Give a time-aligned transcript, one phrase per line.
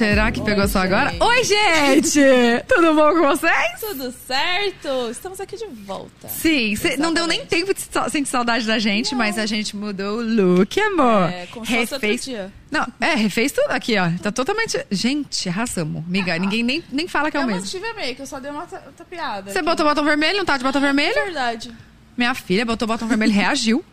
[0.00, 1.10] Será que pegou Oi, só agora?
[1.10, 1.22] gente.
[1.22, 2.20] Oi, gente!
[2.66, 3.80] Tudo bom com vocês?
[3.80, 5.10] Tudo certo?
[5.10, 6.26] Estamos aqui de volta.
[6.26, 10.20] Sim, cê- não deu nem tempo de sentir saudade da gente, mas a gente mudou
[10.20, 11.28] o look, amor.
[11.28, 12.50] É, fosse outro dia.
[12.70, 14.10] Não, é, refez tudo aqui, ó.
[14.22, 14.82] Tá totalmente.
[14.90, 16.02] Gente, arrasamos.
[16.06, 17.60] Amiga, ninguém nem, nem fala que é o eu mesmo.
[17.60, 19.52] mantive a make, eu só dei uma ta- tapeada.
[19.52, 21.12] Você botou botão vermelho, não tá de botão vermelho?
[21.12, 21.70] Verdade.
[22.16, 23.84] Minha filha botou botão vermelho e reagiu.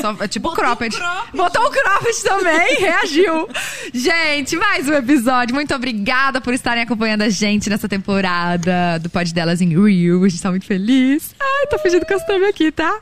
[0.00, 0.94] Só, é tipo Botou cropped.
[0.96, 1.36] um cropped.
[1.36, 3.48] Botou o cropped também, reagiu.
[3.92, 5.54] Gente, mais um episódio.
[5.54, 10.24] Muito obrigada por estarem acompanhando a gente nessa temporada do Pod Delas em Rio.
[10.24, 11.34] A gente tá muito feliz.
[11.40, 13.00] Ai, tô fingindo costume aqui, tá?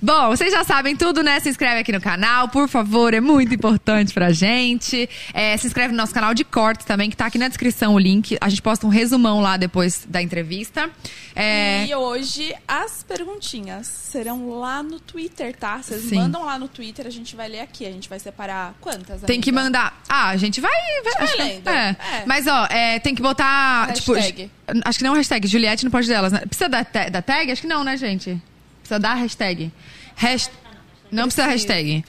[0.00, 1.38] Bom, vocês já sabem tudo, né?
[1.40, 5.08] Se inscreve aqui no canal, por favor, é muito importante pra gente.
[5.32, 7.98] É, se inscreve no nosso canal de cortes também, que tá aqui na descrição o
[7.98, 8.36] link.
[8.40, 10.90] A gente posta um resumão lá depois da entrevista.
[11.34, 15.78] É, E hoje as perguntinhas serão lá no Twitter, tá?
[15.82, 16.16] Vocês Sim.
[16.16, 17.86] mandam lá no Twitter, a gente vai ler aqui.
[17.86, 19.22] A gente vai separar quantas?
[19.22, 19.64] Tem que amiga?
[19.64, 20.02] mandar.
[20.08, 20.72] Ah, a gente vai.
[21.04, 21.68] vai, vai que- lendo.
[21.68, 21.96] é.
[22.12, 22.24] É.
[22.26, 23.86] Mas, ó, é, tem que botar.
[23.86, 24.50] Hashtag.
[24.66, 25.46] Tipo, acho que não hashtag.
[25.46, 26.40] Juliette não pode delas, né?
[26.46, 27.50] Precisa da, da tag?
[27.50, 28.40] Acho que não, né, gente?
[28.80, 29.72] Precisa da hashtag.
[30.16, 30.50] Hasht...
[31.10, 32.04] Não precisa hashtag.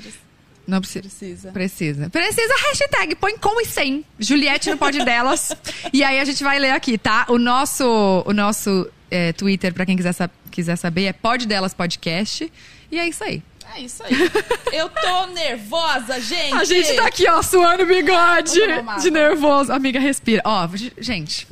[0.66, 1.02] Não precisa.
[1.02, 1.52] Precisa.
[1.52, 2.10] Precisa.
[2.10, 3.16] Precisa hashtag.
[3.16, 4.06] Põe com e sem.
[4.18, 5.52] Juliette não pode delas.
[5.92, 7.26] e aí a gente vai ler aqui, tá?
[7.28, 10.14] O nosso, o nosso é, Twitter, pra quem quiser,
[10.50, 12.52] quiser saber, é Pod Delas Podcast.
[12.90, 13.44] E é isso aí.
[13.76, 14.14] É isso aí.
[14.72, 16.54] eu tô nervosa, gente.
[16.54, 18.60] A gente tá aqui, ó, suando o bigode
[19.02, 19.72] de nervoso.
[19.72, 20.42] Amiga, respira.
[20.46, 21.48] Ó, gente.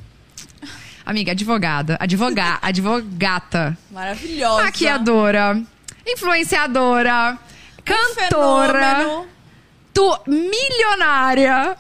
[1.06, 1.98] Amiga, advogada.
[2.00, 2.60] Advogada.
[2.62, 3.78] advogata.
[3.90, 4.64] Maravilhosa.
[4.64, 5.62] Maquiadora.
[6.06, 7.38] Influenciadora.
[7.84, 8.96] Cantora.
[8.96, 9.28] Fenômeno.
[9.94, 11.76] Tu, milionária.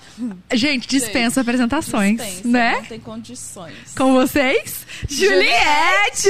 [0.54, 2.74] Gente, dispensa apresentações, Dispensa, né?
[2.74, 3.74] Não tem condições.
[3.98, 6.30] Com vocês, Juliette!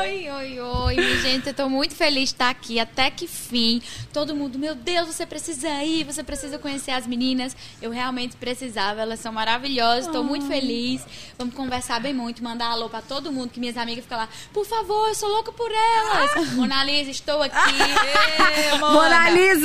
[0.00, 3.82] Oi, oi, oi, gente, eu tô muito feliz de estar aqui, até que fim.
[4.12, 7.54] Todo mundo, meu Deus, você precisa ir, você precisa conhecer as meninas.
[7.82, 11.02] Eu realmente precisava, elas são maravilhosas, tô muito feliz.
[11.38, 14.64] Vamos conversar bem muito, mandar alô pra todo mundo, que minhas amigas ficam lá, por
[14.64, 16.52] favor, eu sou louca por elas.
[16.52, 17.54] Mona Lisa, estou aqui.
[18.74, 18.94] Ê, Mona.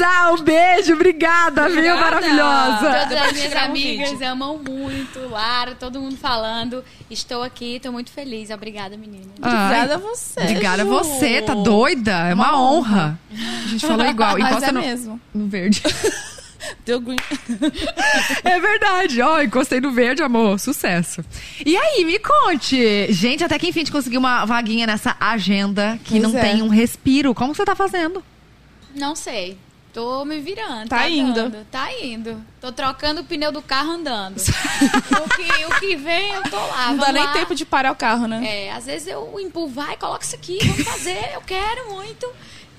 [0.09, 1.78] Lisa, um beijo, obrigada, viu?
[1.94, 2.00] Obrigada.
[2.02, 2.80] Maravilhosa.
[3.08, 6.84] Todas as minhas um amigas amam muito, Lara, todo mundo falando.
[7.09, 8.50] Estou aqui, tô muito feliz.
[8.50, 9.25] Obrigada, menina.
[9.38, 10.40] Obrigada Ai, a você.
[10.40, 12.30] Obrigada a você, tá doida?
[12.30, 13.20] É uma, Uma honra.
[13.31, 14.38] A gente falou igual.
[14.38, 15.22] Mas Encosta é no, mesmo.
[15.34, 15.81] no verde.
[16.86, 17.16] Deu green.
[18.44, 19.22] É verdade.
[19.22, 20.59] Ó, encostei no verde, amor.
[20.59, 21.24] Sucesso.
[21.66, 23.12] E aí, me conte.
[23.14, 26.41] Gente, até que enfim a gente conseguiu uma vaguinha nessa agenda que Pois não é.
[26.41, 27.34] tem um respiro.
[27.34, 28.24] Como você tá fazendo?
[28.94, 29.58] Não sei.
[29.99, 30.87] Tô me virando.
[30.87, 31.33] Tá indo.
[31.33, 32.41] dando, Tá indo.
[32.61, 34.37] Tô trocando o pneu do carro andando.
[34.39, 36.87] o, que, o que vem, eu tô lá.
[36.91, 37.33] Não dá vamos nem lá.
[37.33, 38.41] tempo de parar o carro, né?
[38.47, 42.25] É, às vezes eu empurro, vai, coloca isso aqui, vamos fazer, eu quero muito.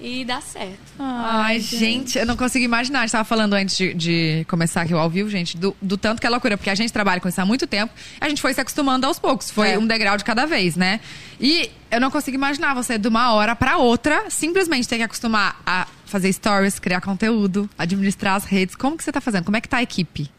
[0.03, 0.79] E dá certo.
[0.99, 3.01] Ai, gente, eu não consigo imaginar.
[3.01, 5.99] A gente tava falando antes de, de começar aqui o ao vivo, gente, do, do
[5.99, 8.41] tanto que é loucura, porque a gente trabalha com isso há muito tempo, a gente
[8.41, 9.51] foi se acostumando aos poucos.
[9.51, 9.79] Foi É.
[9.79, 11.01] um degrau de cada vez, né?
[11.39, 15.61] E eu não consigo imaginar você, de uma hora pra outra, simplesmente ter que acostumar
[15.67, 18.75] a fazer stories, criar conteúdo, administrar as redes.
[18.75, 19.45] Como que você tá fazendo?
[19.45, 20.31] Como é que tá a equipe?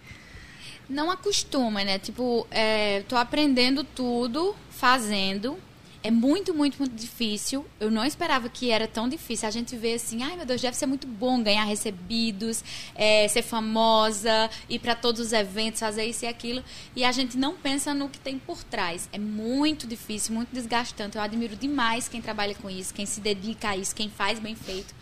[0.90, 2.00] Não acostuma, né?
[2.00, 5.58] Tipo, é, tô aprendendo tudo, fazendo.
[6.04, 7.66] É muito, muito, muito difícil.
[7.80, 9.48] Eu não esperava que era tão difícil.
[9.48, 12.64] A gente vê assim, ai meu Deus, deve ser muito bom ganhar recebidos,
[12.96, 16.64] é, ser famosa, ir para todos os eventos, fazer isso e aquilo.
[16.96, 19.08] E a gente não pensa no que tem por trás.
[19.14, 21.18] É muito difícil, muito desgastante.
[21.18, 24.56] Eu admiro demais quem trabalha com isso, quem se dedica a isso, quem faz bem
[24.56, 24.96] feito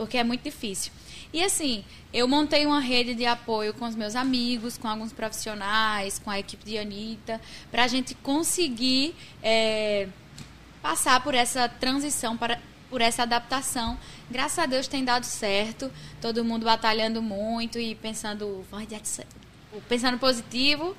[0.00, 0.90] porque é muito difícil.
[1.30, 6.18] E assim, eu montei uma rede de apoio com os meus amigos, com alguns profissionais,
[6.18, 7.38] com a equipe de Anitta,
[7.70, 10.08] para a gente conseguir é,
[10.82, 12.58] passar por essa transição, para,
[12.88, 13.98] por essa adaptação.
[14.30, 18.64] Graças a Deus tem dado certo, todo mundo batalhando muito e pensando,
[19.88, 20.96] pensando positivo,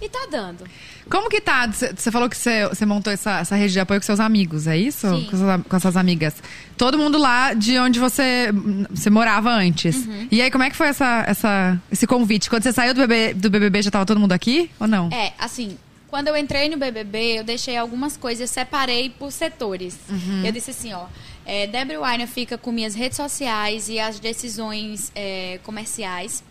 [0.00, 0.64] e tá dando.
[1.10, 1.66] Como que tá?
[1.66, 5.08] Você falou que você montou essa, essa rede de apoio com seus amigos, é isso?
[5.08, 5.26] Sim.
[5.30, 6.34] Com, suas, com suas amigas.
[6.76, 8.48] Todo mundo lá de onde você,
[8.88, 10.06] você morava antes.
[10.06, 10.28] Uhum.
[10.30, 12.48] E aí, como é que foi essa, essa, esse convite?
[12.48, 15.10] Quando você saiu do, BB, do BBB, já tava todo mundo aqui ou não?
[15.12, 15.76] É, assim,
[16.10, 19.96] quando eu entrei no BBB, eu deixei algumas coisas, separei por setores.
[20.44, 21.06] Eu disse assim, ó,
[21.46, 26.42] é, Debbie Weiner fica com minhas redes sociais e as decisões é, comerciais.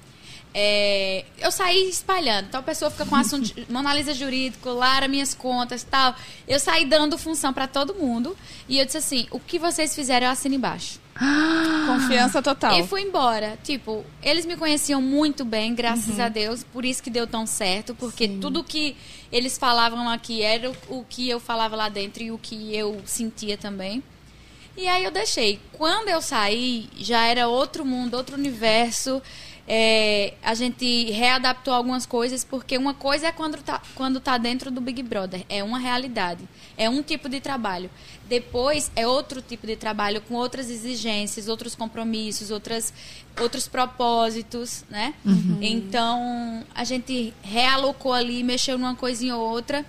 [0.53, 2.47] É, eu saí espalhando.
[2.47, 6.15] Então a pessoa fica com assunto de Mona Lisa jurídico, Lara, minhas contas tal.
[6.47, 8.35] Eu saí dando função pra todo mundo.
[8.67, 10.99] E eu disse assim: o que vocês fizeram, eu assino embaixo.
[11.87, 12.79] Confiança total.
[12.79, 13.57] E fui embora.
[13.63, 16.23] Tipo, eles me conheciam muito bem, graças Uhum.
[16.23, 16.63] a Deus.
[16.63, 17.93] Por isso que deu tão certo.
[17.95, 18.95] Porque tudo que
[19.31, 23.57] eles falavam aqui era o que eu falava lá dentro e o que eu sentia
[23.57, 24.01] também.
[24.77, 25.59] E aí eu deixei.
[25.73, 29.21] Quando eu saí, já era outro mundo, outro universo.
[29.71, 34.71] É, a gente readaptou algumas coisas, porque uma coisa é quando tá, quando tá dentro
[34.71, 36.43] do Big Brother, é uma realidade,
[36.75, 37.87] é um tipo de trabalho.
[38.27, 42.91] Depois é outro tipo de trabalho com outras exigências, outros compromissos, outras,
[43.39, 45.13] outros propósitos, né?
[45.61, 49.85] Então a gente realocou ali, mexeu numa coisinha ou outra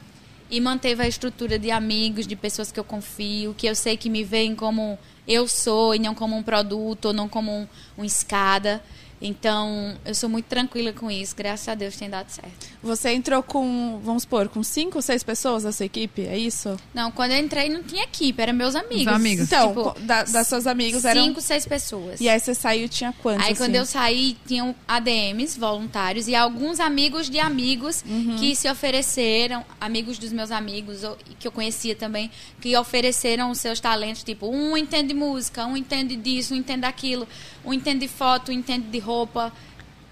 [0.50, 4.10] e manteve a estrutura de amigos, de pessoas que eu confio, que eu sei que
[4.10, 7.66] me veem como eu sou e não como um produto, ou não como um,
[7.96, 8.82] um escada.
[9.20, 11.36] Então, eu sou muito tranquila com isso.
[11.36, 12.50] Graças a Deus tem dado certo.
[12.82, 16.74] Você entrou com, vamos supor, com cinco ou seis pessoas da sua equipe, é isso?
[16.94, 19.06] Não, quando eu entrei não tinha equipe, eram meus amigos.
[19.06, 19.44] Os amigos.
[19.46, 21.22] Então, Tipo, da, das suas amigos eram...
[21.22, 22.20] Cinco, seis pessoas.
[22.20, 23.46] E aí você saiu, tinha quantos?
[23.46, 23.78] Aí quando assim?
[23.78, 28.36] eu saí, tinham ADMs voluntários e alguns amigos de amigos Uhum.
[28.38, 31.00] que se ofereceram, amigos dos meus amigos,
[31.38, 32.30] que eu conhecia também,
[32.60, 37.26] que ofereceram os seus talentos, tipo, um entende música, um entende disso, um entende daquilo,
[37.64, 39.52] um entende de foto, um entende de roupa.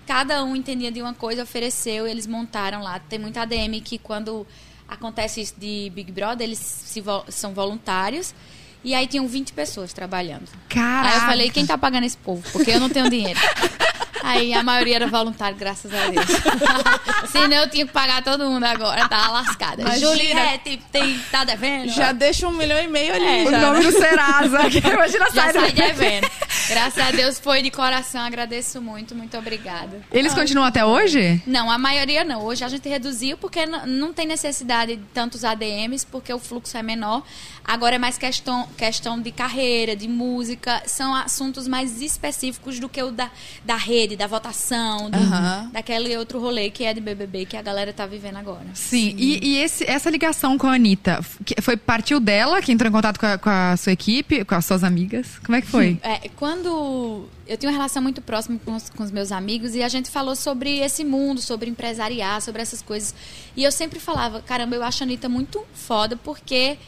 [0.06, 2.98] Cada um entendia de uma coisa, ofereceu e eles montaram lá.
[2.98, 4.46] Tem muita ADM que quando
[4.88, 8.34] acontece isso de Big Brother, eles se vo- são voluntários.
[8.82, 10.48] E aí tinham 20 pessoas trabalhando.
[10.68, 11.08] Caraca.
[11.08, 12.42] Aí eu falei, quem tá pagando esse povo?
[12.52, 13.38] Porque eu não tenho dinheiro.
[14.22, 16.26] Aí a maioria era voluntário, graças a Deus.
[17.30, 19.82] Senão eu tinha que pagar todo mundo agora, tá lascada.
[19.82, 20.06] Imagina.
[20.16, 21.90] Juliette, tem, tá devendo?
[21.92, 23.90] Já deixa um milhão e meio ali, É, O já, nome né?
[23.90, 24.70] do Serasa.
[24.70, 26.30] que Imagina já do- devendo.
[26.68, 30.00] Graças a Deus foi de coração, agradeço muito, muito obrigada.
[30.12, 31.42] Eles continuam até hoje?
[31.46, 32.42] Não, a maioria não.
[32.44, 36.82] Hoje a gente reduziu porque não tem necessidade de tantos ADMs, porque o fluxo é
[36.82, 37.22] menor.
[37.70, 40.82] Agora é mais questão, questão de carreira, de música.
[40.86, 43.30] São assuntos mais específicos do que o da,
[43.62, 45.68] da rede, da votação, do- Aham.
[45.70, 48.64] daquele outro rolê que é de BBB que a galera tá vivendo agora.
[48.72, 49.14] Sim.
[49.18, 52.92] E, e esse- essa ligação com a Anitta, que foi partiu dela que entrou em
[52.92, 55.38] contato com a, com a sua equipe, com as suas amigas?
[55.44, 55.98] Como é que foi?
[56.02, 59.82] É, quando eu tenho uma relação muito próxima com os, com os meus amigos e
[59.82, 63.14] a gente falou sobre esse mundo, sobre empresariar, sobre essas coisas.
[63.54, 66.78] E eu sempre falava, caramba, eu acho a Anitta muito foda porque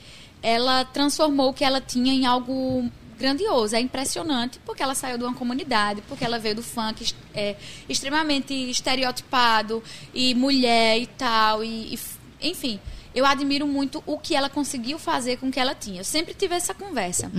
[0.42, 3.76] ela transformou o que ela tinha em algo grandioso.
[3.76, 7.56] É impressionante porque ela saiu de uma comunidade, porque ela veio do funk é,
[7.88, 9.82] extremamente estereotipado
[10.14, 11.62] e mulher e tal.
[11.62, 12.81] E, e enfim,
[13.14, 16.00] eu admiro muito o que ela conseguiu fazer com o que ela tinha.
[16.00, 17.31] Eu sempre tive essa conversa.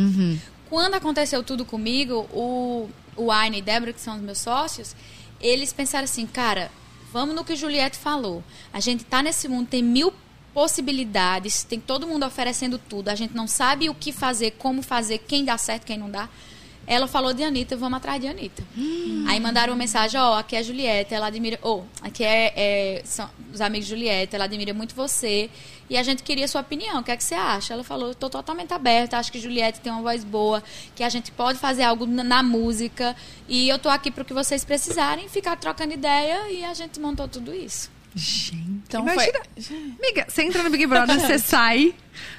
[0.70, 4.96] Quando aconteceu tudo comigo, o, o Aine e Débora, que são os meus sócios,
[5.42, 6.72] eles pensaram assim, cara,
[7.12, 8.44] vamos no que Juliette falou.
[8.72, 10.14] A gente tá nesse mundo, tem mil
[10.54, 13.10] possibilidades, tem todo mundo oferecendo tudo.
[13.10, 16.28] A gente não sabe o que fazer, como fazer, quem dá certo, quem não dá.
[16.88, 18.64] Ela falou de Anitta, vamos atrás de Anitta.
[19.28, 21.60] Aí mandaram uma mensagem, ó, aqui é a Juliette, ela admira.
[21.62, 25.50] Ou, aqui é, é- são os amigos de Juliette, ela admira muito você.
[25.90, 27.74] E a gente queria sua opinião, o que é que você acha?
[27.74, 30.64] Ela falou, tô totalmente aberta, acho que Juliette tem uma voz boa,
[30.96, 33.16] que a gente pode fazer algo na, na música.
[33.48, 37.28] E eu tô aqui pro que vocês precisarem, ficar trocando ideia e a gente montou
[37.28, 37.92] tudo isso.
[38.14, 39.40] Gente, Então imagina.
[39.58, 39.76] foi...
[40.00, 41.96] Amiga, você entra no Big Brother, você sai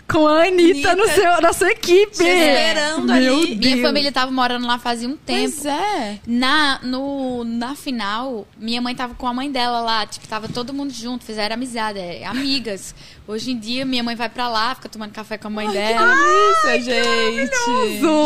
[0.06, 2.12] com a Anitta, no seu, na sua equipe.
[2.12, 3.54] Te esperando Meu ali.
[3.54, 3.74] Deus.
[3.74, 5.50] Minha família tava morando lá fazia um tempo.
[5.50, 6.20] Pois é.
[6.26, 10.74] Na, no, na final, minha mãe tava com a mãe dela lá, tipo, tava todo
[10.74, 12.94] mundo junto, fizeram amizade, é, amigas.
[13.26, 16.14] Hoje em dia, minha mãe vai pra lá, fica tomando café com a mãe dela.
[16.14, 17.50] Isso, gente.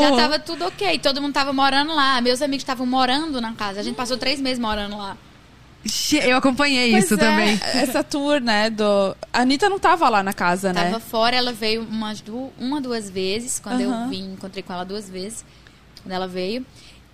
[0.01, 2.21] Já tava tudo ok, todo mundo tava morando lá.
[2.21, 3.79] Meus amigos estavam morando na casa.
[3.79, 5.17] A gente passou três meses morando lá.
[6.23, 7.61] Eu acompanhei Pois isso é, também.
[7.63, 9.17] Essa tour, né, do...
[9.33, 10.85] A Anitta não tava lá na casa, né?
[10.85, 13.59] Tava fora, ela veio umas du uma, duas vezes.
[13.59, 14.05] Quando Aham.
[14.05, 15.45] eu vim, encontrei com ela duas vezes.
[16.03, 16.65] Quando ela veio.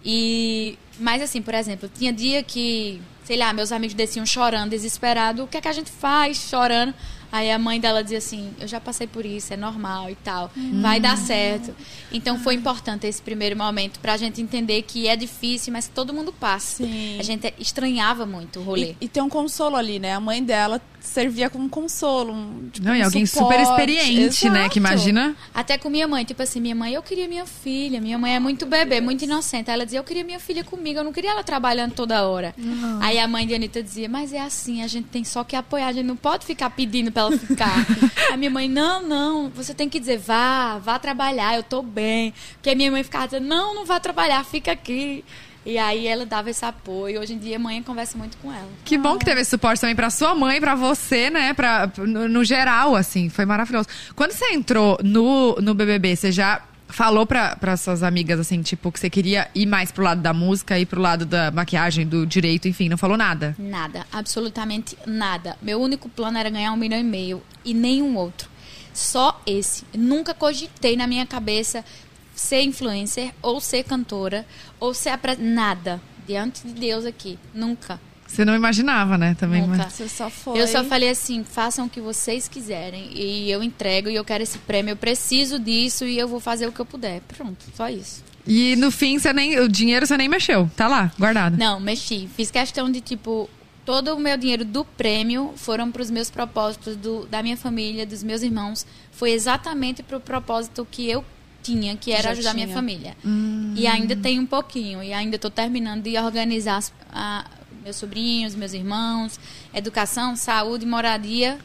[0.05, 0.79] E.
[0.99, 5.45] Mas assim, por exemplo, tinha dia que, sei lá, meus amigos desciam chorando, desesperado.
[5.45, 6.95] O que é que a gente faz chorando?
[7.33, 10.51] Aí a mãe dela dizia assim: Eu já passei por isso, é normal e tal.
[10.83, 11.75] Vai dar certo.
[12.13, 16.31] Então foi importante esse primeiro momento pra gente entender que é difícil, mas todo mundo
[16.31, 16.85] passa.
[16.85, 17.19] Sim.
[17.19, 18.95] A gente estranhava muito o rolê.
[19.01, 20.13] E, e tem um consolo ali, né?
[20.13, 22.33] A mãe dela servia como um consolo.
[22.33, 23.55] Um, tipo, Não, e um alguém suporte.
[23.55, 24.69] super experiente, né?
[24.69, 24.79] Que Exato.
[24.79, 25.37] imagina.
[25.53, 28.01] Até com minha mãe, tipo assim, minha mãe, eu queria minha filha.
[28.01, 29.71] Minha mãe é muito bebê, muito inocente.
[29.71, 32.55] Aí ela dizia, eu queria minha filha comigo, eu não queria ela trabalhando toda hora.
[33.01, 35.89] Aí a mãe de Anitta dizia, mas é assim, a gente tem só que apoiar,
[35.89, 37.75] a gente não pode ficar pedindo pra ela ficar.
[38.33, 42.33] a minha mãe, não, não, você tem que dizer, vá, vá trabalhar, eu tô bem.
[42.55, 45.25] Porque a minha mãe ficava dizendo, não, não vá trabalhar, fica aqui.
[45.65, 47.21] E aí ela dava esse apoio.
[47.21, 48.69] Hoje em dia mãe conversa muito com ela.
[48.85, 51.55] Que bom que teve esse suporte também pra sua mãe, pra você, né?
[51.55, 53.89] Pra, no, no geral, assim, foi maravilhoso.
[54.17, 59.01] Quando você entrou no, no BBB, você já falou pra suas amigas, assim, tipo, que
[59.01, 62.69] você queria ir mais pro lado da música, ir pro lado da maquiagem, do direito,
[62.69, 63.57] enfim, não falou nada?
[63.59, 65.57] Nada, absolutamente nada.
[65.63, 68.51] Meu único plano era ganhar um milhão e meio e nenhum outro.
[68.93, 69.85] Só esse.
[69.97, 71.83] Nunca cogitei na minha cabeça
[72.43, 74.45] ser influencer ou ser cantora
[74.81, 75.37] ou ser apre...
[75.37, 76.01] nada.
[76.27, 77.39] diante de Deus aqui.
[77.55, 78.01] Nunca.
[78.27, 79.35] Você não imaginava, né?
[79.39, 79.61] Também.
[79.63, 79.77] Nunca.
[79.85, 80.61] mas- Você só foi.
[80.61, 84.43] Eu só falei assim, façam o que vocês quiserem e eu entrego e eu quero
[84.43, 87.21] esse prêmio, eu preciso disso e eu vou fazer o que eu puder.
[87.37, 88.25] Pronto, só isso.
[88.47, 90.69] E no fim, você nem, o dinheiro você nem mexeu.
[90.77, 91.57] Tá lá, guardado.
[91.57, 92.29] Não, mexi.
[92.35, 93.49] Fiz questão de, tipo,
[93.85, 98.07] todo o meu dinheiro do prêmio foram para os meus propósitos do, da minha família,
[98.07, 98.85] dos meus irmãos.
[99.13, 101.25] Foi exatamente para o propósito que eu
[101.63, 102.65] tinha, que era Já ajudar tinha.
[102.67, 103.17] minha família.
[103.77, 105.03] E ainda tem um pouquinho.
[105.03, 107.45] E ainda estou terminando de organizar as- a-
[107.85, 109.39] meus sobrinhos, meus irmãos,
[109.75, 111.59] educação, saúde, moradia,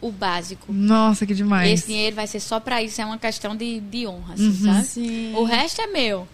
[0.00, 0.72] o básico.
[0.72, 1.70] Nossa, que demais.
[1.70, 4.84] Esse dinheiro vai ser só para isso, é uma questão de, de honra, assim, sabe?
[4.86, 5.34] Sim.
[5.34, 6.26] O resto é meu.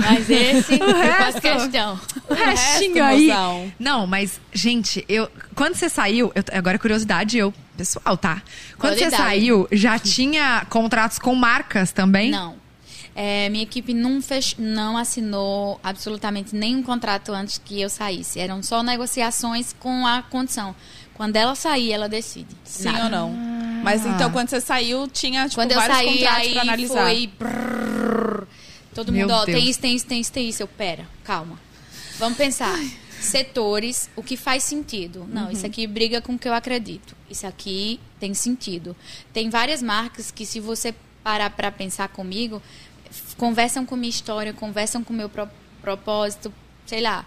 [0.00, 1.40] Mas esse eu faço resto?
[1.42, 2.00] questão.
[2.28, 3.26] O restinho resto, aí.
[3.26, 3.72] mozão.
[3.78, 5.28] Não, mas, gente, eu.
[5.54, 8.42] Quando você saiu, eu- agora é curiosidade, eu, pessoal, tá?
[8.78, 9.22] Quando você Curiosidade.
[9.22, 12.30] saiu, já tinha contratos com marcas também?
[12.30, 12.60] Não.
[13.14, 14.54] É, minha equipe não, fech...
[14.58, 18.40] não assinou absolutamente nenhum contrato antes que eu saísse.
[18.40, 20.74] Eram só negociações com a condição.
[21.12, 22.56] Quando ela sair, ela decide.
[22.64, 23.04] Sim Nada.
[23.04, 23.30] ou não.
[23.84, 27.04] Mas então, quando você saiu, tinha, tipo, Quando eu vários saí, contratos aí pra analisar.
[27.04, 27.30] foi...
[27.38, 28.46] brrr.
[28.94, 29.58] Todo Meu mundo, ó, Deus.
[29.58, 30.62] tem isso, tem isso, tem isso, tem isso.
[30.62, 31.58] Eu, pera, calma.
[32.18, 32.78] Vamos pensar.
[33.20, 35.26] Setores, o que faz sentido.
[35.28, 37.16] Não, isso aqui briga com o que eu acredito.
[37.30, 38.96] Isso aqui tem sentido.
[39.32, 42.60] Tem várias marcas que, se você parar para pensar comigo,
[43.36, 45.48] conversam com minha história, conversam com meu pro-
[45.80, 46.52] propósito,
[46.84, 47.24] sei lá.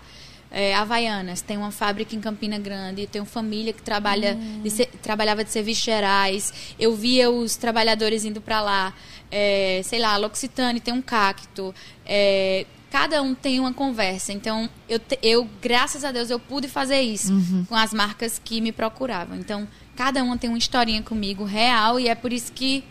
[0.52, 5.52] É, Havaianas, tem uma fábrica em Campina Grande, tenho família que trabalha de trabalhava de
[5.52, 6.54] serviços gerais.
[6.80, 8.94] Eu via os trabalhadores indo para lá.
[9.30, 11.76] É, sei lá, L'Occitane tem um cacto.
[12.06, 14.32] É, cada um tem uma conversa.
[14.32, 17.34] Então, eu, eu, graças a Deus, eu pude fazer isso
[17.68, 19.36] com as marcas que me procuravam.
[19.36, 22.86] Então, cada uma tem uma historinha comigo real e é por isso que,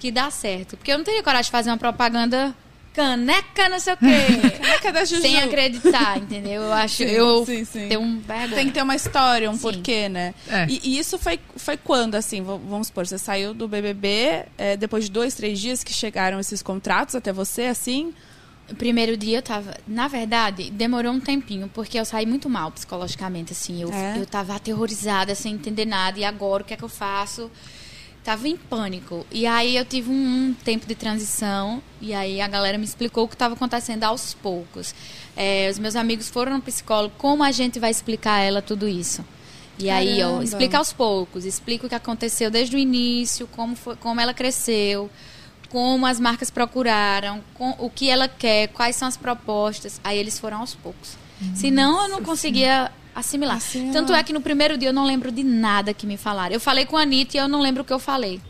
[0.00, 0.78] que dá certo.
[0.78, 2.56] Porque eu não teria coragem de fazer uma propaganda
[2.94, 4.06] caneca, não sei o quê.
[4.62, 5.20] Caneca da Juju.
[5.20, 6.62] sem acreditar, entendeu?
[6.62, 6.96] Eu acho.
[6.96, 7.88] Sim, eu sim, sim.
[7.88, 8.54] tenho um vergonha.
[8.54, 9.60] Tem que ter uma história, um Sim.
[9.60, 10.32] porquê, né?
[10.48, 10.66] É.
[10.68, 15.04] E, e isso foi, foi quando, assim, vamos supor, você saiu do BBB, é, depois
[15.04, 18.14] de dois, três dias que chegaram esses contratos até você, assim?
[18.70, 19.76] O primeiro dia eu tava.
[19.86, 23.82] Na verdade, demorou um tempinho, porque eu saí muito mal psicologicamente, assim.
[23.82, 24.16] Eu, É?
[24.18, 26.18] eu tava aterrorizada, sem entender nada.
[26.18, 27.50] E agora, o que é que eu faço?
[28.24, 29.26] Tava em pânico.
[29.30, 31.82] E aí eu tive um, um tempo de transição.
[32.00, 34.94] E aí a galera me explicou o que estava acontecendo aos poucos.
[35.36, 37.14] É, os meus amigos foram no psicólogo.
[37.18, 39.24] Como a gente vai explicar a ela tudo isso?
[39.78, 40.44] E aí, ó, Caramba.
[40.44, 41.44] explica aos poucos.
[41.44, 45.10] Explica o que aconteceu desde o início, como, foi, como ela cresceu
[45.74, 50.00] como as marcas procuraram, com, o que ela quer, quais são as propostas.
[50.04, 51.16] Aí eles foram aos poucos.
[51.52, 53.56] Senão eu não conseguia assimilar.
[53.56, 53.92] Assimilar.
[53.92, 56.54] Tanto é que no primeiro dia eu não lembro de nada que me falaram.
[56.54, 58.40] Eu falei com a Anitta e eu não lembro o que eu falei.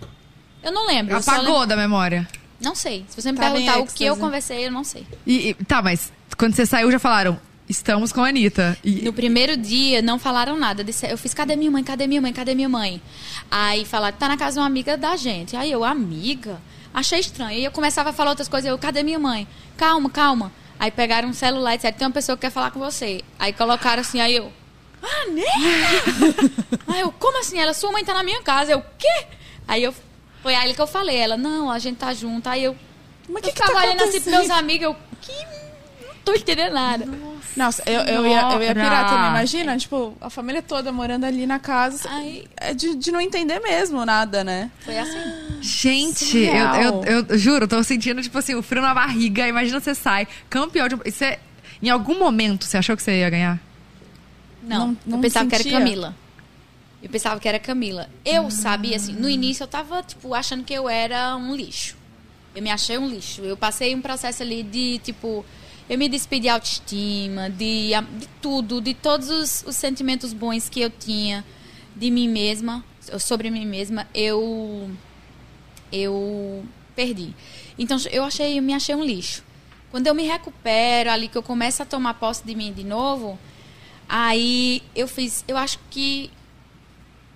[0.62, 1.16] Eu não lembro.
[1.16, 2.26] Apagou lembro- da memória.
[2.60, 3.04] Não sei.
[3.08, 5.06] Se você me em perguntar o que eu conversei, eu não sei.
[5.26, 8.78] E, e- tá, mas quando você saiu, já falaram, estamos com a Anitta.
[8.82, 10.82] E, No primeiro dia, não falaram nada.
[10.82, 11.84] Disse- Eu fiz, cadê minha mãe?
[11.84, 12.32] Cadê minha mãe?
[12.32, 13.02] Cadê minha mãe?
[13.50, 15.54] Aí falaram, tá na casa de uma amiga da gente.
[15.56, 16.58] Aí eu, amiga?
[16.94, 17.50] Achei estranho.
[17.50, 18.70] Aí eu começava a falar outras coisas.
[18.70, 19.46] Eu, cadê minha mãe?
[19.76, 20.50] Calma, calma.
[20.78, 23.22] Aí pegaram um celular e disseram, tem uma pessoa que quer falar com você.
[23.38, 24.52] Aí colocaram assim, aí eu,
[25.02, 25.42] ah, né?
[26.88, 27.58] aí eu, como assim?
[27.58, 28.72] Ela, sua mãe tá na minha casa.
[28.72, 29.26] Eu, quê?
[29.68, 29.94] Aí eu,
[30.42, 31.16] foi aí que eu falei.
[31.16, 32.48] Ela, não, a gente tá junto.
[32.48, 32.76] Aí eu,
[33.28, 34.84] Mas eu que, que tá olhando assim pros meus amigos.
[34.84, 35.63] Eu, que...
[36.26, 37.06] Não tô entendendo nada.
[37.56, 39.28] Nossa, eu, eu, ia, eu ia pirar também.
[39.30, 42.08] Imagina, tipo, a família toda morando ali na casa.
[42.10, 44.70] Aí- É de, de não entender mesmo nada, né?
[44.80, 45.18] Foi assim.
[45.60, 49.46] Gente, eu, eu, eu juro, tô sentindo, tipo assim, o frio na barriga.
[49.46, 50.96] Imagina você sai, campeão de.
[50.96, 51.38] Você,
[51.82, 53.60] em algum momento, você achou que você ia ganhar?
[54.62, 55.72] Não, Não- não eu pensava que sentia?
[55.72, 56.16] era Camila.
[57.02, 58.08] Eu pensava que era Camila.
[58.24, 61.96] Eu sabia, assim, no início eu tava, tipo, achando que eu era um lixo.
[62.56, 63.42] Eu me achei um lixo.
[63.42, 65.44] Eu passei um processo ali de, tipo,
[65.88, 70.80] eu me despedi de autoestima, de, de tudo, de todos os, os sentimentos bons que
[70.80, 71.44] eu tinha
[71.94, 72.84] de mim mesma,
[73.18, 74.90] sobre mim mesma, eu
[75.92, 76.64] eu
[76.96, 77.34] perdi.
[77.78, 79.44] Então eu achei, eu me achei um lixo.
[79.90, 83.38] Quando eu me recupero ali que eu começo a tomar posse de mim de novo,
[84.08, 86.30] aí eu fiz, eu acho que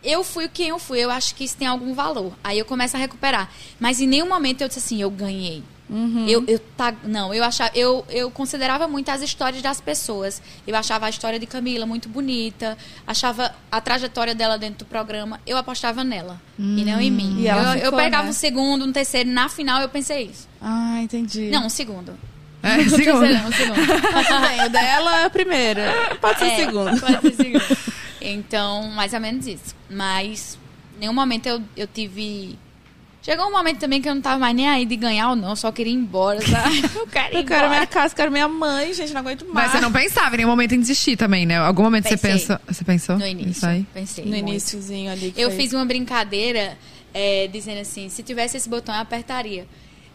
[0.02, 2.32] eu fui quem eu fui, eu acho que isso tem algum valor.
[2.42, 3.52] Aí eu começo a recuperar.
[3.78, 5.62] Mas em nenhum momento eu disse assim, eu ganhei.
[6.26, 10.42] Eu, eu tá, não, eu achava, eu, eu considerava muito as histórias das pessoas.
[10.66, 12.76] Eu achava a história de Camila muito bonita,
[13.06, 15.40] achava a trajetória dela dentro do programa.
[15.46, 17.40] Eu apostava nela e não em mim.
[17.40, 18.30] E ela eu, eu ficou, pegava né?
[18.30, 20.46] um segundo, um terceiro, na final eu pensei isso.
[20.60, 21.48] Ah, entendi.
[21.50, 22.18] Não, um segundo.
[22.62, 23.20] É, Um segundo.
[23.20, 23.86] terceiro, um segundo.
[24.48, 26.16] Bem, o dela é a primeira.
[26.20, 27.00] Pode ser É, segundo.
[27.00, 27.78] Pode ser segundo.
[28.20, 29.74] Então, mais ou menos isso.
[29.88, 30.58] Mas,
[30.96, 32.58] em nenhum momento eu, eu tive
[33.20, 35.54] Chegou um momento também que eu não tava mais nem aí de ganhar ou não,
[35.54, 36.78] só queria ir embora, sabe?
[36.96, 37.68] Eu quero ir Eu quero embora.
[37.68, 39.54] minha casa, quero minha mãe, gente, não aguento mais.
[39.54, 41.58] Mas você não pensava em nenhum momento em desistir também, né?
[41.58, 42.30] Algum momento você Pensei.
[42.32, 42.58] pensou.
[42.66, 43.18] Você pensou?
[43.18, 43.86] No início, Isso aí?
[43.92, 44.48] pensei No muito.
[44.48, 45.32] iníciozinho ali.
[45.32, 46.78] que Eu foi- fiz uma brincadeira
[47.12, 49.66] é, dizendo assim, se tivesse esse botão eu apertaria.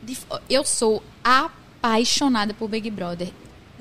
[0.01, 0.17] De-
[0.49, 3.29] Eu sou apaixonada por Big Brother.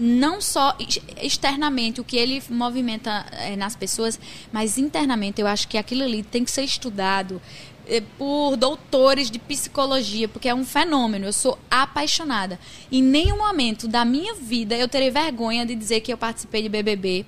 [0.05, 4.19] Não só ex- externamente o que ele movimenta é, nas pessoas,
[4.51, 7.41] mas internamente eu acho que aquilo ali tem que ser estudado
[7.87, 11.27] é, por doutores de psicologia, porque é um fenômeno.
[11.27, 12.59] Eu sou apaixonada.
[12.91, 16.69] Em nenhum momento da minha vida eu terei vergonha de dizer que eu participei de
[16.69, 17.25] BBB.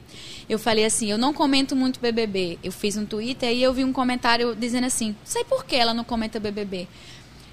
[0.49, 2.59] Eu falei assim, eu não comento muito BBB.
[2.63, 5.95] Eu fiz um Twitter e eu vi um comentário dizendo assim, sei por que ela
[5.95, 6.89] não comenta BBB.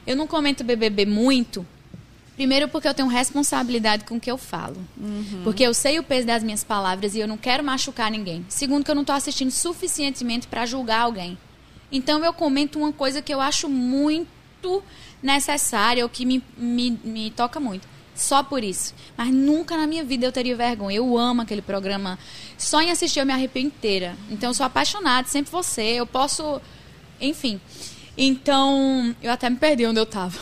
[0.08, 1.64] Eu não comento BBB muito,
[2.42, 4.76] Primeiro, porque eu tenho responsabilidade com o que eu falo.
[5.44, 8.44] Porque eu sei o peso das minhas palavras e eu não quero machucar ninguém.
[8.50, 11.38] Segundo, que eu não estou assistindo suficientemente para julgar alguém.
[11.92, 14.82] Então, eu comento uma coisa que eu acho muito
[15.22, 17.88] necessária, ou que me, me, me toca muito.
[18.16, 18.96] Só por isso.
[19.16, 20.98] Mas nunca na minha vida eu teria vergonha.
[20.98, 22.18] Eu amo aquele programa.
[22.58, 24.18] Só em assistir eu me arrepio inteira.
[24.32, 25.84] Então, eu sou apaixonada, sempre você.
[25.84, 26.60] Eu posso.
[27.22, 27.62] Enfim.
[28.18, 30.40] Então, eu até me perdi onde eu tava.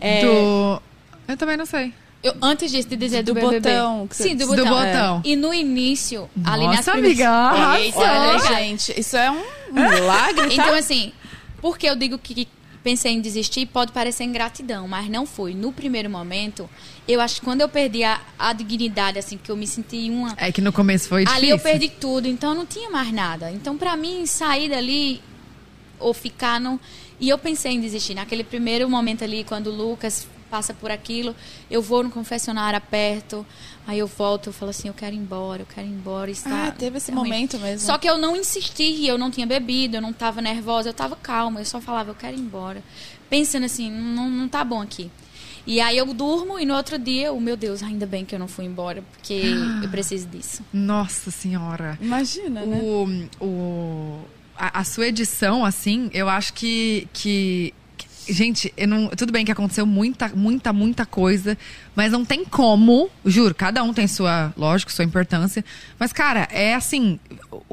[0.00, 0.89] É, Do.
[1.30, 1.92] Eu também não sei.
[2.22, 4.66] eu, antes disso, de dizer do, Do botão que Sim, do Do botão.
[4.66, 5.22] botão.
[5.24, 7.20] E no início, ali nas Nossa, primeiras...
[7.26, 10.52] amiga, Eita, Olha, gente, isso é um milagre, tá?
[10.54, 11.12] Então, assim,
[11.60, 12.46] porque eu digo que
[12.82, 15.54] pensei em desistir, pode parecer ingratidão, mas não foi.
[15.54, 16.68] No primeiro momento,
[17.06, 20.34] eu acho que quando eu perdi a, a dignidade, assim, porque eu me senti uma...
[20.38, 21.42] É que no começo foi difícil.
[21.44, 23.50] Ali eu perdi tudo, então eu não tinha mais nada.
[23.52, 25.20] Então, pra mim, sair dali
[25.98, 26.80] ou ficar não.
[27.20, 28.14] E eu pensei em desistir.
[28.14, 31.34] Naquele primeiro momento ali, quando o Lucas passa por aquilo,
[31.70, 33.46] eu vou no confessionário aperto,
[33.86, 36.30] aí eu volto, eu falo assim, eu quero ir embora, eu quero ir embora.
[36.30, 37.24] Está, Ah, teve esse é ruim.
[37.30, 37.86] momento mesmo.
[37.86, 41.14] Só que eu não insisti, eu não tinha bebido, eu não estava nervosa, eu estava
[41.16, 42.82] calma, eu só falava, eu quero ir embora.
[43.28, 45.10] Pensando assim, não, não tá bom aqui.
[45.66, 48.38] E aí eu durmo e no outro dia, oh, meu Deus, ainda bem que eu
[48.38, 50.64] não fui embora, porque eu preciso disso.
[50.72, 51.96] Nossa senhora.
[52.00, 52.80] Imagina, né?
[52.82, 54.20] O, o,
[54.56, 57.74] a, a sua edição, assim, eu acho que que-
[58.32, 61.56] Gente, não, tudo bem que aconteceu muita, muita, muita coisa,
[61.94, 65.64] mas não tem como, juro, cada um tem sua, lógico, sua importância.
[65.98, 67.18] Mas, cara, é assim,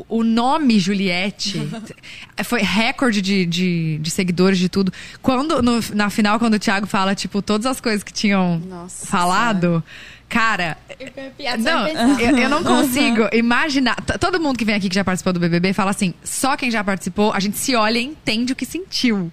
[0.07, 1.61] o, nome Juliette
[2.45, 4.91] foi recorde de, de, de seguidores de tudo.
[5.21, 9.05] Quando, no- na final, quando o Thiago fala, tipo, todas as coisas que tinham Nossa
[9.05, 9.83] falado,
[10.29, 13.95] cara, Eu não, eu, eu não consigo imaginar.
[14.19, 16.83] Todo mundo que vem aqui que já participou do BBB fala assim: só quem já
[16.83, 19.31] participou, a gente se olha e entende o que sentiu.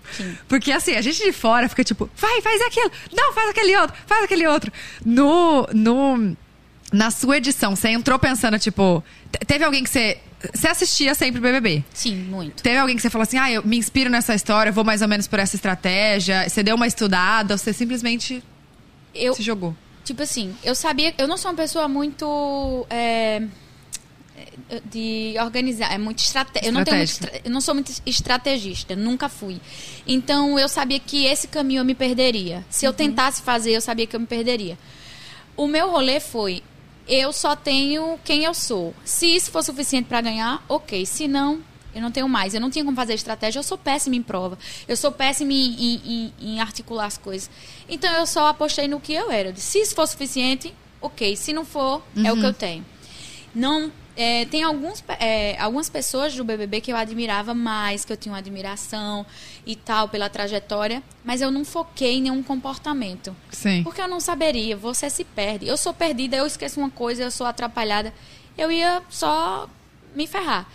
[0.49, 3.97] Porque assim, a gente de fora fica tipo, vai, faz aquilo, não, faz aquele outro,
[4.07, 4.73] faz aquele outro.
[5.05, 5.67] No.
[5.73, 6.37] no
[6.93, 9.03] na sua edição, você entrou pensando, tipo,
[9.33, 10.19] te- teve alguém que você.
[10.55, 11.83] Você assistia sempre o BBB?
[11.93, 12.63] Sim, muito.
[12.63, 15.09] Teve alguém que você falou assim, ah, eu me inspiro nessa história, vou mais ou
[15.09, 16.49] menos por essa estratégia.
[16.49, 18.45] Você deu uma estudada, ou você simplesmente
[19.13, 19.75] Eu, se jogou.
[20.05, 23.43] Tipo assim, eu sabia, eu não sou uma pessoa muito é,
[24.85, 26.69] de organizar, é muito estratégia.
[26.69, 29.61] Eu não tenho muito eu não sou muito estrategista, nunca fui.
[30.07, 32.65] Então eu sabia que esse caminho eu me perderia.
[32.69, 34.79] Se eu tentasse fazer, eu sabia que eu me perderia.
[35.57, 36.63] O meu rolê foi
[37.07, 38.95] eu só tenho quem eu sou.
[39.05, 41.05] Se isso for suficiente para ganhar, ok.
[41.05, 41.63] Se não,
[41.95, 42.55] eu não tenho mais.
[42.55, 43.59] Eu não tinha como fazer estratégia.
[43.59, 44.59] Eu sou péssima em prova.
[44.89, 47.49] Eu sou péssima em, em- em- em articular as coisas.
[47.89, 49.49] Então eu só apostei no que eu era.
[49.49, 51.37] Eu disse, Se isso for suficiente, ok.
[51.37, 52.85] Se não for, é o que eu tenho.
[53.55, 53.93] Não.
[54.17, 58.33] é, tem alguns, é, algumas pessoas do BBB que eu admirava mais, que eu tinha
[58.33, 59.27] uma admiração
[59.67, 63.35] e tal pela trajetória, mas eu não foquei em nenhum comportamento.
[63.51, 63.83] Sim.
[63.83, 65.67] Porque eu não saberia, você se perde.
[65.67, 68.15] Eu sou perdida, eu esqueço uma coisa, eu sou atrapalhada.
[68.57, 69.69] Eu ia só
[70.15, 70.69] me ferrar.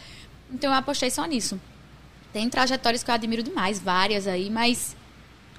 [0.52, 1.60] Então eu apostei só nisso.
[2.34, 4.96] Tem trajetórias que eu admiro demais, várias aí, mas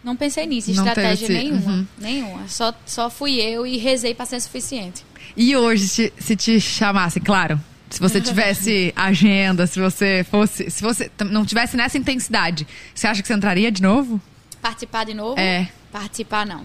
[0.04, 1.72] não pensei nisso, Não estratégia esse- nenhuma.
[1.72, 1.86] uhum.
[1.98, 2.48] Nenhuma.
[2.48, 5.04] Só, só fui eu e rezei pra ser suficiente.
[5.36, 10.70] E hoje, se, se te chamasse, claro, se você tivesse agenda, se você fosse.
[10.70, 14.20] Se você não tivesse nessa intensidade, você acha que você entraria de novo?
[14.62, 15.38] Participar de novo?
[15.40, 15.68] É.
[15.92, 16.64] Participar, não.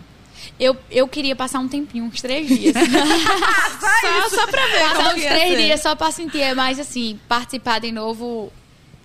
[0.60, 2.74] Eu, eu queria passar um tempinho, uns três dias.
[4.02, 5.58] Só, só pra ver Passar uns três ser.
[5.58, 8.52] dias só pra sentir, mas assim, participar de novo,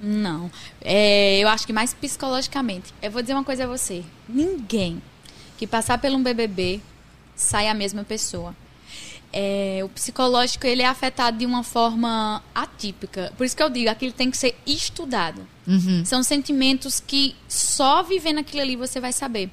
[0.01, 0.51] não.
[0.81, 2.93] É, eu acho que mais psicologicamente.
[3.03, 5.03] Eu vou dizer uma coisa a você: ninguém
[5.59, 6.81] que passar por um BBB
[7.35, 8.55] sai a mesma pessoa.
[9.33, 13.33] É, o psicológico ele é afetado de uma forma atípica.
[13.37, 15.47] Por isso que eu digo, aquilo tem que ser estudado.
[16.05, 19.49] São sentimentos que só vivendo aquilo ali você vai saber.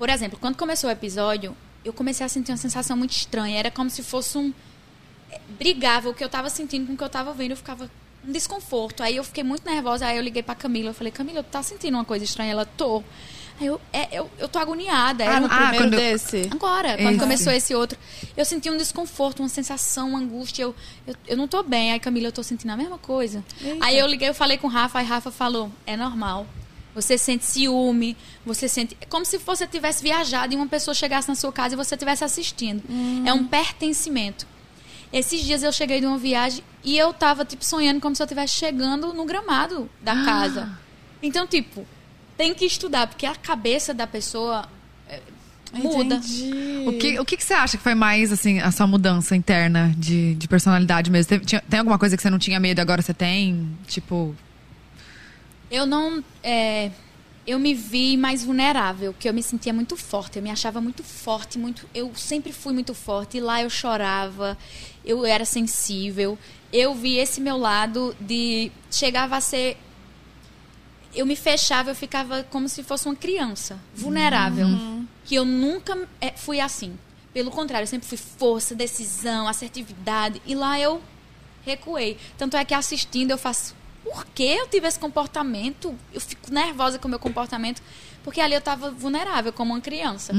[0.00, 3.58] Por exemplo, quando começou o episódio, eu comecei a sentir uma sensação muito estranha.
[3.58, 4.52] Era como se fosse um.
[5.30, 7.50] eh, Brigava o que eu tava sentindo com o que eu tava vendo.
[7.52, 7.90] Eu ficava
[8.26, 9.02] um desconforto.
[9.02, 10.06] Aí eu fiquei muito nervosa.
[10.06, 10.88] Aí eu liguei pra Camila.
[10.90, 12.50] Eu falei, Camila, tu tá sentindo uma coisa estranha?
[12.52, 13.02] Ela, tô.
[13.60, 15.22] Aí eu, é, eu, eu tô agoniada.
[15.22, 16.48] Ah, Era no um- primeiro quando- desse?
[16.50, 17.18] Agora, quando Esse.
[17.18, 17.98] começou esse outro,
[18.34, 20.62] eu senti um desconforto, uma sensação, uma angústia.
[20.62, 20.74] Eu,
[21.06, 21.92] eu, eu não tô bem.
[21.92, 23.44] Aí, Camila, eu tô sentindo a mesma coisa.
[23.60, 23.84] Eita.
[23.84, 26.46] Aí eu liguei, eu falei com o Rafa, aí Rafa falou: é normal.
[26.94, 28.96] Você sente ciúme, você sente.
[29.00, 31.94] É como se você tivesse viajado e uma pessoa chegasse na sua casa e você
[31.94, 32.82] estivesse assistindo.
[33.24, 34.46] É um pertencimento.
[35.12, 38.24] Esses dias eu cheguei de uma viagem e eu tava, tipo, sonhando como se eu
[38.24, 40.70] estivesse chegando no gramado da casa.
[41.22, 41.84] Então, tipo,
[42.36, 44.68] tem que estudar, porque a cabeça da pessoa
[45.08, 45.20] é,
[45.74, 46.16] muda.
[46.16, 46.84] Entendi.
[46.88, 49.92] O que, o que, que você acha que foi mais, assim, a sua mudança interna
[49.96, 51.28] de, de personalidade mesmo?
[51.28, 53.68] Teve- tinha- tem alguma coisa que você não tinha medo e agora você tem?
[53.86, 54.34] Tipo.
[55.70, 56.22] Eu não.
[56.42, 56.90] é,
[57.46, 60.36] eu me vi mais vulnerável, que eu me sentia muito forte.
[60.36, 61.88] Eu me achava muito forte, muito.
[61.94, 63.38] Eu sempre fui muito forte.
[63.38, 64.56] E lá eu chorava,
[65.04, 66.38] eu era sensível.
[66.72, 68.70] Eu vi esse meu lado de.
[68.90, 69.76] Chegava a ser.
[71.12, 74.68] Eu me fechava, eu ficava como se fosse uma criança, vulnerável.
[75.24, 76.96] Que eu nunca é, fui assim.
[77.32, 80.40] Pelo contrário, eu sempre fui força, decisão, assertividade.
[80.46, 81.00] E lá eu
[81.64, 82.16] recuei.
[82.38, 83.74] Tanto é que assistindo eu faço,
[84.12, 85.94] por que eu tive esse comportamento?
[86.12, 87.80] Eu fico nervosa com o meu comportamento,
[88.24, 90.32] porque ali eu estava vulnerável, como uma criança.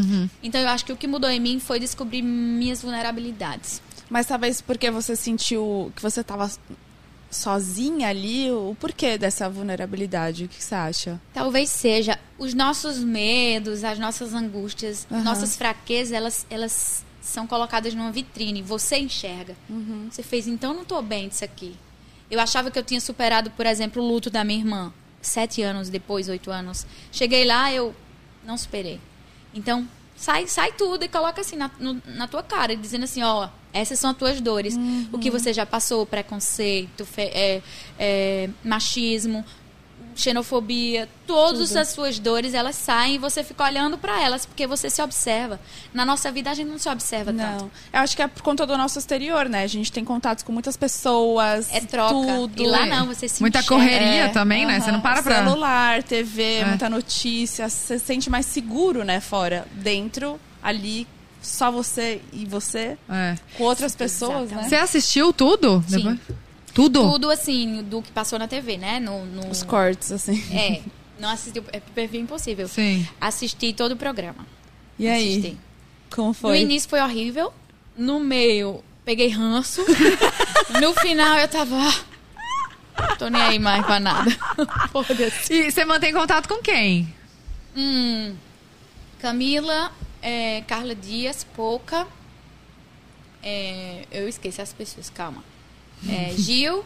[0.44, 3.82] Então eu acho que o que mudou em mim foi descobrir minhas vulnerabilidades.
[4.10, 6.52] Mas talvez porque você sentiu que você tava
[7.30, 10.44] sozinha ali, o porquê dessa vulnerabilidade?
[10.44, 11.22] O que você acha?
[11.34, 15.24] Talvez seja os nossos medos, as nossas angústias, Aham.
[15.24, 18.62] nossas fraquezas, elas, elas são colocadas numa vitrine.
[18.62, 19.56] Você enxerga.
[20.10, 21.74] Você fez, então não estou bem disso aqui.
[22.32, 24.94] Eu achava que eu tinha superado, por exemplo, o luto da minha irmã.
[25.22, 26.88] Sete anos depois, oito anos.
[27.12, 27.94] Cheguei lá, eu
[28.44, 29.00] não superei.
[29.54, 33.50] Então, sai, sai tudo e coloca assim na, no- na tua cara, dizendo assim, ó,
[33.74, 34.76] essas são as tuas dores.
[35.12, 37.62] O que você já passou, preconceito, fe- é,
[38.00, 39.46] é, machismo,
[40.22, 44.90] xenofobia, todas as suas dores, elas saem e você fica olhando para elas, porque você
[44.90, 45.60] se observa.
[45.94, 47.64] Na nossa vida, a gente não se observa tanto.
[47.64, 47.72] Não.
[47.94, 49.64] Eu acho que é por conta do nosso exterior, né?
[49.64, 51.74] A gente tem contatos com muitas pessoas.
[51.74, 52.14] É troca.
[52.14, 52.62] Tudo.
[52.64, 53.76] E lá não, você se Muita enxerga.
[53.76, 54.80] correria também, né?
[54.80, 55.44] Você não para pra.
[55.44, 56.66] Celular, TV, É.
[56.66, 57.68] muita notícia.
[57.70, 59.20] Você se sente mais seguro, né?
[59.20, 59.66] Fora.
[59.74, 61.08] Dentro, ali,
[61.42, 62.98] só você e você.
[63.10, 63.36] É.
[63.58, 64.64] Com outras pessoas, né?
[64.68, 65.84] Você assistiu tudo?
[65.88, 65.98] Sim.
[65.98, 66.20] Depois?
[66.74, 67.02] Tudo?
[67.12, 69.00] Tudo assim, do que passou na TV, né?
[69.00, 70.42] No, no- Os cortes, assim.
[70.56, 70.82] É.
[71.20, 72.68] Não assisti, é perfil impossível.
[72.68, 73.08] Sim.
[73.20, 74.46] Assisti todo o programa.
[74.98, 75.38] E aí?
[75.40, 75.58] Assisti.
[76.16, 76.62] Como No foi?
[76.62, 77.54] início foi horrível.
[77.98, 79.84] No meio, peguei ranço.
[80.82, 81.76] no final, eu tava.
[82.96, 84.32] "Ah, Tô nem aí mais pra nada.
[84.92, 85.54] Foda-se.
[85.54, 87.14] E você mantém contato com quem?
[87.76, 88.36] Hum,
[89.20, 92.08] Camila, é, Carla Dias, Pouca.
[93.44, 95.44] é, eu esqueci as pessoas, calma.
[96.10, 96.84] É, Gil.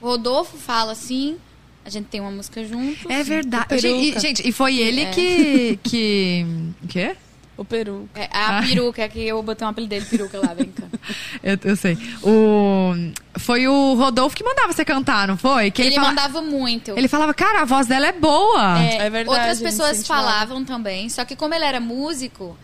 [0.00, 1.36] Rodolfo fala assim.
[1.84, 3.10] A gente tem uma música junto.
[3.10, 3.78] É verdade.
[3.78, 4.18] Gente, Peruca.
[4.18, 5.10] e, gente, e foi ele É.
[5.10, 5.78] que.
[5.82, 6.46] que.
[6.82, 7.16] O quê?
[7.56, 8.06] O Peru.
[8.14, 8.62] É, a Ah.
[8.62, 10.90] peruca, que eu botei um apelido dele, peruca lá, brincando.
[11.42, 11.96] Eu, eu sei.
[12.22, 12.92] O,
[13.38, 15.70] foi o Rodolfo que mandava você cantar, não foi?
[15.70, 16.90] Que Ele, fala- mandava muito.
[16.98, 18.78] ele falava, cara, a voz dela é boa.
[18.82, 22.58] É, É verdade, Outras ele pessoas falavam também, só que como ele era músico,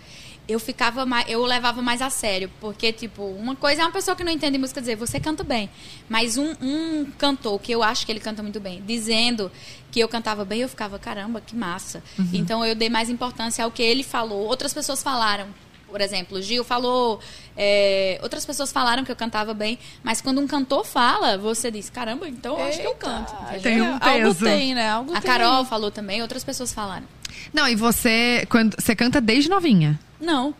[0.48, 4.16] eu ficava mais, eu levava mais a sério, porque tipo, uma coisa é uma pessoa
[4.16, 5.70] que não entende música dizer, você canta bem,
[6.08, 9.50] mas um, um cantor que eu acho que ele canta muito bem, dizendo
[9.90, 12.02] que eu cantava bem, eu ficava, caramba, que massa.
[12.18, 12.28] Uhum.
[12.32, 14.46] Então eu dei mais importância ao que ele falou.
[14.46, 15.46] Outras pessoas falaram,
[15.92, 17.20] por exemplo, o Gil falou,
[17.54, 21.90] é, outras pessoas falaram que eu cantava bem, mas quando um cantor fala, você diz,
[21.90, 23.30] caramba, então eu acho que eu canto.
[23.54, 23.60] entendeu?
[23.62, 24.44] Tem um Algo peso.
[24.44, 24.88] tem, né?
[24.88, 25.30] Algo A tem.
[25.30, 27.04] Carol falou também, outras pessoas falaram.
[27.52, 28.46] Não, e você.
[28.48, 30.00] Quando, você canta desde novinha?
[30.18, 30.54] Não.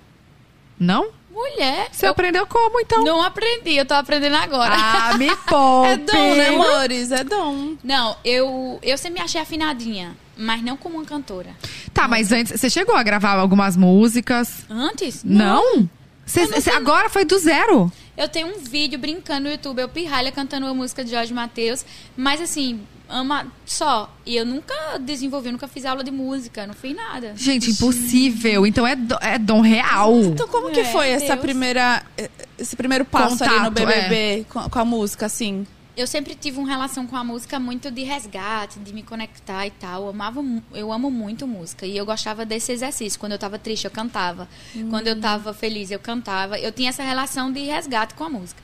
[0.78, 1.10] Não?
[1.30, 1.88] Mulher.
[1.90, 3.02] Você eu aprendeu como, então?
[3.04, 4.74] não aprendi, eu tô aprendendo agora.
[4.76, 5.88] Ah, me poupe.
[5.92, 7.10] É dom, né, amores?
[7.10, 7.74] É dom.
[7.82, 11.50] Não, eu, eu sempre me achei afinadinha, mas não como uma cantora.
[11.94, 14.64] Tá, mas antes, você chegou a gravar algumas músicas?
[14.68, 15.22] Antes?
[15.24, 15.88] Não?
[16.26, 17.90] Você- você- agora foi do zero?
[18.16, 21.84] Eu tenho um vídeo brincando no YouTube, eu pirralha cantando uma música de Jorge Matheus,
[22.16, 24.14] mas assim, ama só.
[24.24, 27.32] E eu nunca desenvolvi, nunca fiz aula de música, não fiz nada.
[27.36, 28.66] Gente, impossível.
[28.66, 30.14] Então é, do- é dom real.
[30.20, 31.40] Então, como que É, foi essa Deus.
[31.40, 35.66] primeira, eh, esse primeiro passo ali no Contato, BBB com, com a música, assim?
[35.94, 39.70] Eu sempre tive uma relação com a música muito de resgate, de me conectar e
[39.70, 40.04] tal.
[40.04, 43.20] Eu amava, eu amo muito música e eu gostava desse exercício.
[43.20, 44.48] Quando eu tava triste, eu cantava.
[44.88, 46.58] Quando eu tava feliz, eu cantava.
[46.58, 48.62] Eu tinha essa relação de resgate com a música.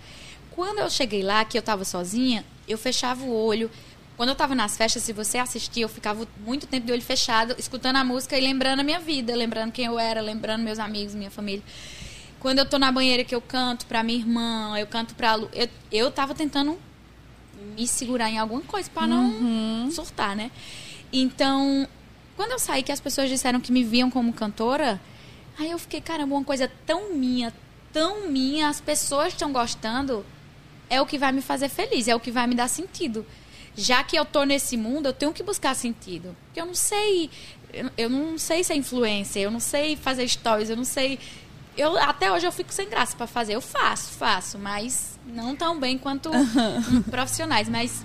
[0.52, 3.70] Quando eu cheguei lá, que eu tava sozinha, eu fechava o olho.
[4.16, 7.54] Quando eu tava nas festas, se você assistia, eu ficava muito tempo de olho fechado,
[7.58, 11.14] escutando a música e lembrando a minha vida, lembrando quem eu era, lembrando meus amigos,
[11.14, 11.62] minha família.
[12.40, 15.50] Quando eu tô na banheira que eu canto pra minha irmã, eu canto pra Lu,
[15.52, 16.78] eu, eu tava tentando
[17.76, 20.50] me segurar em alguma coisa pra não surtar, né?
[21.12, 21.86] Então,
[22.36, 25.00] quando eu saí, que as pessoas disseram que me viam como cantora,
[25.58, 27.52] aí eu fiquei, caramba, uma coisa tão minha,
[27.92, 30.24] tão minha, as pessoas estão gostando,
[30.90, 33.24] é o que vai me fazer feliz, é o que vai me dar sentido.
[33.76, 36.36] Já que eu tô nesse mundo, eu tenho que buscar sentido.
[36.46, 37.30] Porque eu não sei,
[37.72, 41.18] eu, eu não sei ser influencer, eu não sei fazer stories, eu não sei
[41.78, 43.54] eu até hoje eu fico sem graça para fazer.
[43.54, 46.30] Eu faço, faço, mas não tão bem quanto
[47.10, 47.68] profissionais.
[47.68, 48.04] Mas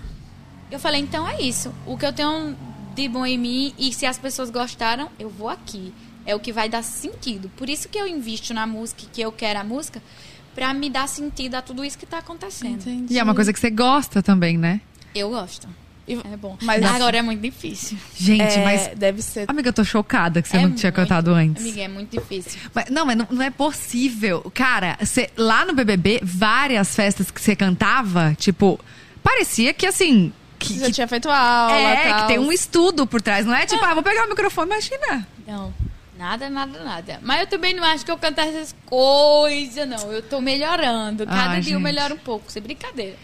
[0.72, 1.74] eu falei, então é isso.
[1.86, 2.56] O que eu tenho
[2.94, 5.94] de bom em mim e se as pessoas gostaram, eu vou aqui.
[6.26, 7.50] É o que vai dar sentido.
[7.58, 10.02] Por isso que eu invisto na música, que eu quero a música,
[10.56, 12.76] para me dar sentido a tudo isso que tá acontecendo.
[12.76, 13.14] Entendi.
[13.14, 14.80] E é uma coisa que você gosta também, né?
[15.14, 15.68] Eu gosto.
[16.08, 16.58] E- É bom.
[16.62, 17.98] Mas- agora é muito difícil.
[18.18, 18.88] Gente, É, mas.
[18.98, 19.46] deve ser.
[19.48, 21.64] Amiga, eu tô chocada que você É não tinha muito- cantado antes.
[21.64, 22.60] Amiga, é muito difícil.
[22.74, 24.52] Mas- não, mas não, não é possível.
[24.54, 28.80] Cara, você- lá no BBB, várias festas que você cantava, tipo,
[29.24, 30.34] parecia que assim.
[30.60, 31.78] Que, Já que- tinha feito aula.
[31.78, 32.22] é, tal.
[32.22, 33.46] que tem um estudo por trás.
[33.46, 35.28] Não é tipo, ah, vou pegar o microfone, imagina.
[35.48, 35.74] Não,
[36.18, 37.20] nada, nada, nada.
[37.22, 40.12] Mas eu também não acho que eu canto essas coisas, não.
[40.12, 41.26] Eu tô melhorando.
[41.26, 41.84] Cada Ah, dia eu gente.
[41.84, 43.16] melhoro um pouco, sem brincadeira.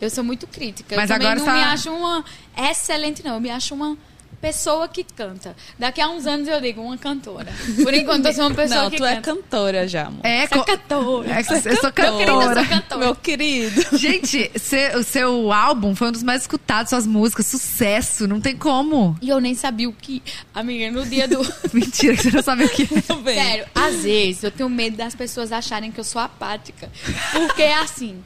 [0.00, 0.94] Eu sou muito crítica.
[0.96, 2.24] Mas eu também agora não tá- me acho uma
[2.70, 3.34] excelente, não.
[3.34, 3.96] Eu me acho uma
[4.40, 5.56] pessoa que canta.
[5.76, 7.52] Daqui a uns anos eu digo uma cantora.
[7.82, 9.34] Por enquanto eu sou uma pessoa Não, que tu é canta.
[9.34, 10.20] cantora já, amor.
[10.22, 11.28] É, é co- cantora.
[11.32, 12.54] é que eu sou cantora.
[12.54, 13.00] sou cantora.
[13.04, 13.98] Meu querido.
[13.98, 18.56] Gente, cê- o seu álbum foi um dos mais escutados, suas músicas, sucesso, não tem
[18.56, 19.18] como.
[19.20, 20.22] E eu nem sabia o que.
[20.54, 21.40] Amiga, no dia do.
[21.74, 23.00] Mentira, que você não sabe o que é.
[23.00, 23.42] Tudo bem.
[23.42, 26.88] Sério, às vezes eu tenho medo das pessoas acharem que eu sou apática.
[27.32, 28.22] Porque, assim,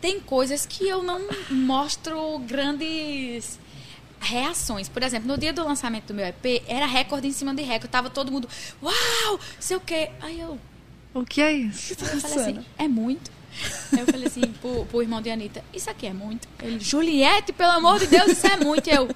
[0.00, 3.58] tem coisas que eu não mostro grandes
[4.20, 4.88] reações.
[4.88, 7.88] Por exemplo, no dia do lançamento do meu EP, era recorde em cima de recorde.
[7.88, 8.48] Tava todo mundo,
[8.82, 10.10] uau, sei o quê.
[10.20, 10.58] Aí eu,
[11.14, 11.92] O que é isso?
[11.92, 13.30] eu falei assim, é muito.
[13.92, 16.48] Aí eu falei assim pro, pro irmão de Anitta, isso aqui é muito.
[16.62, 18.88] Ele, Juliette, pelo amor de Deus, isso é muito.
[18.88, 19.08] E eu,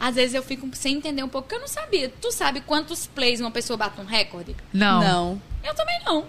[0.00, 2.12] às vezes eu fico sem entender um pouco, porque eu não sabia.
[2.20, 4.56] Tu sabe quantos plays uma pessoa bate um recorde?
[4.72, 5.00] Não.
[5.00, 5.42] Não.
[5.62, 6.24] Eu também não.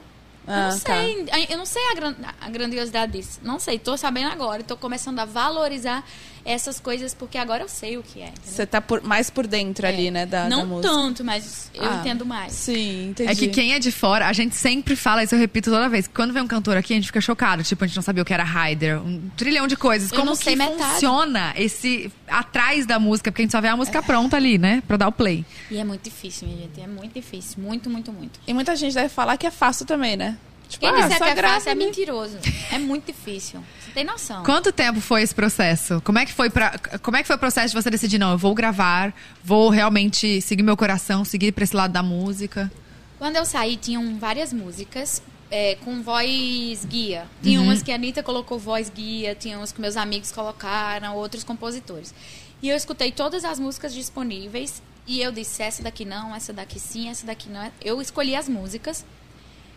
[0.48, 0.96] Ah, eu não tá.
[0.96, 1.30] sei.
[1.50, 3.40] Eu não sei a, gran- a grandiosidade disso.
[3.44, 3.80] Não sei.
[3.80, 4.62] Tô sabendo agora.
[4.62, 6.04] e Tô começando a valorizar
[6.46, 8.28] essas coisas porque agora eu sei o que é.
[8.28, 8.42] entendeu?
[8.52, 10.94] Você tá por- mais por dentro ali, né, da, da não música.
[10.94, 12.52] tanto, mas eu Ah, entendo mais.
[12.54, 13.32] Sim, entendi.
[13.32, 16.08] É que quem é de fora, a gente sempre fala isso, eu repito toda vez.
[16.14, 17.64] Quando vem um cantor aqui, a gente fica chocado.
[17.64, 20.12] Tipo, a gente não sabia o que era Ryder, um trilhão de coisas.
[20.12, 20.76] Eu Como não que metade.
[20.94, 23.32] funciona esse atrás da música?
[23.32, 24.84] Porque a gente só vê a música pronta ali, né?
[24.88, 25.46] Pra dar o play.
[25.72, 26.82] E é muito difícil, minha gente.
[26.82, 27.62] É muito difícil.
[27.64, 28.40] Muito, muito, muito.
[28.48, 30.38] E muita gente deve falar que é fácil também, né?
[30.74, 31.86] Tipo, Quem ah, disser que é grava, fácil é né?
[31.86, 32.38] mentiroso.
[32.72, 33.64] É muito difícil.
[33.80, 34.44] Você tem noção.
[34.44, 36.02] Quanto tempo foi esse processo?
[36.04, 38.32] Como é que foi para como é que foi o processo de você decidir não,
[38.32, 42.72] eu vou gravar, vou realmente seguir meu coração, seguir pra esse lado da música?
[43.20, 47.26] Quando eu saí, tinham várias músicas é, com voz guia.
[47.42, 47.68] Tinha Uhum.
[47.68, 52.14] umas que a Anitta colocou voz guia, tinha umas que meus amigos colocaram, outros compositores.
[52.62, 56.80] E eu escutei todas as músicas disponíveis e eu disse, essa daqui não, essa daqui
[56.80, 57.70] sim, essa daqui não.
[57.84, 59.06] Eu escolhi as músicas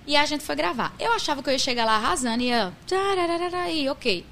[0.07, 0.95] e a gente foi gravar.
[0.99, 2.73] Eu achava que eu ia chegar lá arrasando e ia...
[3.71, 4.25] E ok.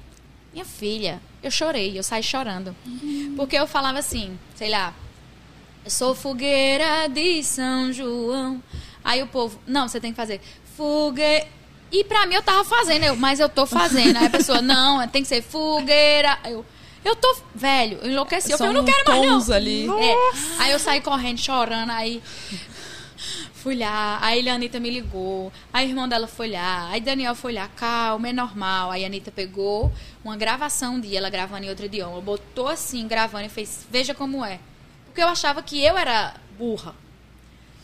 [0.53, 2.75] Minha filha, eu chorei, eu saí chorando.
[3.35, 4.93] Porque eu falava assim, sei lá,
[5.83, 8.63] eu sou fogueira de São João.
[9.03, 10.41] Aí o povo, não, você tem que fazer
[10.77, 11.45] fogueira.
[11.91, 14.17] E pra mim eu tava fazendo, eu, mas eu tô fazendo.
[14.17, 16.39] Aí a pessoa, não, tem que ser fogueira.
[16.45, 16.65] Eu,
[17.03, 18.51] eu tô, velho, eu enlouqueci.
[18.51, 19.55] Eu falei, eu não quero mais não.
[19.55, 19.87] ali.
[19.87, 20.15] É.
[20.59, 22.23] Aí eu saí correndo, chorando, aí
[23.65, 27.33] fui lá, aí a Anitta me ligou, aí o irmão dela foi lá, aí Daniel
[27.33, 28.91] foi lá, calma, é normal.
[28.91, 29.91] Aí a Anitta pegou
[30.23, 34.45] uma gravação de ela gravando em outro idioma, botou assim, gravando e fez, veja como
[34.45, 34.59] é.
[35.05, 36.93] Porque eu achava que eu era burra.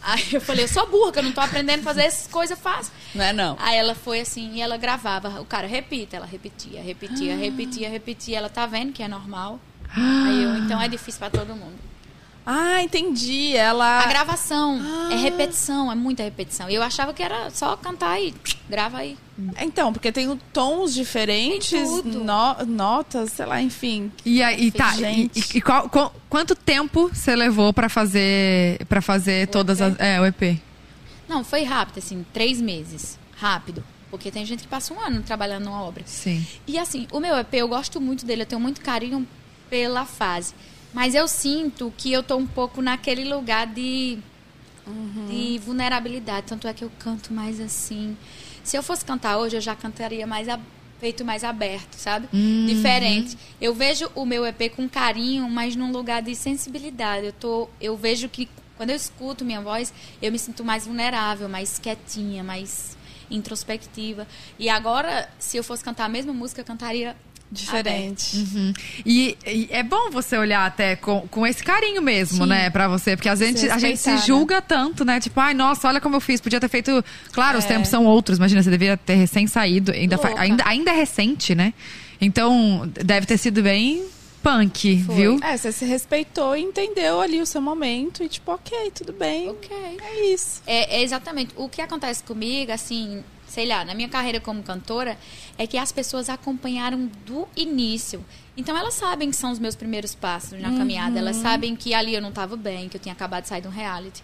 [0.04, 2.60] Aí eu falei, eu sou burra, que eu não tô aprendendo a fazer essas coisas
[2.60, 2.92] fáceis.
[3.16, 3.58] Não é não.
[3.60, 8.38] Aí ela foi assim, e ela gravava, o cara repita, ela repetia, repetia, repetia, repetia,
[8.38, 9.60] ela tá vendo que é normal.
[9.96, 11.91] Aí eu, então é difícil pra todo mundo.
[12.46, 13.56] Ah, entendi.
[13.56, 14.00] Ela.
[14.00, 15.10] A gravação Ah.
[15.14, 16.70] é repetição, é muita repetição.
[16.70, 18.34] E eu achava que era só cantar e
[18.70, 19.18] grava aí.
[19.60, 24.12] Então, porque tem tons diferentes, no- notas, sei lá, enfim.
[24.26, 25.40] E aí, tá, e, Gente.
[25.56, 30.20] e- e qual- qual- quanto tempo você levou pra fazer para fazer todas as é,
[30.20, 30.60] o EP?
[31.28, 33.18] Não, foi rápido, assim, três meses.
[33.38, 33.84] Rápido.
[34.10, 36.04] Porque tem gente que passa um ano trabalhando numa obra.
[36.06, 36.46] Sim.
[36.68, 39.26] E assim, o meu EP, eu gosto muito dele, eu tenho muito carinho
[39.70, 40.54] pela fase.
[40.94, 44.18] Mas eu sinto que eu tô um pouco naquele lugar de,
[45.30, 46.48] de vulnerabilidade.
[46.48, 48.18] Tanto é que eu canto mais assim.
[48.64, 50.60] Se eu fosse cantar hoje, eu já cantaria mais a-
[51.00, 52.28] feito mais aberto, sabe?
[52.68, 53.38] Diferente.
[53.60, 57.26] Eu vejo o meu EP com carinho, mas num lugar de sensibilidade.
[57.28, 61.48] Eu, tô, eu vejo que quando eu escuto minha voz, eu me sinto mais vulnerável,
[61.50, 62.98] mais quietinha, mais
[63.32, 64.28] introspectiva.
[64.60, 67.16] E agora, se eu fosse cantar a mesma música, eu cantaria
[67.52, 68.38] Diferente.
[68.38, 68.74] Uhum.
[69.06, 72.50] E, e é bom você olhar até com, com esse carinho mesmo, Sim.
[72.50, 73.16] né, pra você.
[73.18, 74.18] Porque às vezes Se a gente se né?
[74.26, 75.20] julga tanto, né?
[75.20, 76.40] Tipo, ai, nossa, olha como eu fiz.
[76.40, 77.04] Podia ter feito.
[77.34, 77.68] Claro, os É.
[77.68, 78.38] tempos são outros.
[78.38, 79.92] Imagina, você deveria ter recém saído.
[79.92, 81.74] Ainda, fa- ainda, ainda é recente, né?
[82.20, 84.06] Então, deve ter sido bem
[84.44, 85.16] punk, Foi.
[85.16, 85.40] viu?
[85.44, 89.50] É, você se respeitou e entendeu ali o seu momento e tipo, ok, tudo bem.
[89.50, 89.70] Ok.
[90.02, 90.62] É isso.
[90.66, 91.54] É, é exatamente.
[91.58, 95.18] O que acontece comigo, assim, sei lá, na minha carreira como cantora,
[95.58, 98.24] é que as pessoas acompanharam do início.
[98.56, 101.20] Então elas sabem que são os meus primeiros passos na caminhada.
[101.20, 103.68] Elas sabem que ali eu não estava bem, que eu tinha acabado de sair de
[103.68, 104.24] um reality.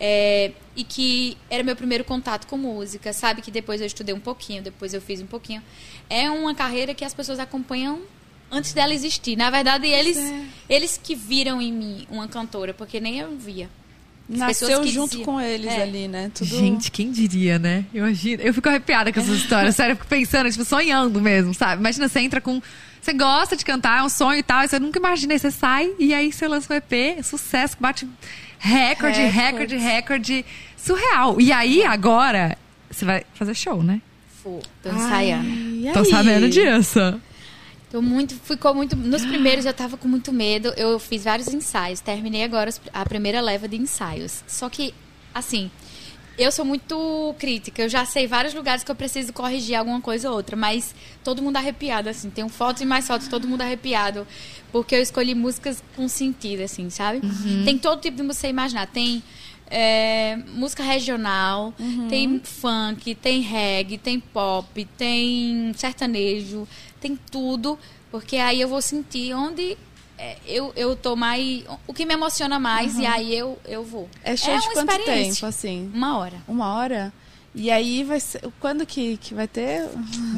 [0.00, 3.12] É, e que era meu primeiro contato com música.
[3.12, 5.62] Sabe que depois eu estudei um pouquinho, depois eu fiz um pouquinho.
[6.10, 8.00] É uma carreira que as pessoas acompanham
[8.50, 9.36] antes dela existir.
[9.36, 10.18] Na verdade, eles,
[10.68, 13.70] eles que viram em mim uma cantora, porque nem eu via.
[14.32, 15.24] As Nasceu junto diziam.
[15.26, 15.82] com eles É.
[15.82, 16.30] ali, né?
[16.34, 16.46] Tudo...
[16.48, 17.84] Gente, quem diria, né?
[17.92, 18.42] Imagina.
[18.42, 19.76] Eu fico arrepiada com essas histórias.
[19.76, 21.80] Sério, eu fico pensando, tipo, sonhando mesmo, sabe?
[21.80, 22.60] Imagina, você entra com.
[23.02, 25.50] Você gosta de cantar, é um sonho e tal, e você nunca imagina, aí você
[25.50, 28.08] sai e aí você lança um EP, sucesso, bate
[28.58, 30.44] recorde, recorde, recorde.
[30.74, 31.38] Surreal.
[31.38, 32.56] E aí, agora,
[32.90, 34.00] você vai fazer show, né?
[34.42, 35.46] Fô, tô ensaiando.
[35.86, 36.06] Ai, Tô aí?
[36.06, 37.20] sabendo disso.
[37.94, 38.96] Tô muito, ficou muito.
[38.96, 40.74] Nos primeiros eu tava com muito medo.
[40.76, 42.00] Eu fiz vários ensaios.
[42.00, 44.42] Terminei agora a primeira leva de ensaios.
[44.48, 44.92] Só que,
[45.32, 45.70] assim,
[46.36, 47.82] eu sou muito crítica.
[47.82, 50.56] Eu já sei vários lugares que eu preciso corrigir alguma coisa ou outra.
[50.56, 52.30] Mas todo mundo arrepiado, assim.
[52.30, 54.26] Tenho fotos e mais fotos, todo mundo arrepiado.
[54.72, 57.20] Porque eu escolhi músicas com sentido, assim, sabe?
[57.64, 58.88] Tem todo tipo de música você imaginar.
[58.88, 59.22] Tem.
[59.70, 61.72] é, música regional,
[62.08, 66.66] tem funk, tem reggae, tem pop, tem sertanejo,
[67.08, 67.78] tem tudo,
[68.10, 69.76] porque aí eu vou sentir onde
[70.18, 71.64] é, eu, eu tô mais.
[71.86, 74.08] O que me emociona mais, e aí eu, eu vou.
[74.22, 75.34] É show É de uma quanto experiência.
[75.34, 75.90] tempo, assim?
[75.94, 76.36] Uma hora.
[76.48, 77.12] Uma hora?
[77.54, 78.40] E aí vai ser.
[78.60, 79.88] Quando que, que vai ter?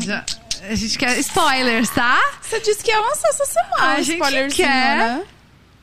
[0.00, 0.24] Já-
[0.68, 2.18] a gente quer spoilers, tá?
[2.42, 3.92] Você disse que ia lançar essa semana.
[3.92, 4.96] A gente quer.
[4.96, 5.26] né?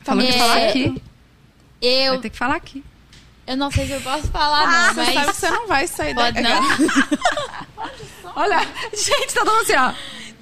[0.02, 0.38] Falou que ia É.
[0.38, 1.02] falar aqui.
[1.80, 2.84] Eu, Vai ter que falar aqui.
[3.46, 5.36] eu não sei se eu posso falar, Ah, não, você sabe que mas.
[5.36, 6.60] você não vai sair Pode da...
[6.60, 6.62] não?
[8.36, 8.58] Olha,
[8.92, 9.92] gente, tá dando assim, ó.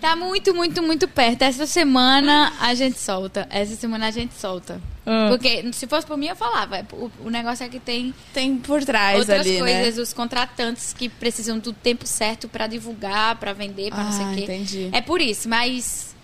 [0.03, 1.43] Tá muito, muito, muito perto.
[1.43, 3.47] Essa semana a gente solta.
[3.49, 4.81] Essa semana a gente solta.
[5.07, 5.29] Ah.
[5.31, 6.85] Porque se fosse por mim, eu falava.
[6.93, 10.03] O, o negócio é que tem Tem por trás outras ali, coisas, né?
[10.03, 14.31] os contratantes que precisam do tempo certo pra divulgar, pra vender, pra não sei Ah,
[14.31, 14.43] o quê.
[14.43, 14.89] entendi.
[14.93, 16.15] É por isso, mas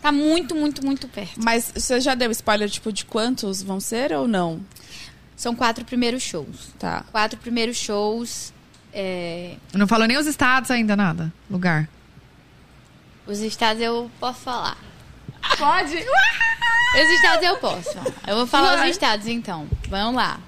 [0.00, 1.32] tá muito, muito, muito perto.
[1.42, 4.60] Mas você já deu spoiler, tipo, de quantos vão ser ou não?
[5.36, 6.68] São quatro primeiros shows.
[6.78, 7.04] Tá.
[7.10, 8.52] Quatro primeiros shows.
[8.92, 11.32] é, Não falou nem os estados ainda, nada.
[11.50, 11.88] Lugar.
[13.26, 14.76] Os estados eu posso falar.
[15.58, 15.96] Pode?
[15.96, 17.98] Os estados eu posso.
[18.26, 18.90] Eu vou falar Vai.
[18.90, 19.68] os estados então.
[19.88, 20.38] Vamos lá.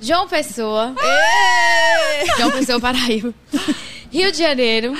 [0.00, 0.94] João Pessoa.
[2.36, 3.32] João Pessoa, Paraíba.
[4.12, 4.92] Rio de Janeiro.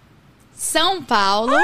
[0.54, 1.56] São Paulo.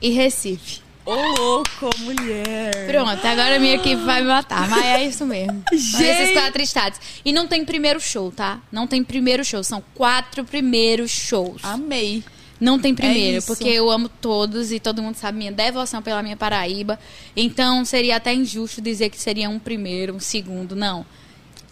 [0.00, 0.82] E Recife.
[1.06, 2.88] Ô, louco, mulher.
[2.88, 4.68] Pronto, agora a minha equipe vai me matar.
[4.68, 5.62] Mas é isso mesmo.
[5.72, 6.02] Gente.
[6.02, 7.00] esses quatro estados.
[7.24, 8.60] E não tem primeiro show, tá?
[8.72, 9.62] Não tem primeiro show.
[9.62, 11.62] São quatro primeiros shows.
[11.62, 12.24] Amei.
[12.60, 16.22] Não tem primeiro, É porque eu amo todos e todo mundo sabe minha devoção pela
[16.22, 16.98] minha Paraíba.
[17.36, 20.74] Então seria até injusto dizer que seria um primeiro, um segundo.
[20.74, 21.04] Não.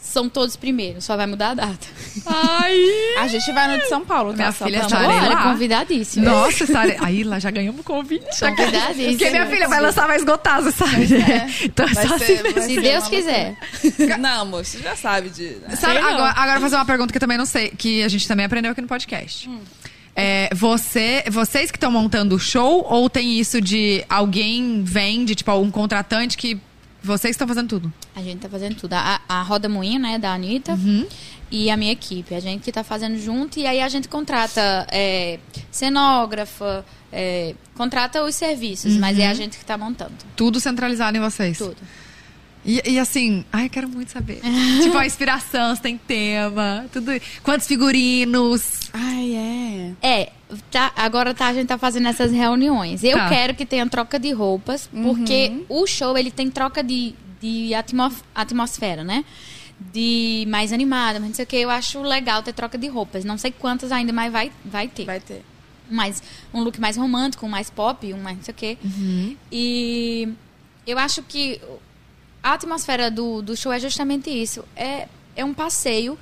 [0.05, 1.87] São todos primeiros, só vai mudar a data.
[2.27, 2.79] Ai!
[3.19, 4.37] A gente vai no de São Paulo, tá?
[4.37, 5.43] Minha Só filha Estarei lá.
[5.45, 6.27] convidadíssimo.
[6.27, 6.97] Nossa, estarei...
[7.01, 8.38] Aí, lá já ganhamos convite.
[8.38, 9.09] Convidadíssimo.
[9.17, 11.51] Porque minha filha vai lançar, vai esgotar, você sabe, né?
[11.62, 12.62] Então é Vai só ser- se vai ver.
[12.62, 13.57] Se ser Deus quiser.
[14.21, 15.57] Não, amor, você já sabe de...
[15.67, 15.75] né?
[15.75, 18.09] Sabe, agora, agora eu vou fazer uma pergunta que eu também não sei, que a
[18.09, 19.49] gente também aprendeu aqui no podcast.
[19.49, 19.61] Hum.
[20.14, 25.51] É, você, vocês que estão montando o show ou tem isso de alguém vende, tipo,
[25.51, 26.57] algum contratante que
[27.05, 27.93] vocês estão fazendo tudo?
[28.14, 28.95] A gente tá fazendo tudo.
[28.95, 30.77] A, a Roda Moinho, né, da Anitta.
[31.51, 32.35] E a minha equipe.
[32.35, 33.59] A gente que tá fazendo junto.
[33.59, 35.38] E aí a gente contrata é,
[35.71, 38.95] cenógrafa, é, contrata os serviços.
[38.95, 40.14] Mas é a gente que tá montando.
[40.35, 41.59] Tudo centralizado em vocês.
[41.59, 41.77] Tudo.
[42.64, 44.40] E, e assim, ai, eu quero muito saber.
[44.83, 47.11] tipo, a inspiração, se tem tema, tudo.
[47.42, 48.90] Quantos figurinos?
[48.92, 49.92] Ai, é.
[50.03, 50.33] É,
[50.70, 53.05] tá, agora tá, a gente tá fazendo essas reuniões.
[53.05, 53.29] Eu Tá.
[53.29, 58.11] quero que tenha troca de roupas, porque o show ele tem troca de, de atmo-
[58.34, 59.24] atmosfera, né?
[59.93, 61.57] De mais animada, mas não sei o que.
[61.57, 63.24] Eu acho legal ter troca de roupas.
[63.24, 65.05] Não sei quantas ainda, mas vai, vai ter.
[65.05, 65.43] Vai ter.
[65.91, 66.22] mais
[66.55, 68.78] um look mais romântico, um mais pop, um mais não sei o quê.
[69.53, 70.28] E
[70.86, 71.61] eu acho que
[72.45, 74.62] a atmosfera do, do show é justamente isso.
[74.76, 76.18] É, é um passeio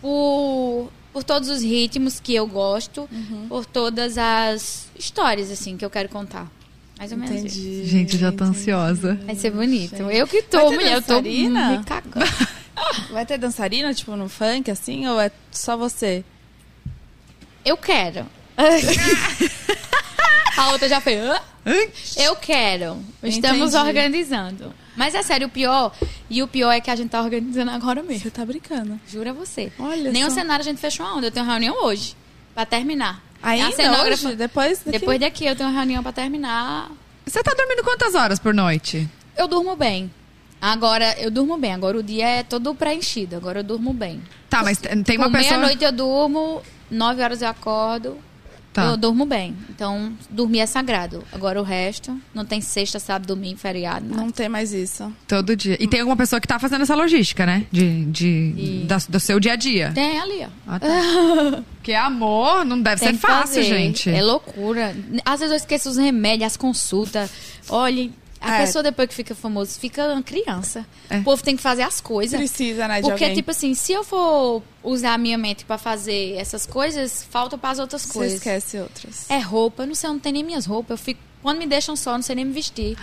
[0.00, 3.08] por, por todos os ritmos que eu gosto,
[3.48, 6.48] por todas as histórias, assim, que eu quero contar.
[6.96, 7.84] Mais ou menos isso.
[7.84, 8.60] Gente, eu já tô entendi.
[8.60, 9.18] ansiosa.
[9.26, 9.96] Vai ser bonito.
[9.96, 10.16] Gente.
[10.16, 11.78] Eu que tô, Vai ter mulher, eu tô dançarina?
[11.78, 12.26] me cagando.
[13.10, 15.04] Vai ter dançarina, tipo, no funk, assim?
[15.08, 16.24] Ou é só você?
[17.64, 18.24] Eu quero.
[20.56, 21.20] A outra já fez.
[22.16, 22.98] Eu quero.
[23.22, 23.88] Estamos Entendi.
[23.88, 24.72] organizando.
[24.96, 25.92] Mas é sério, o pior.
[26.30, 28.22] E o pior é que a gente tá organizando agora mesmo.
[28.22, 28.98] Você tá brincando.
[29.06, 29.70] Jura você.
[29.78, 30.36] Olha Nem o só.
[30.36, 31.26] cenário a gente fechou onde?
[31.26, 32.16] Eu tenho reunião hoje.
[32.54, 33.22] Pra terminar.
[33.42, 34.28] Ainda a cenógrafa.
[34.28, 34.36] hoje?
[34.36, 34.98] Depois daqui?
[34.98, 36.90] Depois daqui eu tenho reunião pra terminar.
[37.26, 39.06] Você tá dormindo quantas horas por noite?
[39.36, 40.10] Eu durmo bem.
[40.60, 41.72] Agora, eu durmo bem.
[41.74, 43.36] Agora o dia é todo preenchido.
[43.36, 44.22] Agora eu durmo bem.
[44.48, 45.58] Tá, mas tem tem uma Com pessoa.
[45.58, 48.16] meia-noite eu durmo, nove horas eu acordo.
[48.76, 48.84] Tá.
[48.84, 49.56] Eu durmo bem.
[49.70, 51.24] Então, dormir é sagrado.
[51.32, 54.04] Agora o resto, não tem sexta, sábado, domingo, feriado.
[54.06, 54.20] Nada.
[54.20, 55.10] Não tem mais isso.
[55.26, 55.78] Todo dia.
[55.80, 57.64] E tem alguma pessoa que tá fazendo essa logística, né?
[57.72, 59.92] De, de, E- da- do seu dia a dia.
[59.94, 60.48] Tem ali, ó.
[60.66, 60.88] Ah, tá.
[61.76, 63.64] Porque amor não deve Tem ser fácil, fazer.
[63.64, 64.10] gente.
[64.10, 64.94] É loucura.
[65.24, 67.30] Às vezes eu esqueço os remédios, as consultas.
[67.70, 68.10] Olha,
[68.46, 68.60] a É.
[68.66, 70.86] pessoa depois que fica famoso fica uma criança.
[71.10, 71.18] É.
[71.18, 72.38] O povo tem que fazer as coisas.
[72.38, 73.36] Precisa, né, de Porque, alguém.
[73.36, 77.70] tipo assim, se eu for usar a minha mente pra fazer essas coisas, falta para
[77.70, 78.36] as outras Você coisas.
[78.38, 79.28] esquece outras.
[79.30, 80.98] É roupa, eu não sei, eu não tenho nem minhas roupas.
[80.98, 82.96] Eu fico, quando me deixam só, não sei nem me vestir.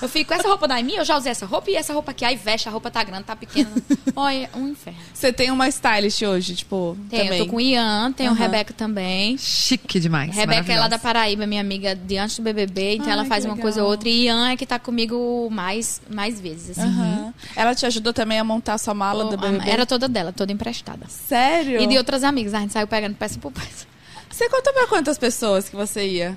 [0.00, 2.12] Eu fico com essa roupa da minha, eu já usei essa roupa e essa roupa
[2.12, 2.24] aqui.
[2.24, 3.70] Aí veste, a roupa tá grande, tá pequena.
[4.16, 4.98] Olha, um inferno.
[5.12, 7.38] Você tem uma stylist hoje, tipo, Tem, também.
[7.38, 8.38] eu tô com o Ian, tem o Aham.
[8.40, 9.36] Rebeca também.
[9.36, 10.34] Chique demais.
[10.34, 10.98] Rebeca é lá da.
[10.98, 13.62] Paraíba, minha amiga de antes do BBB, então Ai, ela faz uma legal.
[13.62, 14.08] coisa ou outra.
[14.08, 16.88] E Ian é que tá comigo mais, mais vezes, assim.
[16.88, 17.34] Aham.
[17.56, 19.68] Ela te ajudou também a montar sua mala do O- BBB?
[19.70, 21.06] Era toda dela, toda emprestada.
[21.08, 21.80] Sério?
[21.80, 23.86] E de outras amigas, a gente saiu pegando peça por peça.
[24.30, 26.36] Você contou pra quantas pessoas que você ia?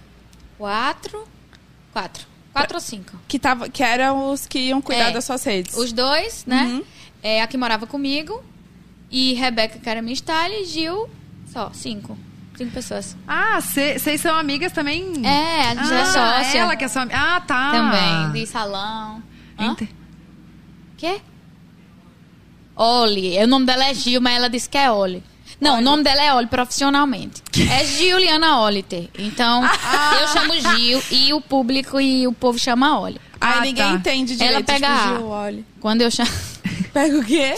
[0.58, 1.24] Quatro.
[1.94, 2.26] Quatro.
[2.52, 3.18] Quatro ou cinco.
[3.28, 5.12] Que, tava, que eram os que iam cuidar É.
[5.12, 5.76] das suas redes.
[5.78, 6.64] Os dois, né?
[6.66, 6.84] Uhum.
[7.24, 8.44] É, a que morava comigo.
[9.10, 11.10] E Rebeca, que era minha style, e Gil,
[11.52, 12.18] só, cinco.
[12.58, 13.16] Cinco pessoas.
[13.28, 15.26] Ah, vocês são amigas também?
[15.26, 16.60] É, a gente é ah, sócia.
[16.60, 17.18] Ela que é sua amiga.
[17.20, 17.72] Ah, tá.
[17.72, 19.24] Também, de salão.
[19.60, 19.90] Ente-
[20.98, 21.20] Quê?
[22.76, 23.38] Oli.
[23.44, 25.24] O nome dela é Gil, mas ela disse que é Oli.
[25.62, 27.42] Não, o nome dela é Oli profissionalmente.
[27.72, 29.10] É Giuliana Oliter.
[29.18, 29.64] Então,
[30.22, 33.20] eu chamo Gil e o público e o povo chama Oli.
[33.40, 33.92] Aí Ah, ninguém tá.
[33.92, 34.56] entende direito.
[34.56, 35.16] Ela pega tipo, A.
[35.18, 35.64] Gil, olha.
[35.80, 36.30] Quando eu chamo.
[36.94, 37.56] Pega o quê?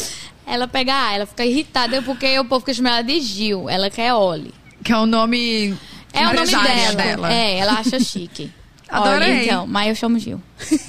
[0.47, 3.69] Ela pega A, ela fica irritada porque o povo fica chamando ela de Gil.
[3.69, 4.53] Ela quer Oli.
[4.83, 5.75] Que é o nome.
[6.13, 7.33] É o nome empresário dela.
[7.33, 8.51] É, ela acha chique.
[8.87, 9.31] Adorei.
[9.31, 10.41] Oli, então, mas eu chamo Gil.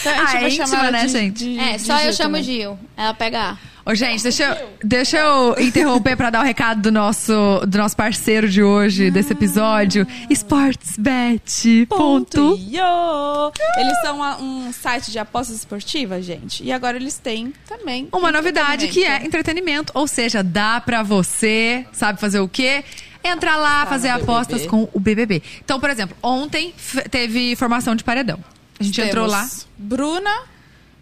[0.00, 1.44] Então, a gente Ah, é vai íntima, chamar né, de- gente?
[1.44, 2.42] de- É, de só eu Gil chamo também.
[2.44, 2.78] Gil.
[2.96, 3.56] Ela pega A.
[3.90, 7.32] Ô, gente, deixa eu, deixa eu interromper pra dar o recado do nosso,
[7.66, 10.06] do nosso parceiro de hoje, desse episódio.
[10.28, 11.86] Sportsbet.
[11.88, 11.98] Ponto
[12.36, 12.58] Ponto.
[12.60, 13.52] io.
[13.78, 16.62] Eles são uma- um site de apostas esportivas, gente.
[16.62, 18.08] E agora eles têm também.
[18.12, 19.90] Uma novidade que é entretenimento.
[19.94, 22.84] ou seja, dá pra você, sabe fazer o quê?
[23.24, 25.42] Entrar lá, fazer no apostas com o BBB.
[25.64, 26.74] Então, por exemplo, ontem
[27.10, 28.38] teve formação de paredão.
[28.78, 30.30] A gente entrou lá, Temos Bruna,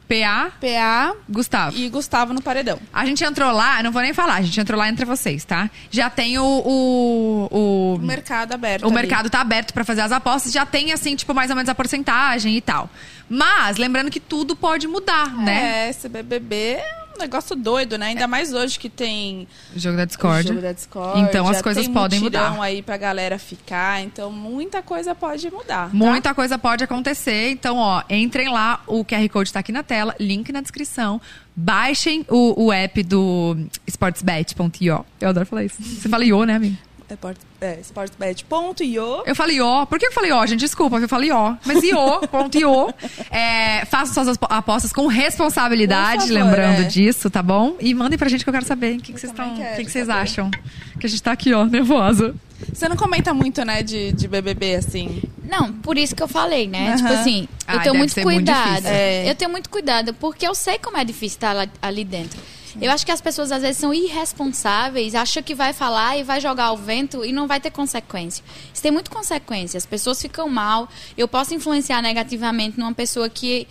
[0.09, 1.77] PA, PA Gustavo.
[1.77, 2.79] e Gustavo no paredão.
[2.93, 5.69] A gente entrou lá, não vou nem falar, a gente entrou lá entre vocês, tá?
[5.91, 6.45] Já tem o.
[6.45, 8.85] O, o, O mercado aberto.
[8.85, 8.95] o ali.
[8.95, 11.75] mercado tá aberto pra fazer as apostas, já tem, assim, tipo, mais ou menos a
[11.75, 12.89] porcentagem e tal.
[13.29, 15.87] Mas, lembrando que tudo pode mudar, né?
[15.87, 18.07] É, esse BBB é um negócio doido, né?
[18.07, 20.49] Ainda mais hoje que tem O jogo da o Discord.
[20.49, 21.21] jogo da Discord.
[21.21, 22.61] Então as coisas podem mudar.
[22.63, 24.03] aí pra galera ficar.
[24.03, 25.89] Então muita coisa pode mudar.
[25.89, 25.91] tá?
[25.93, 27.51] Muita coisa pode acontecer.
[27.51, 31.21] Então, ó, entrem lá, o QR Code tá aqui na tela, link na descrição.
[31.55, 33.57] Baixem o, o app do
[33.87, 35.05] sportsbet.io.
[35.21, 35.83] Eu adoro falar isso.
[35.83, 36.77] Você fala io, né, amigo?
[37.09, 39.23] É, port- é, sportsbet.io.
[39.25, 39.87] Eu falei ó.
[39.87, 40.61] Por que eu falei ó, gente?
[40.61, 41.55] Desculpa, eu falei ó.
[41.65, 42.93] Mas io.io.
[43.31, 46.85] É, façam suas apostas com responsabilidade, favor, lembrando é.
[46.85, 47.77] disso, tá bom?
[47.81, 49.55] E mandem pra gente que eu quero saber o que, que vocês estão.
[49.55, 50.51] O que, que vocês acham?
[50.99, 52.35] Que a gente tá aqui, ó, nervosa.
[52.73, 55.23] Você não comenta muito, né, de, de BBB, assim.
[55.45, 56.89] Não, por isso que eu falei, né?
[56.89, 56.97] Aham.
[56.97, 57.49] Tipo assim, eu
[57.79, 58.69] Ai, tenho muito muito cuidado.
[58.71, 58.91] difícil.
[58.91, 59.31] É.
[59.31, 62.39] Eu tenho muito cuidado, porque eu sei como é difícil estar lá- ali dentro.
[62.81, 66.41] Eu acho que as pessoas às vezes são irresponsáveis, acham que vai falar e vai
[66.41, 68.45] jogar ao vento e não vai ter consequência.
[68.73, 69.79] Isso tem muito consequência.
[69.79, 70.89] As pessoas ficam mal.
[71.17, 73.67] Eu posso influenciar negativamente numa pessoa que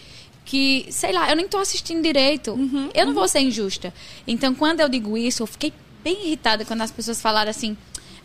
[0.45, 2.51] que, sei lá, eu nem tô assistindo direito.
[2.51, 3.91] Uhum, eu não vou ser injusta.
[4.27, 7.75] Então, quando eu digo isso, eu fiquei bem irritada quando as pessoas falaram assim: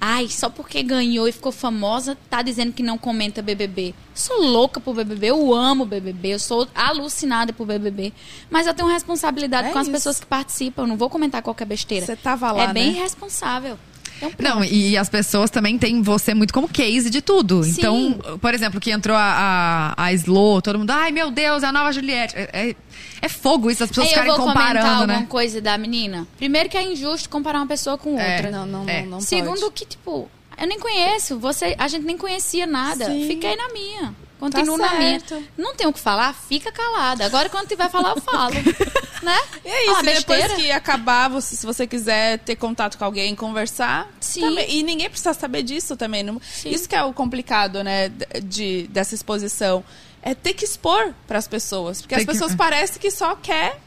[0.01, 3.95] Ai, só porque ganhou e ficou famosa, tá dizendo que não comenta BBB.
[4.15, 8.13] Sou louca por BBB, eu amo BBB, eu sou alucinada por BBB.
[8.51, 9.93] Mas eu tenho responsabilidade É com as isso.
[9.93, 12.07] pessoas que participam, eu não vou comentar qualquer besteira.
[12.07, 12.99] Você tava lá, É bem né?
[12.99, 13.79] irresponsável.
[14.21, 14.43] Então, pronto.
[14.57, 17.65] Não, e as pessoas também têm você muito como case de tudo.
[17.65, 17.71] Sim.
[17.79, 21.67] Então, por exemplo, que entrou a, a, a Slow, todo mundo, ai meu Deus, é
[21.67, 22.37] a nova Juliette.
[22.37, 22.77] É, é-
[23.23, 25.27] é fogo isso, as pessoas eu ficarem vou comentar comparando, alguma né?
[25.29, 26.27] coisa da menina.
[26.39, 28.35] Primeiro que é injusto comparar uma pessoa com É.
[28.37, 28.51] outra.
[28.51, 29.03] Não, não, É.
[29.03, 29.73] não, não Segundo pode.
[29.75, 30.31] que, tipo,
[30.61, 31.39] eu nem conheço.
[31.39, 33.07] Você, a gente nem conhecia nada.
[33.07, 33.27] Sim.
[33.27, 34.15] Fiquei na minha.
[34.39, 35.21] Continuo Tá na minha.
[35.21, 35.43] certo.
[35.59, 37.27] Não tenho o que falar, fica calada.
[37.27, 38.55] Agora, quando tiver falar, eu falo.
[39.23, 39.39] né?
[39.63, 43.35] E é isso, e depois que acabar, você- se você quiser ter contato com alguém,
[43.37, 44.09] conversar.
[44.19, 44.41] Sim.
[44.41, 46.23] também- E ninguém precisa saber disso também.
[46.23, 46.41] não-.
[46.65, 48.11] Isso que é o complicado, né,
[48.43, 49.85] de, dessa exposição.
[50.23, 52.01] É ter que expor para as pessoas.
[52.01, 53.79] Porque Tem as que- pessoas parecem que só quer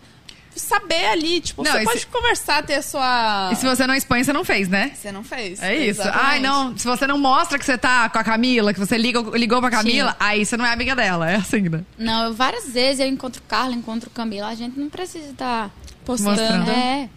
[0.55, 1.41] saber ali.
[1.41, 3.49] Tipo, Não, você pode se- conversar, ter a sua.
[3.51, 4.91] E se você não expõe, você não fez, né?
[4.95, 5.61] Você não fez.
[5.61, 6.01] É isso.
[6.01, 6.25] Exatamente.
[6.25, 6.77] Ai, não.
[6.77, 9.69] Se você não mostra que você tá com a Camila, que você liga, ligou pra
[9.69, 10.17] Camila, Sim.
[10.19, 11.29] aí você não é amiga dela.
[11.31, 11.81] É assim, né?
[11.97, 14.47] Não, eu, várias vezes eu encontro Carla, encontro Camila.
[14.47, 15.71] A gente não precisa estar.
[16.05, 16.31] Postando.
[16.31, 16.69] Mostrando.
[16.69, 17.09] É.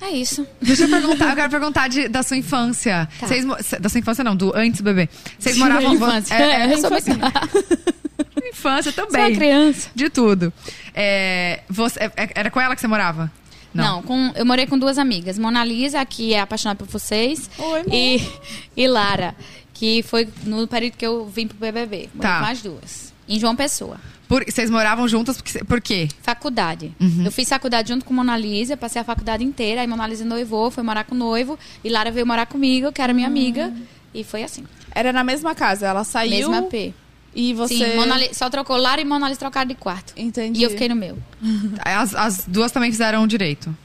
[0.00, 0.46] É isso.
[0.60, 3.08] Deixa eu perguntar, eu quero perguntar de- da sua infância.
[3.18, 3.26] Tá.
[3.26, 3.44] Vocês
[3.80, 5.08] da sua infância não, do antes do bebê.
[5.38, 5.94] Vocês moravam...
[5.94, 6.34] infância.
[6.34, 7.14] É, é, eu sou infância,
[8.36, 9.34] uma infância sou uma também.
[9.36, 9.88] criança.
[9.94, 10.52] De tudo.
[10.94, 13.30] É, você, é- é- era com ela que você morava?
[13.74, 15.38] Não, com, eu morei com duas amigas.
[15.38, 17.50] Mona Lisa, que é apaixonada por vocês.
[17.58, 17.92] Oi, amor.
[17.92, 18.26] e,
[18.74, 19.34] e Lara,
[19.74, 22.08] que foi no período que eu vim pro BBB.
[22.14, 22.40] Morei Tá.
[22.40, 23.12] com as duas.
[23.28, 23.98] Em João Pessoa.
[24.28, 26.08] Por- vocês moravam juntas porque, por quê?
[26.22, 26.92] Faculdade.
[27.00, 27.24] Uhum.
[27.24, 29.80] Eu fiz faculdade junto com Mona Lisa, passei a faculdade inteira.
[29.82, 31.58] Aí Mona Lisa noivou, foi morar com o noivo.
[31.84, 33.72] E Lara veio morar comigo, que era minha amiga.
[34.12, 34.64] E foi assim.
[34.94, 35.86] Era na mesma casa.
[35.86, 36.50] Ela saiu.
[36.50, 36.92] Mesma P.
[37.34, 37.74] E você.
[37.76, 40.12] Sim, só trocou Lara e Mona Lisa trocaram de quarto.
[40.16, 40.60] Entendi.
[40.60, 41.18] E eu fiquei no meu.
[41.84, 43.76] As, as duas também fizeram direito.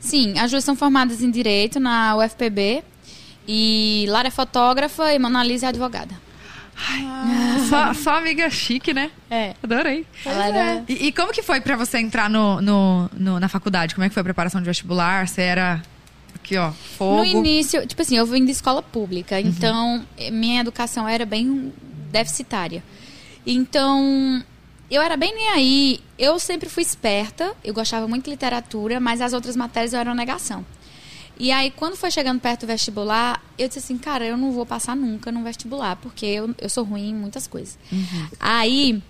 [0.00, 2.84] Sim, as duas são formadas em Direito na UFPB.
[3.46, 6.14] E Lara é fotógrafa e Mona Lisa é advogada.
[7.68, 9.10] Só, só amiga chique, né?
[9.30, 9.54] É.
[9.62, 10.06] Adorei.
[10.24, 10.84] Ela era...
[10.88, 13.94] E, e como que foi pra você entrar no, no- no- na faculdade?
[13.94, 15.26] Como é que foi a preparação de vestibular?
[15.28, 15.82] Você era
[16.34, 17.16] aqui, ó, fogo.
[17.18, 21.72] No início, tipo assim, eu vim de escola pública, então eh, minha educação era bem
[22.10, 22.82] deficitária.
[23.46, 24.42] Então,
[24.90, 26.00] eu era bem nem aí.
[26.18, 30.08] Eu sempre fui esperta, eu gostava muito de literatura, mas as outras matérias eu era
[30.10, 30.64] uma negação.
[31.38, 34.66] E aí, quando foi chegando perto do vestibular, eu disse assim, cara, eu não vou
[34.66, 37.78] passar nunca no vestibular, porque eu, eu sou ruim em muitas coisas.
[38.40, 39.00] Aí,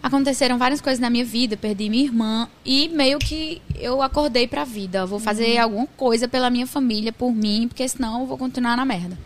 [0.00, 4.64] aconteceram várias coisas na minha vida, perdi minha irmã, e meio que eu acordei pra
[4.64, 5.04] vida.
[5.06, 8.84] Vou fazer alguma coisa pela minha família, por mim, porque senão eu vou continuar na
[8.84, 9.18] merda.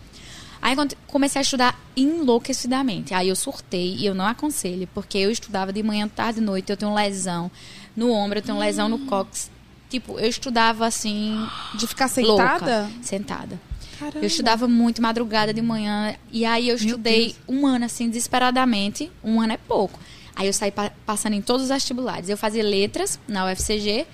[0.60, 0.74] Aí
[1.06, 3.14] comecei a estudar enlouquecidamente.
[3.14, 6.70] Aí eu surtei e eu não aconselho, porque eu estudava de manhã, tarde e noite,
[6.70, 7.50] eu tenho lesão
[7.94, 9.50] no ombro, eu tenho lesão no cóccix.
[9.88, 12.90] Tipo, eu estudava assim, De ficar louca, sentada?
[13.02, 13.60] sentada.
[13.98, 14.18] Caramba.
[14.18, 16.14] Eu estudava muito madrugada de manhã.
[16.30, 19.10] E aí eu estudei um ano, assim, desesperadamente.
[19.24, 19.98] Um ano é pouco.
[20.34, 22.28] Aí eu saí pa- passando em todos os vestibulares.
[22.28, 24.06] Eu fazia letras na UFCG.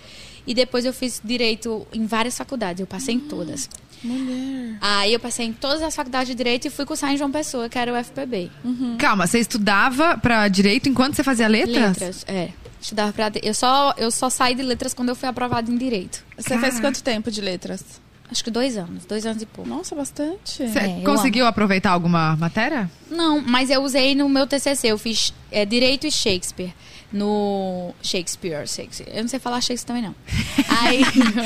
[0.46, 2.80] E depois eu fiz direito em várias faculdades.
[2.80, 3.68] Eu passei em todas.
[4.04, 4.76] Mulher.
[4.80, 7.68] Aí eu passei em todas as faculdades de direito e fui cursar em João Pessoa,
[7.68, 8.50] que era o FPB.
[8.98, 11.76] Calma, você estudava pra direito enquanto você fazia letras?
[11.98, 12.50] Letras, é.
[12.82, 13.30] Estudava pra.
[13.42, 16.22] Eu só, eu só saí de letras quando eu fui aprovada em direito.
[16.36, 17.82] Você fez quanto tempo de letras?
[18.30, 19.68] Acho que dois anos, dois anos e pouco.
[19.68, 20.66] Nossa, bastante.
[20.66, 22.90] Você É, conseguiu aproveitar alguma matéria?
[23.10, 24.88] Não, mas eu usei no meu TCC.
[24.88, 26.72] Eu fiz é, Direito e Shakespeare.
[27.12, 29.14] No Shakespeare, Shakespeare.
[29.14, 30.14] Eu não sei falar Shakespeare também, não.
[30.80, 31.02] Aí,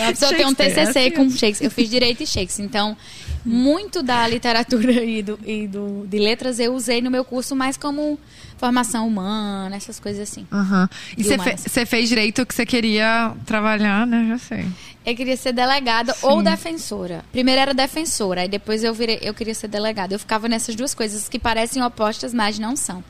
[0.07, 1.67] a pessoa tem um TCC é assim com Shakespeare.
[1.67, 2.65] Eu fiz Direito e Shakespeare.
[2.65, 2.97] Então,
[3.47, 7.77] muito da literatura e, do, e do, de letras eu usei no meu curso mais
[7.77, 8.19] como
[8.59, 10.47] formação humana, essas coisas assim.
[10.53, 10.89] Aham.
[11.17, 14.27] E você fe- fez direito que você queria trabalhar, né?
[14.31, 14.67] Já sei.
[15.05, 17.25] Eu queria ser delegada ou defensora.
[17.31, 20.15] Primeiro era defensora, aí depois eu virei, eu queria ser delegada.
[20.15, 23.05] Eu ficava nessas duas coisas que parecem opostas, mas não são.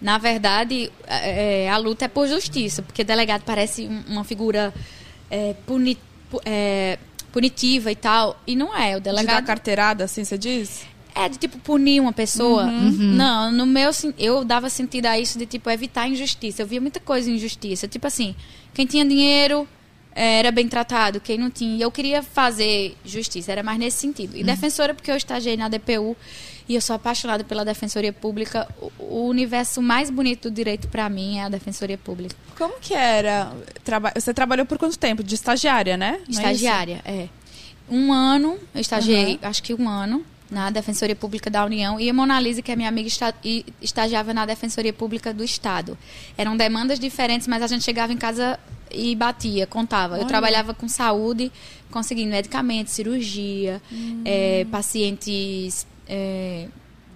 [0.00, 4.72] Na verdade, é, a luta é por justiça, porque delegado parece um- uma figura
[5.30, 5.98] é, puni-
[6.30, 6.98] pu- é,
[7.30, 8.96] punitiva e tal, e não é.
[8.96, 10.82] O De dar delegado carteirada, assim você diz?
[11.14, 12.66] é de tipo punir uma pessoa.
[12.66, 16.62] Não, no meu eu dava sentido a isso de tipo evitar injustiça.
[16.62, 18.34] Eu via muita coisa injustiça, tipo assim,
[18.72, 19.66] quem tinha dinheiro
[20.14, 21.82] eh, era bem tratado, quem não tinha.
[21.82, 24.36] Eu queria fazer justiça, era mais nesse sentido.
[24.36, 26.16] E defensora porque eu estagiei na DPU
[26.70, 28.68] e eu sou apaixonada pela defensoria pública.
[28.96, 32.36] O, universo mais bonito do direito pra mim é a defensoria pública.
[32.56, 33.52] Como que era?
[33.82, 35.20] Traba- Você trabalhou por quanto tempo?
[35.24, 36.12] De estagiária, né?
[36.12, 36.28] Não é?
[36.30, 37.28] Estagiária, é.
[37.90, 41.98] Um ano, eu estagiei, acho que um ano, na Defensoria Pública da União.
[41.98, 43.34] E a Mona Lisa, que é minha amiga, esta-
[43.82, 45.98] estagiava na Defensoria Pública do Estado.
[46.38, 48.60] Eram demandas diferentes, mas a gente chegava em casa
[48.92, 50.18] e batia, contava.
[50.18, 51.50] Eu trabalhava com saúde,
[51.90, 53.82] conseguindo medicamentos, cirurgia,
[54.24, 56.68] eh, pacientes eh,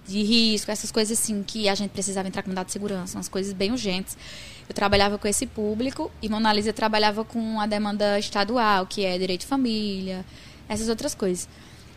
[0.07, 3.27] de risco, essas coisas assim, que a gente precisava entrar com dado de segurança, umas
[3.27, 4.17] coisas bem urgentes.
[4.67, 9.17] Eu trabalhava com esse público e Mona Lisa trabalhava com a demanda estadual, que é
[9.17, 10.25] direito de família,
[10.69, 11.47] essas outras coisas.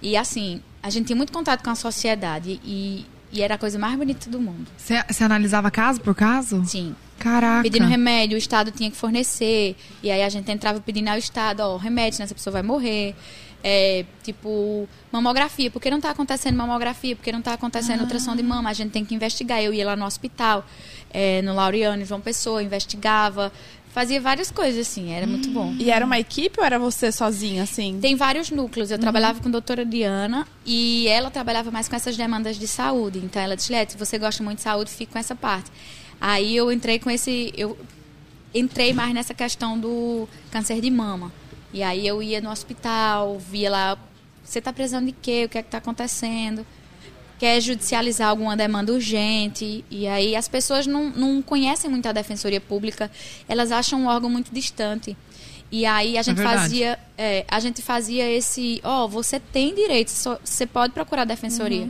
[0.03, 3.79] E assim, a gente tinha muito contato com a sociedade e E era a coisa
[3.79, 4.67] mais bonita do mundo.
[4.77, 6.65] Você você analisava caso por caso?
[6.65, 6.95] Sim.
[7.19, 7.63] Caraca.
[7.63, 9.77] Pedindo remédio, o Estado tinha que fornecer.
[10.03, 12.25] E aí a gente entrava pedindo ao Estado, ó, remédio, né?
[12.25, 13.15] Essa pessoa vai morrer.
[13.63, 15.71] É, tipo, mamografia.
[15.71, 17.17] Por que não tá acontecendo mamografia?
[17.17, 18.71] Por que não tá acontecendo ultrassom de mama?
[18.71, 19.63] A gente tem que investigar.
[19.63, 20.65] Eu ia lá no hospital,
[21.11, 23.53] é, no Laureano, João Pessoa, investigava.
[23.91, 25.13] Fazia várias coisas, assim.
[25.13, 25.75] Era muito bom.
[25.79, 27.99] E era uma equipe ou era você sozinha, assim?
[28.01, 28.91] Tem vários núcleos.
[28.91, 33.19] Eu trabalhava com a doutora Diana e ela trabalhava mais com essas demandas de saúde.
[33.19, 35.71] Então ela disse, se você gosta muito de saúde, fica com essa parte.
[36.21, 37.53] Aí eu entrei com esse.
[37.57, 37.77] Eu
[38.55, 41.33] entrei mais nessa questão do câncer de mama.
[41.79, 43.99] E aí eu ia no hospital, via lá,
[44.43, 45.45] você está precisando de quê?
[45.45, 46.67] O que é que está acontecendo?
[47.39, 49.85] Quer judicializar alguma demanda urgente?
[49.89, 53.09] E aí as pessoas não, não conhecem muito a Defensoria Pública,
[53.49, 55.17] elas acham um órgão muito distante.
[55.71, 56.63] E aí a gente verdade.
[56.63, 61.89] fazia, é, a gente fazia esse, ó, você tem direito, você pode procurar a defensoria.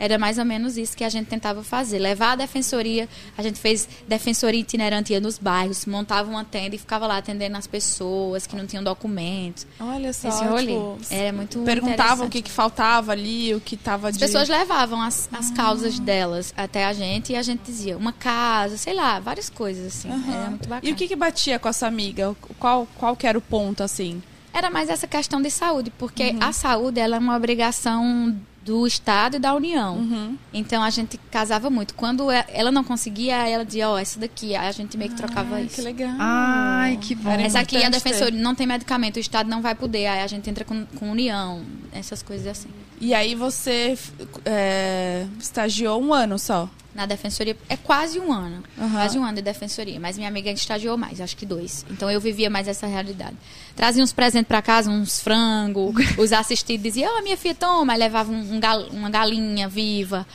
[0.00, 1.98] Era mais ou menos isso que a gente tentava fazer.
[1.98, 6.78] Levar a defensoria, a gente fez defensoria itinerante, ia nos bairros, montava uma tenda e
[6.78, 9.66] ficava lá atendendo as pessoas que não tinham documentos.
[9.78, 10.66] Olha só, Esse rolê.
[10.72, 14.20] tipo, Era muito perguntavam o que, que faltava ali, o que tava As de...
[14.24, 18.78] pessoas levavam as, as causas delas até a gente e a gente dizia uma casa,
[18.78, 20.08] sei lá, várias coisas assim.
[20.10, 20.32] Aham.
[20.34, 20.88] Era muito bacana.
[20.88, 22.34] E o que, que batia com a sua amiga?
[22.58, 24.22] Qual, qual que era o ponto, assim?
[24.52, 26.38] Era mais essa questão de saúde, porque Uhum.
[26.40, 28.34] a saúde ela é uma obrigação
[28.70, 29.96] do Estado e da União.
[29.96, 30.38] Uhum.
[30.54, 31.92] Então a gente casava muito.
[31.92, 34.54] Quando e- ela não conseguia, ela dizia, ó, essa daqui.
[34.54, 35.74] Aí a gente meio que trocava Ai, isso.
[35.74, 36.14] que legal.
[36.20, 37.30] Ai, que bom.
[37.30, 40.06] Era Essa aqui é a defensoria, não tem medicamento, o Estado não vai poder.
[40.06, 41.62] Aí a gente entra com, com união,
[41.92, 42.68] essas coisas assim.
[43.00, 43.98] E aí você
[44.44, 46.68] é, estagiou um ano só.
[46.94, 48.64] Na defensoria, é quase um ano.
[48.76, 48.90] Aham.
[48.90, 50.00] Quase um ano de defensoria.
[50.00, 51.86] Mas minha amiga estagiou mais, acho que dois.
[51.88, 53.36] Então eu vivia mais essa realidade.
[53.76, 55.94] Trazia uns presentes pra casa, uns frangos.
[56.18, 57.92] os assistidos diziam, ó, minha filha, toma.
[57.92, 60.26] Aí levava um, um gal- uma galinha viva,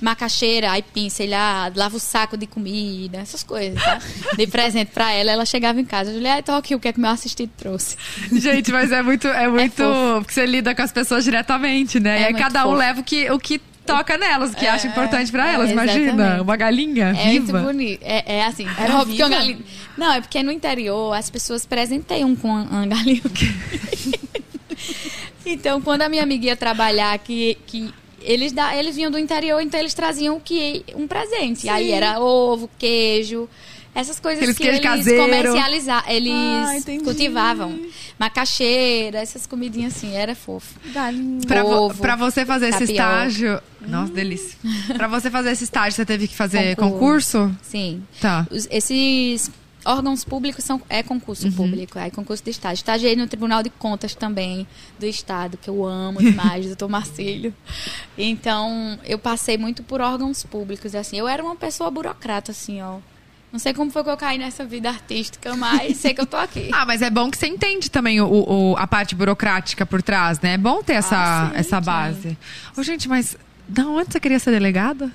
[0.00, 3.98] macaxeira, aipim, sei lá, lava o saco de comida, essas coisas, tá?
[4.36, 5.30] De presente pra ela.
[5.30, 7.96] Ela chegava em casa, ah, então aqui o que é que meu assistido trouxe.
[8.32, 9.76] Gente, mas é muito, é muito.
[9.76, 10.20] fofo.
[10.20, 12.22] porque você lida com as pessoas diretamente, né?
[12.24, 12.76] É e cada um fofo.
[12.76, 13.60] leva o que, o que
[13.96, 15.70] toca nelas, o que acha importante pra é, elas.
[15.70, 16.40] Imagina, exatamente.
[16.42, 17.60] uma galinha É muito viva.
[17.60, 18.02] bonito.
[18.02, 19.58] É, é assim, Era óbvio que uma galinha.
[19.96, 23.22] Não, é porque no interior as pessoas presenteiam com uma, uma galinha.
[25.44, 29.60] então, quando a minha amiga ia trabalhar, que, que eles, da, eles vinham do interior,
[29.60, 30.84] então eles traziam o que?
[30.94, 31.68] Um presente.
[31.68, 33.48] Aí era ovo, queijo.
[33.94, 35.22] Essas coisas Aqueles que eles caseiro.
[35.24, 37.02] comercializavam, Ah, eles entendi.
[37.04, 37.78] cultivavam.
[38.18, 40.78] Macaxeira, essas comidinhas assim, era fofo.
[40.92, 41.40] Galinha.
[41.46, 42.92] Pra, vo- pra você fazer esse tapioca.
[42.92, 43.60] estágio.
[43.80, 44.56] Nossa, delícia.
[44.96, 47.38] pra você fazer esse estágio, você teve que fazer Concurso.
[47.38, 47.58] concurso?
[47.62, 48.02] Sim.
[48.20, 48.46] Tá.
[48.50, 49.50] Os- esses
[49.84, 51.52] órgãos públicos são é concurso Uhum.
[51.52, 52.82] público, é concurso de estágio.
[52.82, 54.66] Estagiei no Tribunal de Contas também
[55.00, 57.52] do Estado, que eu amo demais, doutor Marcílio.
[58.16, 61.16] Então, eu passei muito por órgãos públicos, assim.
[61.18, 62.98] Eu era uma pessoa burocrata, assim, ó.
[63.52, 66.36] Não sei como foi que eu caí nessa vida artística, mas sei que eu tô
[66.36, 66.70] aqui.
[66.74, 70.38] Ah, mas é bom que você entende também o, o- a parte burocrática por trás,
[70.40, 70.54] né?
[70.54, 72.38] É bom ter essa, Ah, sim, essa base.
[72.76, 73.36] Ô, gente, mas
[73.68, 75.10] da onde você queria ser delegada?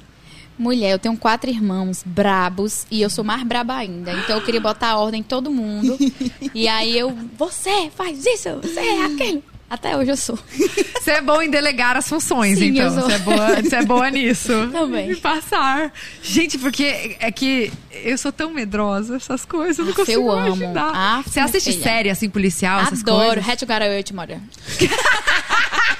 [0.58, 4.14] Mulher, eu tenho quatro irmãos brabos e eu sou mais braba ainda.
[4.14, 5.98] Então eu queria botar ordem em todo mundo.
[6.54, 9.44] e aí eu, você faz isso, você é aquilo.
[9.70, 10.38] Até hoje eu sou.
[11.02, 12.90] Você é bom em delegar as funções, Sim, então.
[12.92, 14.52] Você é, boa, você é boa nisso.
[14.72, 15.12] Também.
[15.12, 15.92] E passar.
[16.24, 17.72] Gente, porque é que
[18.04, 20.48] eu sou tão medrosa, essas coisas, eu não Aff, consigo eu amo.
[20.56, 21.20] imaginar.
[21.20, 21.84] Aff, você assiste filha.
[21.84, 23.36] série, assim, policial, essas Adoro.
[23.36, 23.48] coisas?
[23.50, 24.14] Hatch Garayot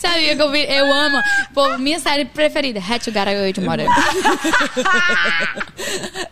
[0.00, 0.62] Sabia que eu vi?
[0.64, 1.18] Eu amo.
[1.52, 3.86] Pô, minha série preferida, Hatch Garayot Mother.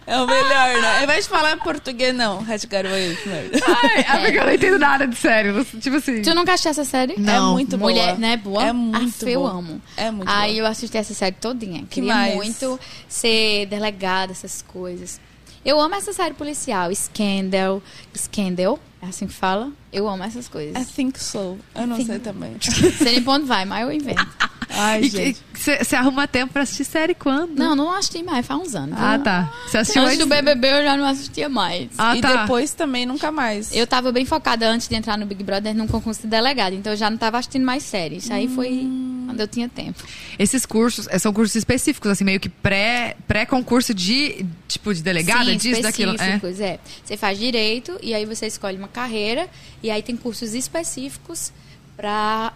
[0.06, 0.98] É o melhor, né?
[0.98, 2.42] Ao invés de falar em português, não.
[2.42, 3.18] Red Garboy.
[3.66, 5.52] Ai, é porque eu não entendo nada de série.
[5.52, 6.22] não- Tipo assim...
[6.22, 7.14] Tu nunca assistiu essa série?
[7.18, 7.50] Não.
[7.50, 7.90] É muito boa.
[7.90, 8.36] Mulher, né?
[8.38, 8.64] Boa?
[8.64, 9.50] É muito Aff, eu boa.
[9.52, 9.82] amo.
[9.96, 10.62] É muito Aí boa.
[10.62, 11.84] eu assisti essa série todinha.
[11.90, 12.34] Queria mais?
[12.34, 15.20] muito ser delegada, essas coisas.
[15.64, 16.94] Eu amo essa série policial.
[16.94, 17.82] Scandal.
[18.16, 19.70] Scandal, é assim que fala?
[19.92, 20.80] Eu amo essas coisas.
[20.80, 21.58] I think so.
[21.74, 22.56] Eu não Think- sei também.
[22.60, 24.26] Sei nem onde vai, mas eu invento.
[24.78, 25.38] Ai, E gente.
[25.54, 27.58] você arruma tempo pra assistir série quando?
[27.58, 28.96] Não, não assisti mais, faz uns anos.
[28.98, 29.52] Ah, tá.
[29.66, 30.26] Você assistiu Antes do?
[30.26, 31.88] BBB eu já não assistia mais.
[31.98, 32.42] Ah, e tá.
[32.42, 33.74] depois também nunca mais.
[33.74, 36.92] Eu tava bem focada antes de entrar no Big Brother num concurso de delegado, então
[36.92, 38.24] eu já não tava assistindo mais séries.
[38.24, 39.24] Isso aí foi Hum.
[39.26, 40.02] quando eu tinha tempo.
[40.38, 45.44] Esses cursos eh, são cursos específicos, assim, meio que pré- pré-concurso de, tipo, de delegada,
[45.50, 46.12] Sim, disso, daquilo.
[46.12, 46.14] É.
[46.14, 46.78] específicos, é.
[47.04, 49.48] Você faz direito e aí você escolhe uma carreira
[49.82, 51.52] e aí tem cursos específicos
[51.96, 52.52] pra,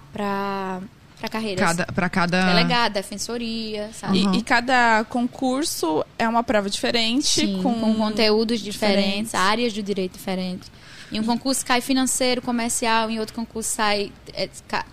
[1.22, 1.64] pra carreiras.
[1.64, 2.46] Cada, pra cada...
[2.46, 4.24] Delegado, defensoria, sabe?
[4.24, 4.34] Uhum.
[4.34, 9.34] E, e cada concurso é uma prova diferente, Sim, com, com, conteúdos diferentes, diferentes.
[9.34, 10.68] áreas do direito diferentes.
[11.12, 14.84] Em um concurso cai financeiro, comercial, em outro concurso sai é, ca-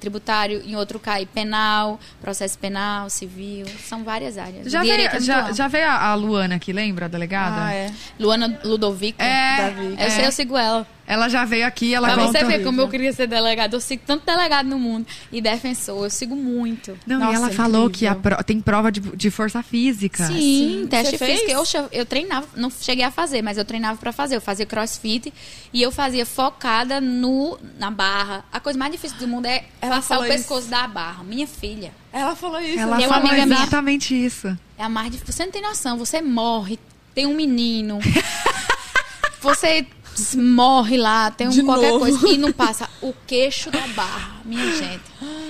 [0.00, 3.64] tributário, em outro cai penal, processo penal, civil.
[3.88, 4.70] São várias áreas.
[4.70, 7.64] Já veio, é já, já veio a, Luana aqui, lembra, a delegada?
[7.64, 7.92] Ah, é.
[8.18, 9.22] Luana Ludovico.
[9.22, 9.96] É, Davi.
[9.98, 10.86] Eu sei, eu sigo ela.
[11.10, 12.38] Ela já veio aqui, ela Pra conta...
[12.38, 13.72] você ver como eu queria ser delegado.
[13.72, 15.06] Eu sigo tanto delegado no mundo.
[15.32, 16.98] E defensor, eu sigo muito.
[17.06, 17.90] Não, Nossa, e ela falou incrível.
[17.90, 20.26] que a pro- tem prova de, de força física.
[20.26, 20.34] Sim,
[20.82, 20.86] Sim.
[20.86, 21.40] teste Você fez?
[21.40, 21.60] físico.
[21.78, 24.36] Eu, eu treinava, não cheguei a fazer, mas eu treinava pra fazer.
[24.36, 25.32] Eu fazia crossfit
[25.72, 28.44] e eu fazia focada no, na barra.
[28.52, 31.24] A coisa mais difícil do mundo é Ela passar o falou pescoço da barra.
[31.24, 31.90] Minha filha.
[32.12, 32.78] Ela falou isso.
[32.80, 33.58] Ela Tem uma falou amiga minha.
[33.62, 34.48] exatamente isso.
[34.76, 35.32] É a mais difícil.
[35.32, 35.96] Você não tem noção.
[35.96, 36.78] Você morre,
[37.14, 37.98] tem um menino.
[39.40, 39.86] você
[40.36, 42.00] morre lá, tem um De qualquer novo.
[42.00, 42.28] coisa.
[42.28, 44.36] E não passa o queixo da barra.
[44.44, 45.02] Minha gente.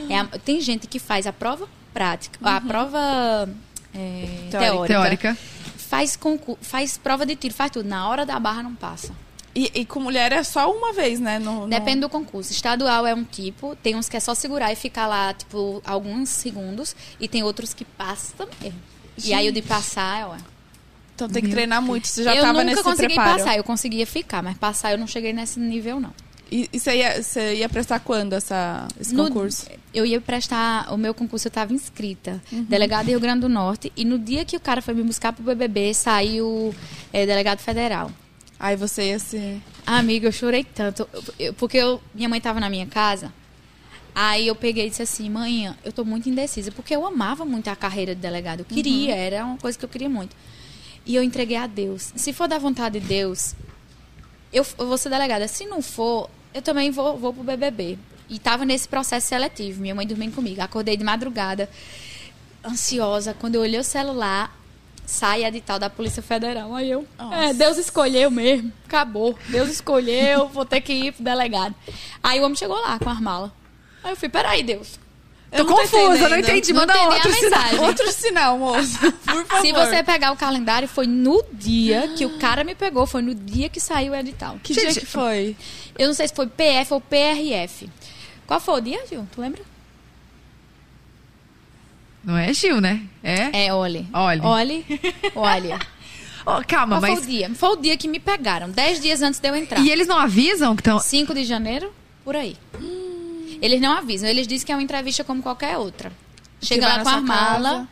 [0.09, 3.49] É a- tem gente que faz a prova prática, a prova
[3.95, 4.87] é, Teórica.
[4.87, 5.39] teórica.
[5.77, 7.89] Faz, concur- faz prova de tiro, faz tudo.
[7.89, 9.13] Na hora da barra não passa.
[9.55, 11.39] E, e com mulher é só uma vez, né?
[11.39, 12.53] No, no- Depende do concurso.
[12.53, 16.29] Estadual é um tipo, tem uns que é só segurar e ficar lá, tipo, alguns
[16.29, 16.95] segundos.
[17.19, 18.79] E tem outros que passam mesmo.
[19.25, 20.37] E aí o de passar, ó.
[21.19, 22.07] Então tem que Meu treinar muito.
[22.07, 23.39] Você já eu tava nunca nesse consegui preparo.
[23.39, 26.13] passar, eu conseguia ficar, mas passar eu não cheguei nesse nível, não.
[26.51, 29.67] E, e você, ia, você ia prestar quando essa, esse No- concurso?
[29.93, 32.63] Eu ia prestar o meu concurso, eu estava inscrita, Uhum.
[32.63, 35.43] delegado Rio Grande do Norte, e no dia que o cara foi me buscar pro
[35.43, 36.73] BBB, saiu
[37.13, 38.13] é, delegado federal.
[38.61, 39.61] Aí você ia se...
[39.85, 43.33] Ah, amiga, eu chorei tanto, eu- eu- porque eu- minha mãe estava na minha casa,
[44.15, 47.69] aí eu peguei e disse assim, mãe, eu tô muito indecisa, porque eu amava muito
[47.69, 50.35] a carreira de delegado, eu queria, era uma coisa que eu queria muito.
[51.09, 52.13] E eu entreguei a Deus.
[52.15, 53.55] Se for da vontade de Deus,
[54.53, 55.49] eu, eu vou ser delegada.
[55.49, 57.99] Se não for, eu também vou, vou pro BBB.
[58.29, 60.61] E tava nesse processo seletivo, minha mãe dormindo comigo.
[60.61, 61.67] Acordei de madrugada,
[62.63, 63.33] ansiosa.
[63.33, 64.55] Quando eu olhei o celular,
[65.07, 66.75] sai a edital da Polícia Federal.
[66.75, 67.37] Aí eu, Nossa.
[67.37, 68.71] é, Deus escolheu mesmo.
[68.85, 69.35] Acabou.
[69.49, 71.75] Deus escolheu, vou ter que ir pro delegado.
[72.23, 73.51] Aí o homem chegou lá com as malas.
[74.05, 75.01] Aí eu fui, peraí, Deus.
[75.51, 76.73] Tô Eu não tô confusa, não entendi.
[76.73, 77.61] Não Manda a outro sinal.
[77.61, 77.81] mensagem.
[77.81, 78.99] Outro sinal, moço.
[79.25, 79.61] Por favor.
[79.61, 83.35] Se você pegar o calendário, foi no dia que o cara me pegou, foi no
[83.35, 84.59] dia que saiu o edital.
[84.63, 85.57] Que Gente, dia que foi?
[85.99, 87.89] Eu não sei se foi PF ou PRF.
[88.47, 89.27] Qual foi o dia, Gil?
[89.33, 89.63] Tu lembra?
[92.23, 93.03] Não é Gil, né?
[93.23, 93.67] É?
[93.67, 94.07] É, olhe.
[94.13, 94.43] Olhe.
[94.43, 94.87] Olhe.
[95.35, 95.79] Olha.
[96.45, 97.19] Ó, calma, Qual mas...
[97.19, 97.51] foi o dia?
[97.55, 99.81] Foi o dia que me pegaram, dez dias antes de eu entrar.
[99.81, 100.99] E eles não avisam que estão...
[100.99, 101.93] 5 de janeiro,
[102.25, 102.57] por aí.
[103.61, 106.13] Eles não avisam, eles dizem que é uma entrevista como qualquer outra.
[106.61, 107.71] Chega lá com a mala.
[107.71, 107.89] casa.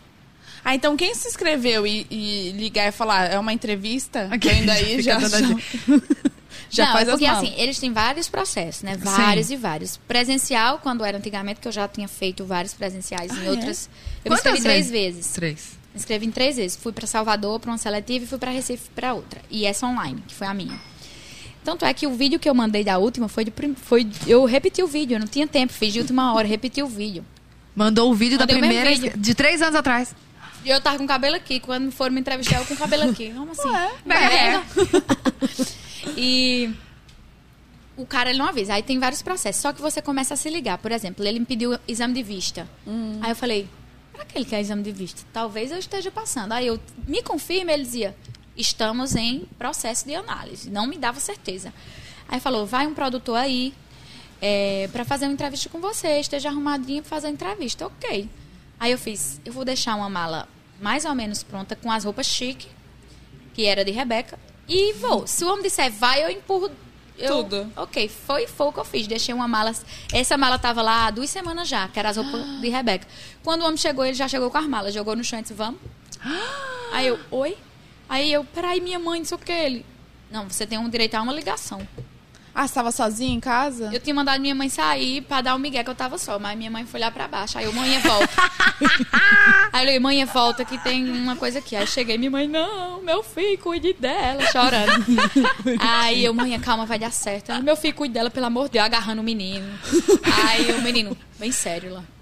[0.64, 4.28] Ah, então quem se inscreveu e, e ligar e falar, é uma entrevista?
[4.40, 5.38] Que ainda aí Fica já, já,
[6.70, 7.48] já não, faz é porque as malas.
[7.50, 8.96] assim, eles têm vários processos, né?
[8.96, 9.96] Vários e vários.
[10.08, 13.50] Presencial, quando era antigamente, que eu já tinha feito vários presenciais em Ah, é?
[13.50, 13.88] outras.
[14.24, 15.14] Eu me Quantas inscrevi três vezes?
[15.16, 15.32] vezes.
[15.32, 15.78] Três.
[15.94, 16.76] Me inscrevi em três vezes.
[16.76, 19.40] Fui para Salvador para uma seletiva e fui para Recife para outra.
[19.48, 20.76] E essa online, que foi a minha.
[21.66, 24.84] Tanto é que o vídeo que eu mandei da última foi de foi eu repeti
[24.84, 27.26] o vídeo, eu não tinha tempo, fiz de última hora, repeti o vídeo.
[27.74, 28.88] Mandou o vídeo Mandei da primeira...
[28.88, 29.12] vídeo.
[29.16, 30.14] De três anos atrás.
[30.64, 33.10] E eu tava com o cabelo aqui, quando foram me entrevistar, eu com o cabelo
[33.10, 33.32] aqui.
[33.32, 33.68] Como assim?
[34.08, 34.62] É.
[36.16, 36.70] e
[37.96, 38.74] o cara ele não avisa.
[38.74, 39.60] Aí tem vários processos.
[39.60, 40.78] Só que você começa a se ligar.
[40.78, 42.68] Por exemplo, ele me pediu exame de vista.
[43.20, 43.68] Aí eu falei,
[44.12, 45.22] para que ele quer exame de vista?
[45.32, 46.52] Talvez eu esteja passando.
[46.52, 48.14] Aí eu, me confirma, ele dizia,
[48.56, 50.70] estamos em processo de análise.
[50.70, 51.72] Não me dava certeza.
[52.28, 53.72] Aí falou, vai um produtor aí
[54.40, 57.86] é, para fazer uma entrevista com você, esteja arrumadinho para fazer a entrevista.
[57.86, 58.28] Ok.
[58.78, 60.48] Aí eu fiz, eu vou deixar uma mala
[60.80, 62.68] mais ou menos pronta com as roupas chique,
[63.54, 64.38] que era de Rebeca,
[64.68, 65.26] e vou.
[65.26, 66.70] Se o homem disser vai, eu empurro.
[67.16, 67.72] eu- Tudo.
[67.76, 69.06] Ok, foi, foi o que eu fiz.
[69.06, 69.72] Deixei uma mala.
[70.12, 73.06] Essa mala tava lá há duas semanas já, que era as roupas de Rebeca.
[73.42, 75.54] Quando o homem chegou, ele já chegou com as malas, jogou no chão e disse,
[75.54, 75.80] vamos.
[76.92, 77.56] Aí eu, oi?
[78.08, 79.52] Aí eu, peraí, minha mãe, não sei o que.
[79.52, 79.86] Ele,
[80.30, 81.86] não, você tem um direito a uma ligação.
[82.58, 83.90] Ah, você tava sozinha em casa?
[83.92, 86.56] Eu tinha mandado minha mãe sair pra dar um migué que eu tava só, mas
[86.56, 87.58] minha mãe foi lá pra baixo.
[87.58, 88.30] Aí eu, mãe, volta.
[89.74, 91.76] aí eu falei, mãe, volta que tem uma coisa aqui.
[91.76, 95.04] Aí eu cheguei, minha mãe, não, meu filho, cuide dela, chorando.
[95.78, 97.50] aí eu, mãe, calma, vai dar certo.
[97.50, 99.78] Aí, meu filho, cuide dela, pelo amor de Deus, agarrando o menino.
[100.48, 102.15] Aí o menino, bem sério lá.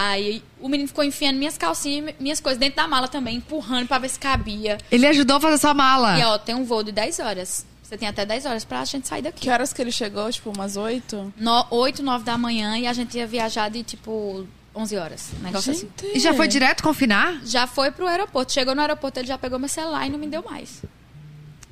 [0.00, 3.88] Aí o menino ficou enfiando minhas calcinhas, e minhas coisas dentro da mala também, empurrando
[3.88, 4.78] pra ver se cabia.
[4.92, 6.16] Ele ajudou a fazer sua mala.
[6.16, 7.66] E ó, tem um voo de 10 horas.
[7.82, 9.40] Você tem até 10 horas pra gente sair daqui.
[9.40, 10.30] Que horas que ele chegou?
[10.30, 11.34] Tipo, umas oito?
[11.36, 15.30] No, 8, 9 da manhã e a gente ia viajar de tipo 11 horas.
[15.36, 15.88] Um negócio assim.
[16.14, 17.40] E já foi direto confinar?
[17.44, 18.52] Já foi pro aeroporto.
[18.52, 20.80] Chegou no aeroporto, ele já pegou meu celular e não me deu mais.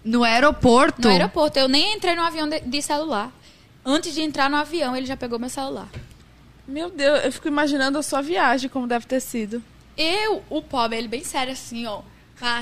[0.05, 1.01] No aeroporto?
[1.03, 1.61] No aeroporto.
[1.61, 3.31] Eu nem entrei no avião de, de celular.
[3.85, 5.89] Antes de entrar no avião, ele já pegou meu celular.
[6.67, 9.63] Meu Deus, eu fico imaginando a sua viagem, como deve ter sido.
[9.97, 12.03] Eu, o pobre, ele bem sério assim, ó.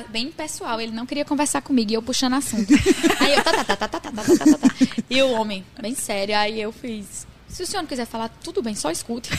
[0.09, 0.81] bem pessoal.
[0.81, 2.73] Ele não queria conversar comigo e eu puxando assunto.
[3.21, 4.75] Aí eu, tá, tá, tá, tá, tá, tá, tá, tá, tá, tá.
[5.09, 6.37] E o homem, bem sério.
[6.37, 7.27] Aí eu fiz.
[7.49, 9.31] Se o senhor não quiser falar, tudo bem, só escute.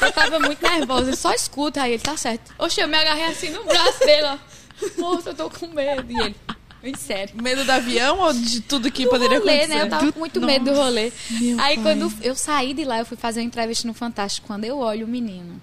[0.00, 1.82] Eu tava muito nervosa, só escuta.
[1.82, 2.54] Aí ele, tá certo.
[2.58, 4.38] Oxe, eu me agarrei assim no braço dele, ó.
[5.00, 6.10] Moça, eu tô com medo.
[6.10, 6.36] E ele,
[6.86, 7.34] bem sério.
[7.42, 9.74] Medo do avião ou de tudo que do poderia rolê, acontecer?
[9.74, 9.82] né?
[9.82, 11.12] Eu tava com muito Nossa, medo do rolê.
[11.40, 11.82] meu Aí pai.
[11.82, 14.46] quando eu saí de lá, eu fui fazer uma entrevista no Fantástico.
[14.46, 15.60] Quando eu olho o menino,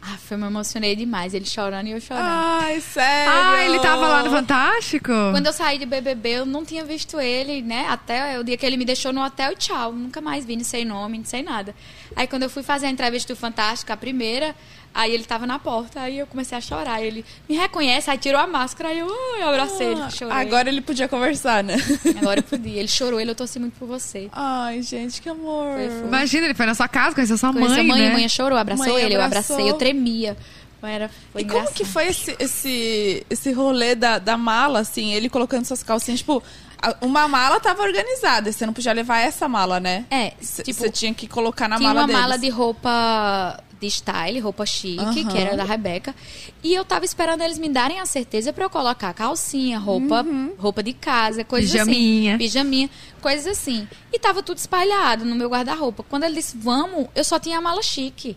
[0.00, 1.34] ah, eu me emocionei demais.
[1.34, 2.24] Ele chorando e eu chorando.
[2.26, 3.32] Ai, sério?
[3.32, 5.12] Ah, ele tava lá no Fantástico?
[5.30, 7.86] Quando eu saí de BBB, eu não tinha visto ele, né?
[7.88, 9.92] Até o dia que ele me deixou no hotel e tchau.
[9.92, 11.74] Nunca mais vi, não sei nome, não sei nada.
[12.16, 14.56] Aí quando eu fui fazer a entrevista do Fantástico, a primeira,
[14.94, 17.02] aí ele tava na porta, aí eu comecei a chorar.
[17.02, 20.36] Ele me reconhece, aí tirou a máscara, aí eu, eu abracei ele, Ah, chorei.
[20.36, 21.76] Agora ele podia conversar, né?
[22.20, 22.78] Agora eu podia.
[22.78, 24.28] Ele chorou, ele, eu torci muito por você.
[24.32, 25.74] Ai, gente, que amor.
[25.74, 26.06] Foi fofo.
[26.06, 28.08] Imagina, ele foi na sua casa, conheceu sua Conheceu mãe, mãe, né?
[28.08, 29.54] a mãe chorou, abraçou Mãe ele, eu abraçou.
[29.56, 30.36] abracei, eu tremia.
[30.84, 31.76] Era, foi E como engraçado.
[31.76, 36.42] que foi esse, esse, esse rolê da, da mala, assim, ele colocando suas calcinhas, tipo,
[37.00, 40.04] uma mala tava organizada, e você não podia levar essa mala, né?
[40.10, 42.20] É, tipo, você tinha que colocar na tinha mala uma deles.
[42.20, 45.12] mala de roupa de style, roupa chique, Aham.
[45.28, 46.14] que era da Rebeca.
[46.62, 50.52] E eu tava esperando eles me darem a certeza pra eu colocar calcinha, roupa, Uhum.
[50.56, 52.34] roupa de casa, coisas Pijaminha.
[52.36, 52.38] assim.
[52.44, 52.90] Pijaminha.
[53.20, 53.86] Coisas assim.
[54.12, 56.02] E tava tudo espalhado no meu guarda-roupa.
[56.08, 58.36] Quando ele disse, vamos, eu só tinha a mala chique.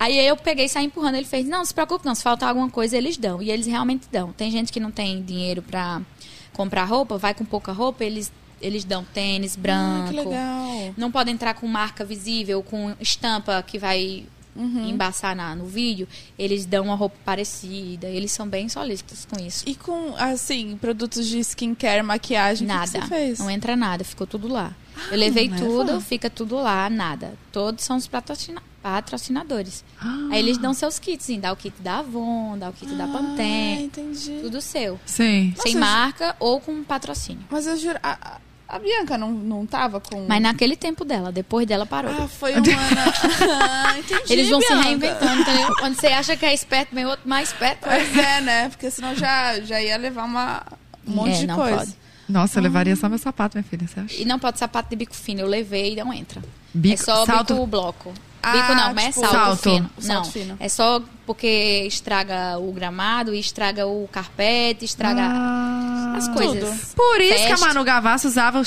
[0.00, 1.14] Aí eu peguei e saí empurrando.
[1.14, 3.40] Ele fez, não, não se preocupe não, se faltar alguma coisa, eles dão.
[3.42, 4.32] E eles realmente dão.
[4.32, 6.00] Tem gente que não tem dinheiro pra
[6.52, 8.32] comprar roupa, vai com pouca roupa, eles,
[8.62, 10.08] eles dão tênis branco.
[10.08, 10.94] Ah, legal.
[10.96, 14.24] Não pode entrar com marca visível, com estampa que vai
[14.56, 14.88] Uhum.
[14.88, 16.08] embaçar na, no vídeo.
[16.38, 18.06] Eles dão uma roupa parecida.
[18.08, 19.64] Eles são bem solícitos com isso.
[19.66, 22.86] E com, assim, produtos de skincare, maquiagem, o que que Nada.
[22.86, 23.38] você fez?
[23.38, 24.74] Não entra nada, ficou tudo lá.
[25.10, 26.00] Eu levei não tudo, leva?
[26.00, 27.34] fica tudo lá, nada.
[27.52, 29.84] Todos são os patrocina- patrocinadores.
[30.30, 31.38] Aí eles dão seus kits, hein?
[31.40, 34.38] dá o kit da Avon, dá o kit da Ah, Pantene, entendi.
[34.42, 34.98] tudo seu.
[35.04, 35.54] Sim.
[35.58, 37.44] Sem ju- marca ou com patrocínio.
[37.50, 38.38] Mas eu juro, a,
[38.68, 40.26] a- Bianca não, não tava com...
[40.26, 42.12] Mas naquele tempo dela, depois dela parou.
[42.12, 42.66] Ah, foi um ano...
[43.62, 44.84] ah, entendi, Eles vão se Bianca.
[44.84, 45.74] reinventando, entendeu?
[45.78, 47.80] Quando você acha que é esperto, vem outro mais esperto.
[47.88, 48.68] Pois é, né?
[48.68, 50.62] Porque senão já, já ia levar uma,
[51.06, 51.76] um monte É, de não coisa.
[51.78, 51.96] pode.
[52.28, 54.14] Nossa, eu levaria só meu sapato, minha filha, você acha?
[54.20, 55.40] E não pode sapato de bico fino.
[55.42, 56.42] Eu levei e não entra.
[56.74, 58.12] Bico- é só salto- bico bloco.
[58.42, 59.62] Ah, bico não, mas tipo, é salto, salto.
[59.62, 59.90] fino.
[59.98, 60.56] Salto não, fino.
[60.60, 66.14] é só porque estraga o gramado, estraga o carpete, estraga Ah.
[66.16, 66.92] as coisas.
[66.94, 67.56] Por isso que a.
[67.58, 68.62] Manu Gavassi usava o-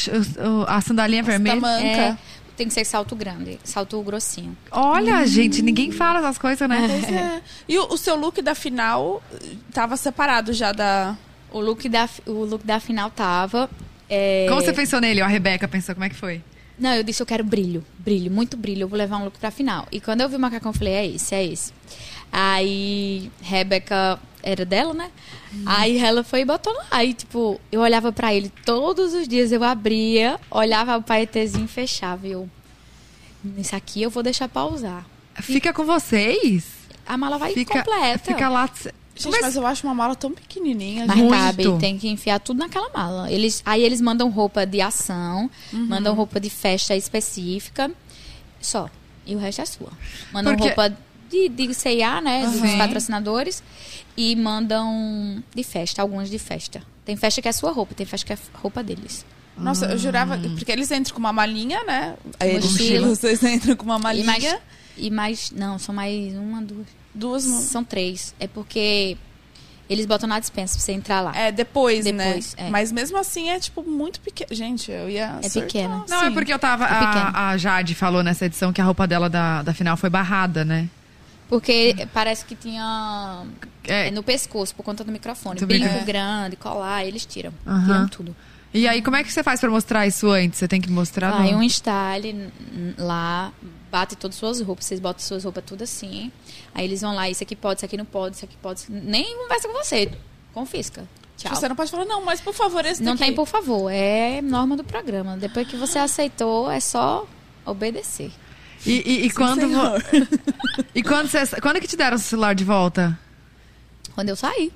[0.62, 1.56] o- a sandalinha vermelha.
[1.62, 1.86] tamanca.
[1.86, 2.18] É,
[2.58, 4.58] tem que ser salto grande, salto grossinho.
[4.70, 6.86] Olha, gente, ninguém fala essas coisas, né?
[6.90, 7.42] Pois é.
[7.70, 9.38] E o, o seu look da final eh,
[9.74, 11.16] tava separado já da...
[11.52, 13.70] O look da, o look da final tava.
[14.10, 15.22] é, Como você pensou nele?
[15.22, 16.44] Ó, A Rebeca pensou, como é que foi?
[16.80, 19.52] Não, eu disse eu quero brilho, brilho, muito brilho, eu vou levar um look pra
[19.52, 19.88] final.
[19.92, 21.74] E quando eu vi o macacão, eu falei, é esse, é esse.
[22.32, 25.12] Aí, Rebeca era dela, né?
[25.66, 26.86] Aí ela foi e botou lá.
[26.92, 31.68] Aí, tipo, eu olhava pra ele todos os dias, eu abria, olhava o paetezinho e
[31.68, 32.28] fechava.
[32.28, 32.50] E eu,
[33.58, 35.06] esse aqui eu vou deixar pra usar.
[35.42, 36.66] Fica com vocês?
[37.06, 38.20] A mala vai Fica, completa.
[38.20, 38.70] fica lá.
[39.20, 41.06] Gente, Mas- mas, eu acho uma mala tão pequenininha.
[41.06, 41.32] Mas Muito.
[41.34, 43.30] cabe, tem que enfiar tudo naquela mala.
[43.32, 45.88] Eles, aí eles mandam roupa de ação, Uhum.
[45.88, 47.92] mandam roupa de festa específica,
[48.62, 48.90] só.
[49.26, 49.92] E o resto é sua.
[50.32, 50.96] Mandam Porque- roupa
[51.30, 52.78] de, de C&A, né, dos Uhum.
[52.78, 53.62] patrocinadores,
[54.18, 56.82] e mandam de festa, algumas de festa.
[57.06, 59.26] Tem festa que é sua roupa, tem festa que é roupa deles.
[59.58, 60.38] Nossa, eu jurava...
[60.56, 62.16] Porque eles entram com uma malinha, né?
[62.40, 63.08] Aí eles, Mochila.
[63.10, 64.26] vocês entram com uma E malinha.
[64.26, 64.58] mais,
[65.00, 67.46] e mais, não, são mais uma, duas, Duas...
[67.46, 68.34] no- são três.
[68.40, 69.18] É porque
[69.90, 71.36] eles botam na dispensa pra você entrar lá.
[71.36, 72.68] É, depois, Depois, né?
[72.68, 72.70] é.
[72.70, 74.54] Mas mesmo assim é, tipo, muito pequeno.
[74.54, 75.40] Gente, eu ia.
[75.42, 76.06] É surtar, pequena.
[76.08, 76.34] Não, é assim.
[76.34, 76.86] porque eu tava.
[76.86, 77.32] É pequeno.
[77.34, 80.64] A, a Jade falou nessa edição que a roupa dela da, da final foi barrada,
[80.64, 80.88] né?
[81.48, 83.44] Porque parece que tinha
[83.88, 85.60] É, É no pescoço, por conta do microfone.
[85.60, 87.52] Do Brinco grande, colar, eles tiram.
[87.66, 87.86] Aham.
[87.86, 88.36] Tiram tudo.
[88.74, 90.60] E aí, como é que você faz pra mostrar isso antes?
[90.60, 91.32] Você tem que mostrar.
[91.32, 92.52] Vai no- um style
[92.98, 93.52] lá,
[93.92, 96.32] bate todas as suas roupas, vocês botam suas roupas tudo assim.
[96.76, 98.84] Aí eles vão lá, isso aqui pode, isso aqui não pode, isso aqui pode.
[98.90, 100.12] Nem conversa com você.
[100.54, 101.08] Confisca.
[101.38, 101.56] Tchau.
[101.56, 103.26] Você não pode falar, não, mas por favor, esse Não daqui.
[103.26, 103.90] tem, por favor.
[103.90, 105.38] É norma do programa.
[105.38, 107.26] Depois que você aceitou, é só
[107.66, 108.32] obedecer.
[108.86, 109.68] E, e- e quando.
[109.68, 110.40] vo-
[110.94, 111.60] E quando você.
[111.62, 113.18] Quando que te deram o celular de volta?
[114.14, 114.72] Quando eu saí.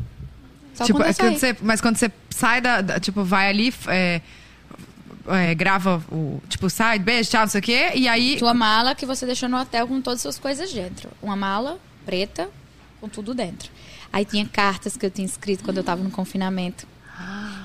[0.73, 2.81] Só tipo, quando é quando você, mas quando você sai da.
[2.81, 3.73] da- tipo, vai ali.
[3.87, 4.21] é,
[5.27, 6.41] é, grava o.
[6.49, 7.91] Tipo, sai, beijo, tchau, não sei o quê.
[7.95, 8.37] E aí.
[8.39, 11.09] Sua mala que você deixou no hotel com todas as suas coisas dentro.
[11.21, 12.49] Uma mala preta
[12.99, 13.69] com tudo dentro.
[14.11, 16.85] Aí tinha cartas que eu tinha escrito quando eu tava no confinamento.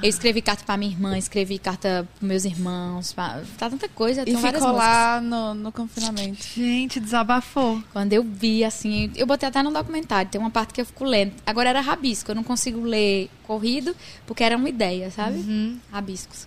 [0.02, 3.42] Eu escrevi carta pra minha irmã, escrevi carta pros meus irmãos, pra...
[3.56, 6.40] tá tanta coisa, E ficou lá no, no confinamento.
[6.54, 7.82] Gente, desabafou.
[7.92, 11.04] Quando eu vi, assim, eu botei até no documentário, tem uma parte que eu fico
[11.04, 11.32] lendo.
[11.44, 13.94] Agora era rabisco, eu não consigo ler corrido,
[14.26, 15.38] porque era uma ideia, sabe?
[15.38, 15.78] Uhum.
[15.90, 16.46] Rabiscos.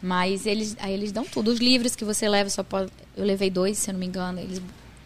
[0.00, 1.48] Mas eles, aí eles dão tudo.
[1.50, 2.90] Os livros que você leva, só pode.
[3.16, 4.62] Eu levei dois, se eu não me engano, eles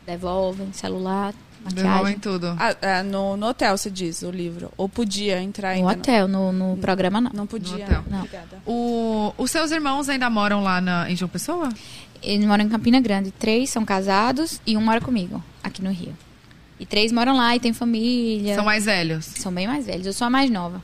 [0.06, 1.32] devolvem, celular,
[1.70, 2.18] Devolvem maquiagem.
[2.18, 2.46] tudo.
[2.58, 4.70] Ah, ah, no, no hotel, se diz, o livro.
[4.76, 7.30] Ou podia entrar No hotel, no, no programa não.
[7.32, 7.84] Não, podia.
[7.84, 8.04] hotel.
[8.10, 8.18] Não.
[8.18, 8.62] Obrigada.
[8.66, 11.68] O, os seus irmãos ainda moram lá na, em João Pessoa?
[12.22, 13.30] Eles moram em Campina Grande.
[13.30, 16.16] Três são casados e um mora comigo, aqui no Rio.
[16.78, 18.54] E três moram lá e tem família.
[18.54, 19.24] São mais velhos?
[19.24, 20.06] São bem mais velhos.
[20.06, 20.82] Eu sou a mais nova.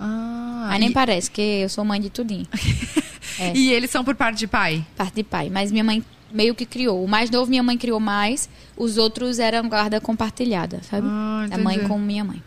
[0.00, 2.46] Ah, Mas nem e, parece, que eu sou mãe de tudinho.
[3.40, 3.52] é.
[3.56, 4.84] e eles são por parte de pai?
[4.96, 5.50] Parte de pai.
[5.50, 7.04] Mas minha mãe meio que criou.
[7.04, 8.48] O mais novo minha mãe criou mais.
[8.76, 11.06] Os outros eram guarda compartilhada, sabe?
[11.10, 12.42] Ah, da mãe com minha mãe.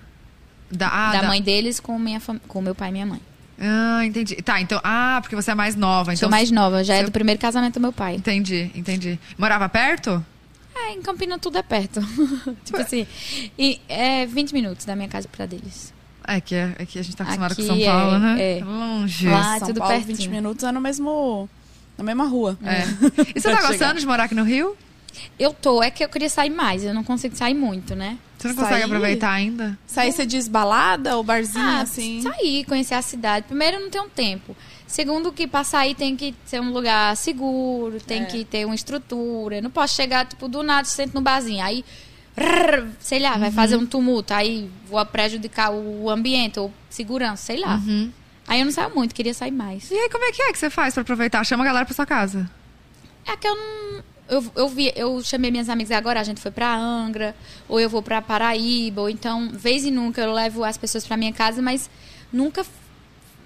[0.72, 2.40] Da, ah, da da- mãe deles com, minha fam...
[2.48, 3.20] com meu pai e minha mãe.
[3.60, 4.36] Ah, entendi.
[4.38, 4.80] Tá, então.
[4.84, 6.12] Ah, porque você é mais nova.
[6.14, 8.16] Então, sou mais nova, já é seu- do primeiro casamento do meu pai.
[8.16, 9.20] Entendi, entendi.
[9.38, 10.26] Morava perto?
[10.74, 12.00] É, em Campina tudo é perto.
[12.64, 13.06] tipo assim.
[13.60, 15.94] E é 20 minutos da minha casa pra deles.
[16.26, 18.38] É que, é, é que a gente tá acostumado com Aqui São é- Paulo, né?
[18.60, 18.64] é.
[18.64, 19.28] Longe.
[19.28, 20.18] Lá- São tudo Paulo, pertinho.
[20.18, 21.50] 20 minutos é no mesmo...
[22.02, 22.58] Na mesma rua.
[22.64, 22.82] É.
[23.36, 23.94] E você tá gostando chegar.
[23.96, 24.76] de morar aqui no Rio?
[25.38, 28.18] Eu tô, é que eu queria sair mais, eu não consigo sair muito, né?
[28.38, 28.84] Você não consegue Sair?
[28.84, 29.78] aproveitar ainda?
[29.86, 32.22] Sair, você diz balada ou barzinho, Ah, assim?
[32.22, 33.46] sair, conhecer a cidade.
[33.48, 34.56] Primeiro, eu não tenho tempo.
[34.88, 38.26] Segundo, que pra sair tem que ser um lugar seguro, tem É.
[38.26, 39.58] que ter uma estrutura.
[39.58, 41.64] Eu não posso chegar, tipo, do nada, sento no barzinho.
[41.64, 41.84] Aí,
[42.36, 44.34] rrr, sei lá, vai fazer um tumulto.
[44.34, 47.80] Aí vou prejudicar o ambiente ou segurança, sei lá.
[48.52, 49.90] Aí eu não saio muito, queria sair mais.
[49.90, 51.42] E aí, como é que é que você faz pra aproveitar?
[51.46, 52.52] Chama a galera pra sua casa.
[53.26, 54.04] É que eu não.
[54.28, 57.34] Eu, eu vi, eu chamei minhas amigas agora, a gente foi pra Angra,
[57.70, 61.16] ou eu vou pra Paraíba, ou então, vez e nunca, eu levo as pessoas pra
[61.16, 61.90] minha casa, mas
[62.32, 62.66] nunca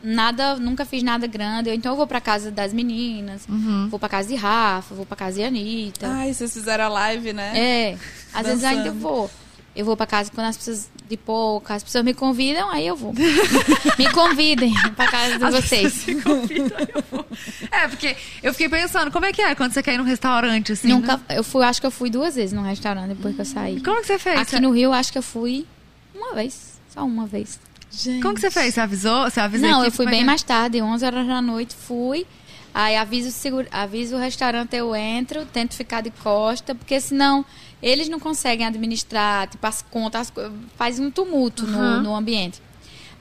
[0.04, 1.70] nada, nunca fiz nada grande.
[1.70, 3.46] Ou então eu vou pra casa das meninas,
[3.92, 6.08] vou pra casa de Rafa, vou pra casa de Anitta.
[6.08, 7.52] Ai, vocês fizeram a live, né?
[7.56, 7.98] É,
[8.34, 9.30] às vezes ainda vou.
[9.76, 12.96] Eu vou pra casa quando as pessoas de pouco, as pessoas me convidam, aí eu
[12.96, 13.14] vou.
[14.00, 15.94] me convidem pra casa de As vocês.
[15.94, 17.26] se convidam, eu vou.
[17.72, 20.72] É, porque eu fiquei pensando, como é que é quando você quer ir num restaurante,
[20.72, 20.88] assim?
[20.88, 21.24] Nunca, né?
[21.30, 23.82] eu fui, acho que eu fui duas vezes num restaurante depois que eu saí.
[23.82, 24.40] Como que você fez?
[24.40, 25.68] Aqui no Rio, acho que eu fui
[26.14, 26.80] uma vez.
[26.90, 27.60] Só uma vez.
[27.92, 28.22] Gente.
[28.22, 28.74] Como que você fez?
[28.74, 29.24] Você avisou?
[29.24, 29.70] Você avisou?
[29.70, 32.26] Não, eu fui bem mais tarde, 11 horas da noite, fui.
[32.74, 37.46] Aí aviso o, seguro, aviso o restaurante, eu entro, tento ficar de costa, porque senão
[37.82, 41.72] eles não conseguem administrar, tipo, as contas, as faz um tumulto Uhum.
[41.72, 42.62] no, no ambiente.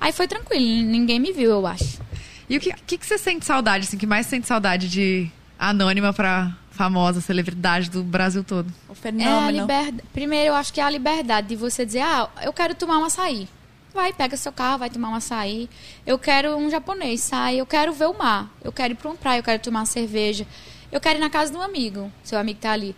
[0.01, 2.01] Aí foi tranquilo, ninguém me viu, eu acho.
[2.49, 3.97] E o que, que, que você sente saudade, assim?
[3.97, 8.69] que mais sente saudade de anônima pra famosa celebridade do Brasil todo?
[8.89, 9.61] O É a fenômeno.
[9.63, 10.03] liberdade.
[10.13, 13.05] Primeiro, eu acho que é a liberdade de você dizer, ah, eu quero tomar um
[13.05, 13.49] açaí.
[13.95, 15.71] Vai, pega seu carro, vai tomar um açaí.
[16.05, 17.57] Eu quero um japonês, sai.
[17.61, 18.51] Eu quero ver o mar.
[18.63, 20.45] Eu quero ir pra uma praia, eu quero tomar uma cerveja.
[20.91, 22.95] Eu quero ir na casa de um amigo, seu amigo tá ali.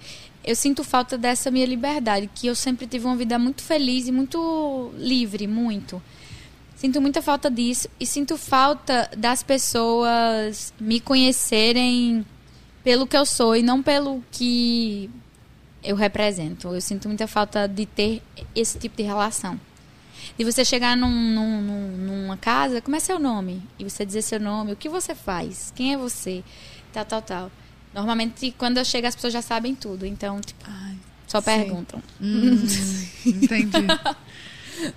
[0.46, 4.12] Eu sinto falta dessa minha liberdade, que eu sempre tive uma vida muito feliz e
[4.12, 6.00] muito livre, muito.
[6.76, 12.24] Sinto muita falta disso e sinto falta das pessoas me conhecerem
[12.84, 15.10] pelo que eu sou e não pelo que
[15.82, 16.68] eu represento.
[16.68, 18.22] Eu sinto muita falta de ter
[18.54, 19.58] esse tipo de relação.
[20.38, 23.62] De você chegar num, num- num- numa casa, como é seu nome?
[23.78, 26.44] E você dizer seu nome, o que você faz, quem é você,
[26.92, 27.50] tal, tal, tal.
[27.96, 30.04] Normalmente, quando eu chego, as pessoas já sabem tudo.
[30.04, 32.02] Então, tipo, Ai, só perguntam.
[33.24, 33.86] Entendi.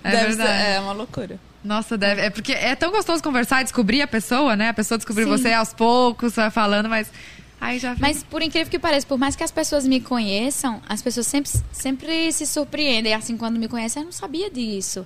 [0.04, 0.64] É deve ser, verdade.
[0.74, 1.40] é uma loucura.
[1.64, 2.20] Nossa, deve.
[2.20, 4.68] É porque é tão gostoso conversar e descobrir a pessoa, né?
[4.68, 5.30] A pessoa descobrir Sim.
[5.30, 7.10] você aos poucos, vai falando, mas.
[7.62, 11.02] Aí já Mas, por incrível que pareça, por mais que as pessoas me conheçam, as
[11.02, 13.14] pessoas sempre, sempre se surpreendem.
[13.14, 15.06] Assim, quando me conhecem, eu não sabia disso.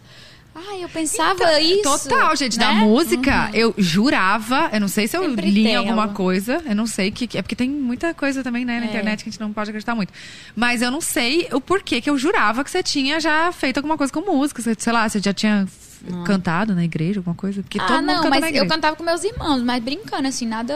[0.55, 1.81] Ai, eu pensava isso.
[2.09, 2.81] Total, gente, da né?
[2.81, 6.13] música, eu jurava, eu não sei se eu Sempre li tem alguma algo.
[6.13, 7.35] coisa, eu não sei que.
[7.37, 8.89] É porque tem muita coisa também, né, na É.
[8.89, 10.13] internet que a gente não pode acreditar muito.
[10.55, 13.97] Mas eu não sei o porquê que eu jurava que você tinha já feito alguma
[13.97, 14.61] coisa com música.
[14.61, 17.63] Você, sei lá, você já tinha f- cantado na igreja, alguma coisa.
[17.63, 20.27] Porque todo Ah, mundo não, canta mas na eu cantava com meus irmãos, mas brincando,
[20.27, 20.75] assim, nada.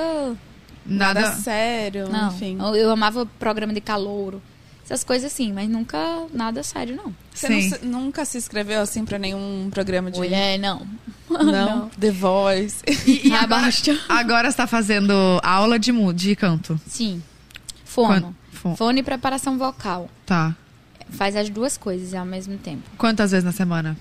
[0.90, 1.36] Nada, Nada.
[1.36, 2.30] sério, Não.
[2.30, 2.58] enfim.
[2.60, 4.42] Eu, eu amava programa de calouro.
[4.90, 5.98] Essas coisas assim, mas nunca
[6.34, 7.14] nada sério, não.
[7.34, 7.70] Você não Sim.
[7.70, 10.18] se- nunca se inscreveu assim pra nenhum programa de.
[10.18, 10.88] Mulher, não.
[11.30, 11.90] Não?
[12.00, 12.78] The Voice.
[13.06, 13.70] E, e agora,
[14.08, 15.12] agora você tá fazendo
[15.44, 16.80] aula de, de canto.
[16.88, 17.22] Sim.
[17.84, 18.34] Fono.
[18.52, 20.10] Fo- Fono e preparação vocal.
[20.26, 20.56] Tá.
[21.10, 22.84] Faz as duas coisas ao mesmo tempo.
[22.98, 23.98] Quantas vezes na semana?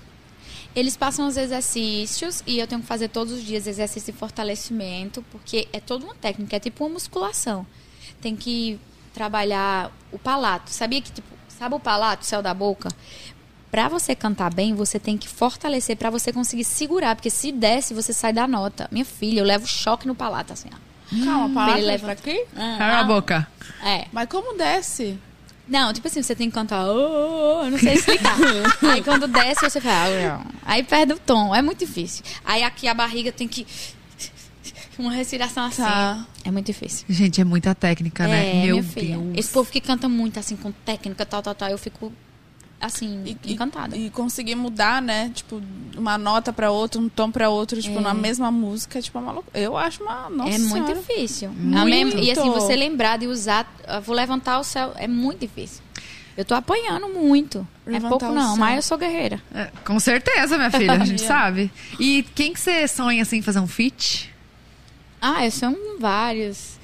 [0.75, 5.23] Eles passam os exercícios e eu tenho que fazer todos os dias exercício de fortalecimento,
[5.31, 7.65] porque é toda uma técnica, é tipo uma musculação.
[8.21, 8.79] Tem que
[9.17, 10.69] trabalhar o palato.
[10.71, 12.89] Sabia que, tipo, sabe o palato, o céu da boca?
[13.71, 17.93] Pra você cantar bem, você tem que fortalecer pra você conseguir segurar, porque se desce,
[17.93, 18.87] você sai da nota.
[18.91, 20.77] Minha filha, eu levo choque no palato, assim, ó.
[21.25, 22.45] Calma, palavra Ele pra leva- aqui?
[22.77, 23.47] Cala a boca.
[23.83, 24.05] É.
[24.11, 25.17] Mas como desce?
[25.67, 28.37] Não, tipo assim, você tem que cantar, "Oh, oh, oh", eu não sei explicar.
[28.89, 30.45] aí quando desce, você fala, "Ah, não".
[30.65, 32.23] aí perde o tom, é muito difícil.
[32.45, 33.65] Aí aqui a barriga tem que.
[34.97, 35.81] Uma respiração assim.
[35.83, 36.25] Tá.
[36.43, 37.05] É muito difícil.
[37.09, 38.49] Gente, é muita técnica, né?
[38.49, 39.17] É, Meu minha filha.
[39.17, 39.37] Deus.
[39.37, 42.11] Esse povo que canta muito, assim, com técnica, tal, tal, tal, eu fico,
[42.81, 43.95] assim, E, e- encantada.
[43.95, 45.31] E, conseguir mudar, né?
[45.35, 45.61] Tipo,
[45.95, 48.01] uma nota pra outra, um tom pra outro, tipo, É.
[48.01, 49.59] na mesma música, tipo, é uma loucura.
[49.59, 50.29] Eu acho uma.
[50.29, 50.95] Nossa é muito Senhora.
[50.95, 51.49] difícil.
[51.51, 52.17] Muito.
[52.17, 53.71] E assim, você lembrar de usar,
[54.03, 55.81] vou levantar o céu, é muito difícil.
[56.35, 57.67] Eu tô apanhando muito.
[57.85, 59.41] Levantar é pouco não, mas eu sou guerreira.
[59.53, 61.71] É, com certeza, minha filha, a gente sabe.
[61.99, 64.31] E quem que você sonha, assim, fazer um feat?
[65.21, 66.77] Ah, eu são vários.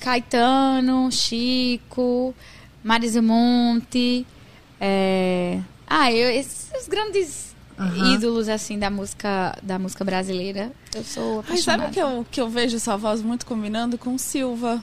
[0.00, 2.34] Caetano, Chico,
[2.82, 4.26] Marisa Monte.
[4.80, 7.54] é, Ah, eu, esses grandes
[8.14, 10.70] ídolos assim da música da música brasileira.
[10.94, 11.82] Eu sou Ai, apaixonada.
[11.82, 14.82] sabe que eu, que eu vejo sua voz muito combinando com Silva?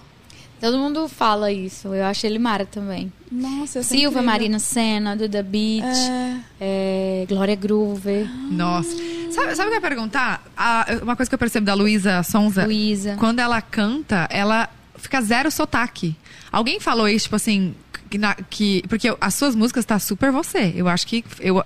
[0.59, 1.93] Todo mundo fala isso.
[1.93, 3.11] Eu acho ele mara também.
[3.31, 4.21] Nossa, Silva.
[4.21, 8.89] Marina Senna, Duda Beat, É, é, Glória Groover, Nossa.
[9.31, 10.43] Sabe, sabe o que eu ia perguntar?
[10.55, 13.15] A- uma coisa que eu percebo da Luísa Sonza, Luísa.
[13.19, 16.15] quando ela canta, ela fica zero sotaque.
[16.51, 17.75] Alguém falou isso, tipo assim,
[18.09, 20.71] que, na- que- porque as suas músicas tá super você.
[20.75, 21.63] Eu acho que eu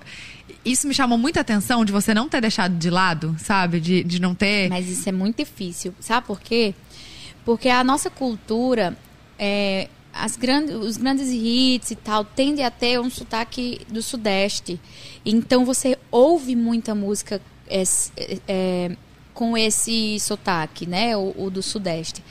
[0.65, 3.79] isso me chamou muita atenção de você não ter deixado de lado, sabe?
[3.79, 4.69] De, de não ter.
[4.69, 5.93] Mas isso é muito difícil.
[5.99, 6.75] Sabe por quê?
[7.45, 8.97] Porque a nossa cultura,
[9.37, 14.79] é, as grandes, os grandes hits e tal, tende a ter um sotaque do Sudeste.
[15.25, 17.83] Então você ouve muita música é,
[18.47, 18.95] é,
[19.33, 21.15] com esse sotaque, né?
[21.17, 22.23] O, o do Sudeste.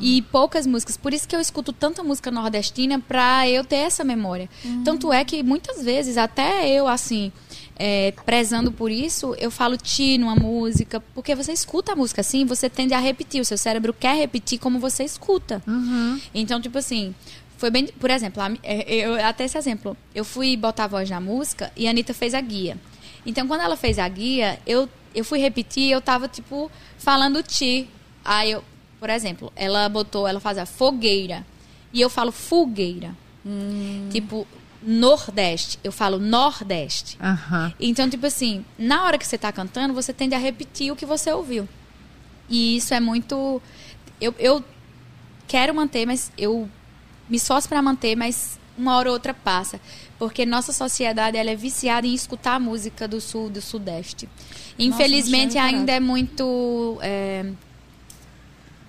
[0.00, 0.96] E, e poucas músicas.
[0.96, 4.48] Por isso que eu escuto tanta música nordestina pra eu ter essa memória.
[4.84, 7.30] Tanto é que muitas vezes, até eu, assim,
[7.78, 12.44] é, prezando por isso, eu falo ti numa música, porque você escuta a música assim,
[12.44, 15.62] você tende a repetir, o seu cérebro quer repetir como você escuta.
[15.66, 16.20] Uhum.
[16.34, 17.14] Então, tipo assim,
[17.58, 17.86] foi bem.
[17.86, 21.70] Por exemplo, mi- é, eu, até esse exemplo, eu fui botar a voz na música
[21.76, 22.76] e a Anitta fez a guia.
[23.24, 27.88] Então, quando ela fez a guia, eu, eu fui repetir eu tava, tipo, falando ti.
[28.24, 28.62] Aí eu,
[29.00, 31.44] por exemplo, ela botou, ela faz a fogueira.
[31.92, 33.14] E eu falo fogueira.
[34.10, 34.46] Tipo,
[34.82, 35.78] Nordeste.
[35.82, 37.16] Eu falo Nordeste.
[37.20, 37.72] Aham.
[37.80, 41.06] Então, tipo assim, na hora que você tá cantando, você tende a repetir o que
[41.06, 41.68] você ouviu.
[42.48, 43.60] E isso é muito.
[44.20, 44.64] Eu, eu
[45.46, 46.68] quero manter, mas eu
[47.28, 49.80] me esforço para manter, mas uma hora ou outra passa.
[50.18, 54.28] Porque nossa sociedade ela é viciada em escutar a música do sul, do sudeste.
[54.78, 56.98] Infelizmente, não tinha ainda é muito.
[57.02, 57.46] é,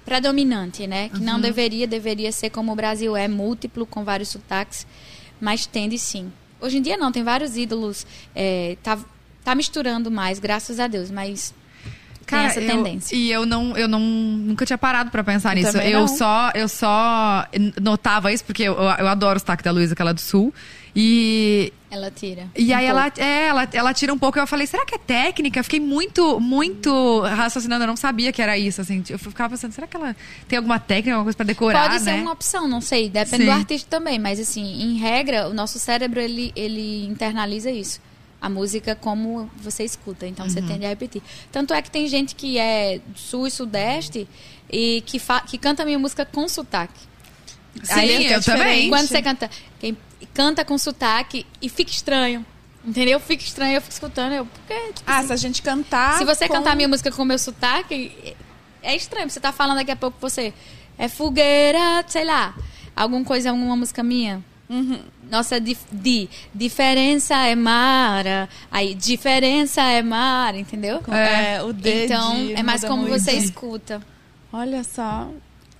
[0.07, 1.09] predominante, né?
[1.09, 4.87] Que não deveria, deveria ser como o Brasil é, múltiplo, com vários sotaques,
[5.41, 6.31] mas tende sim.
[6.59, 8.97] Hoje em dia não, tem vários ídolos, é, tá,
[9.43, 11.53] tá misturando mais, graças a Deus, mas
[12.25, 13.15] tem essa eu- tendência.
[13.15, 15.77] E eu não, eu não nunca tinha parado pra pensar Eu nisso.
[15.77, 17.45] Eu só, eu só
[17.81, 20.53] notava isso porque eu, eu adoro o sotaque da Luísa, que ela é do sul.
[20.99, 22.49] E Ela tira.
[22.57, 22.99] E um aí pouco.
[22.99, 24.39] ela, é, ela, ela tira um pouco.
[24.39, 25.59] Eu falei, será que é técnica?
[25.59, 27.83] Eu fiquei muito, muito raciocinando.
[27.83, 29.03] Eu não sabia que era isso, assim.
[29.07, 30.15] Eu ficava pensando, será que ela
[30.47, 32.21] tem alguma técnica, alguma coisa pra decorar, Pode ser né?
[32.21, 33.45] uma opção, não sei, depende Sim.
[33.45, 38.01] do artista também, mas assim, em regra, o nosso cérebro ele, ele internaliza isso.
[38.41, 40.67] A música como você escuta, então você Uhum.
[40.67, 41.21] tende a repetir.
[41.51, 44.27] Tanto é que tem gente que é sul e sudeste
[44.71, 47.06] e que, fa que canta a minha música com sotaque.
[47.83, 48.89] Sim, Aí fica eu também.
[48.89, 49.49] Quando você canta,
[49.79, 49.97] quem
[50.33, 52.45] canta com sotaque e fica estranho.
[52.85, 53.19] Entendeu?
[53.19, 54.31] Fica estranho, eu fico escutando.
[54.33, 56.17] Eu, porque, tipo, Ah, se a gente cantar.
[56.17, 58.33] se você com- cantar a minha música com o meu sotaque,
[58.81, 59.29] é estranho.
[59.29, 60.53] Você tá falando daqui a pouco você
[60.97, 62.55] é fogueira, sei lá,
[62.95, 64.41] alguma coisa, alguma música minha.
[64.69, 64.99] Uhum.
[65.29, 68.47] Nossa, di, di- diferença é mara.
[68.71, 71.01] Aí, diferença é mar, entendeu?
[71.09, 73.19] É, o D Então, de é mais como muito.
[73.19, 74.01] você escuta.
[74.51, 75.29] Olha só,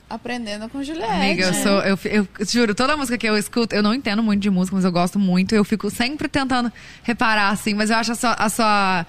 [0.10, 1.12] aprendendo com Juliette.
[1.12, 1.80] Amiga, eu sou.
[1.82, 4.86] Eu, eu, juro, toda música que eu escuto, eu não entendo muito de música, mas
[4.86, 5.54] eu gosto muito.
[5.54, 6.72] Eu fico sempre tentando
[7.04, 8.34] reparar, assim, mas eu acho a sua.
[8.34, 9.06] A sua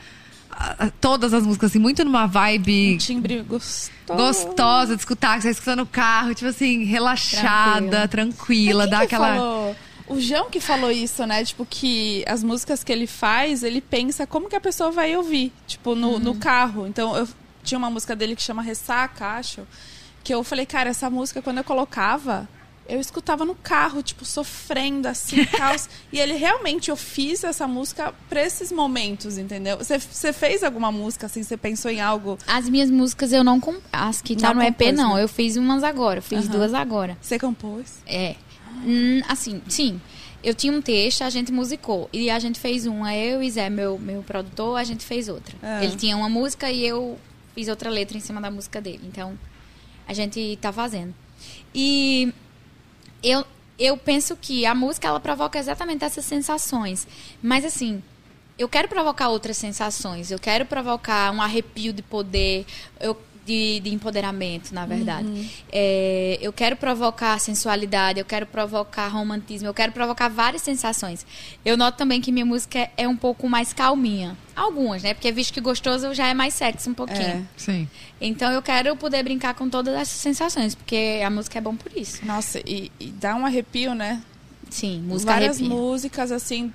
[0.51, 3.91] a- todas as músicas, assim, muito numa vibe Um timbre gostoso.
[4.09, 9.35] gostosa de escutar, que você escuta no carro, tipo assim, relaxada, tranquila, Mas dá aquela.
[9.37, 9.77] falou?
[10.09, 11.45] O João que falou isso, né?
[11.45, 15.53] Tipo, que as músicas que ele faz, ele pensa como que a pessoa vai ouvir,
[15.67, 16.87] tipo, no, no carro.
[16.87, 17.29] Então, eu
[17.63, 19.61] tinha uma música dele que chama Ressaca, acho,
[20.29, 22.47] que eu falei, cara, essa música, quando eu colocava,
[22.87, 25.89] eu escutava no carro, tipo, sofrendo, assim, caos.
[26.13, 29.79] e ele realmente, eu fiz essa música pra esses momentos, entendeu?
[29.79, 29.99] Você-
[30.35, 32.37] fez alguma música, assim, você pensou em algo?
[32.47, 33.59] As minhas músicas eu não.
[33.59, 33.77] Com...
[33.91, 35.15] As que tá Não no EP, compôs, não.
[35.15, 35.23] né?
[35.23, 36.21] Eu fiz umas agora.
[36.21, 36.53] Fiz Aham.
[36.59, 37.17] duas agora.
[37.23, 38.03] Você compôs?
[38.07, 38.35] É.
[38.85, 39.99] Hum, assim, sim.
[40.45, 42.11] eu tinha um texto, a gente musicou.
[42.13, 45.57] E a gente fez uma, eu e Zé, meu, meu produtor, a gente fez outra.
[45.63, 45.83] Ah.
[45.83, 47.19] Ele tinha uma música e eu
[47.55, 49.01] fiz outra letra em cima da música dele.
[49.05, 49.33] Então,
[50.09, 51.15] a gente tá fazendo.
[51.75, 52.33] E
[53.23, 53.45] eu,
[53.79, 57.07] eu penso que a música, ela provoca exatamente essas sensações.
[57.43, 58.03] Mas, assim,
[58.59, 60.31] eu quero provocar outras sensações.
[60.31, 62.65] Eu quero provocar um arrepio de poder.
[62.99, 63.17] Eu
[63.49, 65.51] de, de empoderamento, na verdade.
[65.73, 71.25] É, eu quero provocar sensualidade, eu quero provocar romantismo, eu quero provocar várias sensações.
[71.65, 74.37] Eu noto também que minha música é, é um pouco mais calminha.
[74.55, 75.15] Algumas, né?
[75.15, 77.23] Porque visto que gostoso já é mais sexy um pouquinho.
[77.23, 77.43] É.
[77.57, 77.89] Sim.
[78.21, 81.91] Então eu quero poder brincar com todas essas sensações, porque a música é bom por
[81.97, 82.25] isso.
[82.27, 84.23] Nossa, e, e dá um arrepio, né?
[84.69, 85.75] Sim, música Várias arrepia.
[85.75, 86.71] músicas, assim,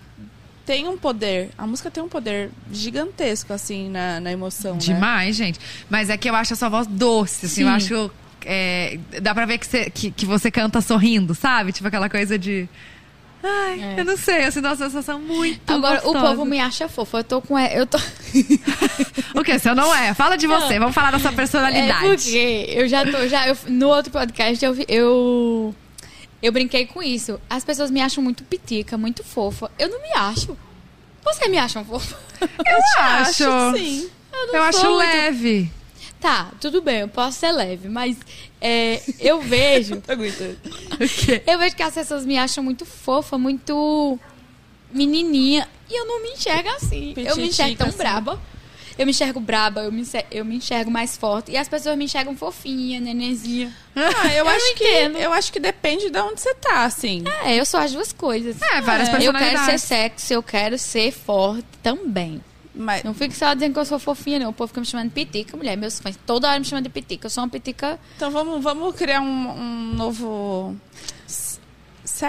[0.66, 1.50] tem um poder.
[1.58, 4.80] A música tem um poder gigantesco, assim, na, na emoção, né?
[4.80, 5.60] Demais, gente.
[5.90, 7.62] Mas é que eu acho a sua voz doce, assim, Sim.
[7.64, 8.12] eu acho.
[8.46, 11.72] é, dá pra ver que você, que, que você canta sorrindo, sabe?
[11.72, 12.68] Tipo aquela coisa de.
[13.46, 14.00] Ai, É.
[14.00, 16.28] eu não sei, eu sinto uma sensação muito Agora, o gostosa.
[16.30, 17.18] povo me acha fofa.
[17.18, 17.60] Eu tô com.
[17.60, 17.98] Eu tô...
[19.36, 19.58] O que?
[19.60, 20.14] Você não é?
[20.14, 22.06] Fala de você, vamos falar da sua personalidade.
[22.06, 23.28] É porque eu já tô.
[23.28, 25.76] Já, eu, no outro podcast eu, vi- eu.
[26.44, 27.40] Eu brinquei com isso.
[27.50, 29.72] As pessoas me acham muito pitica, muito fofa.
[29.80, 30.58] Eu não me acho.
[31.24, 32.20] Você me acham fofa?
[32.42, 33.78] Eu acho.
[33.78, 34.10] sim.
[34.32, 35.72] não Eu acho muito- leve.
[36.20, 38.16] Tá, tudo bem, eu posso ser leve, mas
[38.62, 40.02] é, eu vejo.
[41.26, 41.44] Quê?
[41.48, 44.18] Eu vejo que as pessoas me acham muito fofa, muito
[44.94, 45.68] menininha.
[45.90, 47.14] E eu não me enxergo assim.
[47.18, 47.98] eu me enxergo tão assim.
[47.98, 48.40] braba.
[48.98, 51.52] Eu me enxergo braba, eu me, enxer- eu me enxergo mais forte.
[51.52, 53.74] E as pessoas me enxergam fofinha, nenenzinha.
[53.96, 55.18] Ah, eu, Eu acho que entendo.
[55.18, 57.24] eu acho que depende de onde você tá, assim.
[57.44, 58.62] É, eu sou as duas coisas.
[58.62, 59.82] É, várias eu quero ser personalidades.
[59.84, 62.42] sexy, eu quero ser forte também.
[62.76, 64.50] Mas Não fique só dizendo que eu sou fofinha, não.
[64.50, 65.78] O povo fica me chamando de pitica, mulher.
[65.78, 67.28] Meus fãs toda hora me chamando de pitica.
[67.28, 68.00] Eu sou uma pitica.
[68.16, 70.76] então vamos, vamos criar um, um novo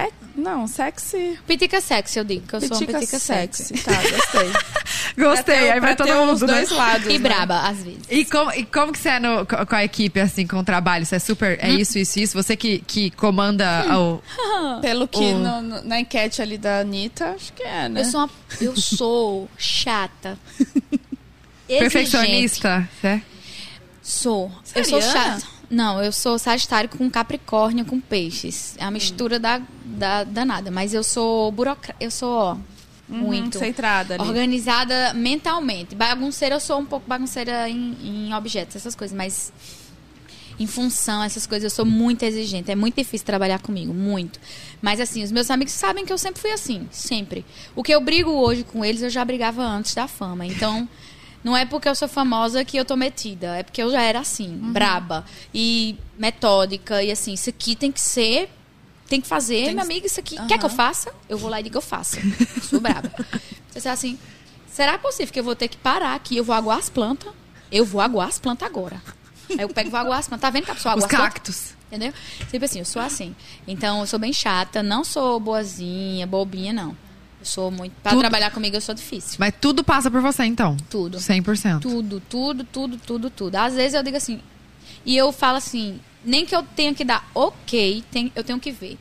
[0.01, 1.39] sex, não, sexy.
[1.47, 2.45] Pitica sexy, eu digo.
[2.47, 3.73] Que eu sou uma Pitica pitica sexy.
[3.83, 4.51] Tá, gostei.
[5.17, 6.33] Gostei, ter- aí vai todo ter mundo.
[6.33, 6.47] os né?
[6.47, 7.07] dois lados.
[7.07, 7.19] E né?
[7.19, 7.99] braba, às vezes.
[8.09, 10.63] E como, e como que você é no- co- com a equipe, assim, com o
[10.63, 11.05] trabalho?
[11.05, 11.57] Você é super.
[11.61, 12.33] É isso, isso, isso?
[12.41, 14.21] Você que, que comanda o.
[14.81, 18.01] Pelo que O- no- no- na enquete ali da Anitta, acho que é, né?
[18.01, 20.37] Eu sou uma, eu sou chata.
[21.67, 22.87] Perfeccionista?
[23.03, 23.21] É?
[24.01, 24.51] Sou.
[24.75, 25.39] Eu sou Seriana?
[25.39, 25.54] chata.
[25.69, 28.75] Não, eu sou Sagitário com Capricórnio com peixes.
[28.77, 30.69] É a mistura da, da danada.
[30.71, 31.95] Mas eu sou burocrata.
[31.99, 32.57] Eu sou, ó,
[33.07, 34.23] Uhum, muito centrada ali.
[34.23, 35.93] organizada mentalmente.
[35.93, 39.15] Bagunceira, eu sou um pouco bagunceira em, em objetos, essas coisas.
[39.15, 39.53] Mas
[40.59, 42.71] em função, essas coisas, eu sou muito exigente.
[42.71, 44.39] É muito difícil trabalhar comigo, muito.
[44.81, 47.45] Mas assim, os meus amigos sabem que eu sempre fui assim, sempre.
[47.75, 50.45] O que eu brigo hoje com eles, eu já brigava antes da fama.
[50.45, 50.87] Então,
[51.45, 53.55] não é porque eu sou famosa que eu tô metida.
[53.55, 55.23] É porque eu já era assim, braba.
[55.53, 57.01] E metódica.
[57.03, 58.49] E assim, isso aqui tem que ser.
[59.07, 60.35] Tem que fazer, Tem minha que- amiga, isso aqui.
[60.37, 60.47] Aham.
[60.47, 61.13] Quer que eu faça?
[61.29, 62.17] Eu vou lá e digo que eu faço.
[62.19, 63.11] Eu sou braba.
[63.71, 64.17] Você assim,
[64.67, 66.35] será possível que eu vou ter que parar aqui?
[66.35, 67.31] Eu vou aguar as plantas?
[67.71, 68.99] Eu vou aguar as plantas agora.
[69.51, 70.41] Aí eu pego e vou aguar as plantas.
[70.41, 71.33] Tá vendo que a pessoa Os aguar as plantas?
[71.33, 71.75] cactos.
[71.87, 72.11] Entendeu?
[72.49, 73.35] Tipo assim, eu sou assim.
[73.67, 76.97] Então, eu sou bem chata, não sou boazinha, bobinha, não.
[77.45, 77.93] Sou muito.
[78.01, 79.37] Pra Tudo- trabalhar comigo, eu sou difícil.
[79.39, 80.75] Mas tudo passa por você, então?
[80.89, 81.19] Tudo.
[81.19, 81.79] 100%.
[81.81, 83.55] Tudo, tudo, tudo, tudo, tudo.
[83.55, 84.41] Às vezes eu digo assim.
[85.05, 88.71] E eu falo assim, nem que eu tenha que dar ok, tem, eu tenho que
[88.71, 88.97] ver.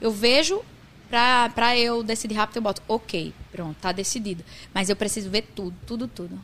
[0.00, 0.60] Eu vejo,
[1.08, 4.44] pra, pra eu decidir rápido, eu boto ok, pronto, tá decidido.
[4.74, 6.38] Mas eu preciso ver tudo, tudo, tudo.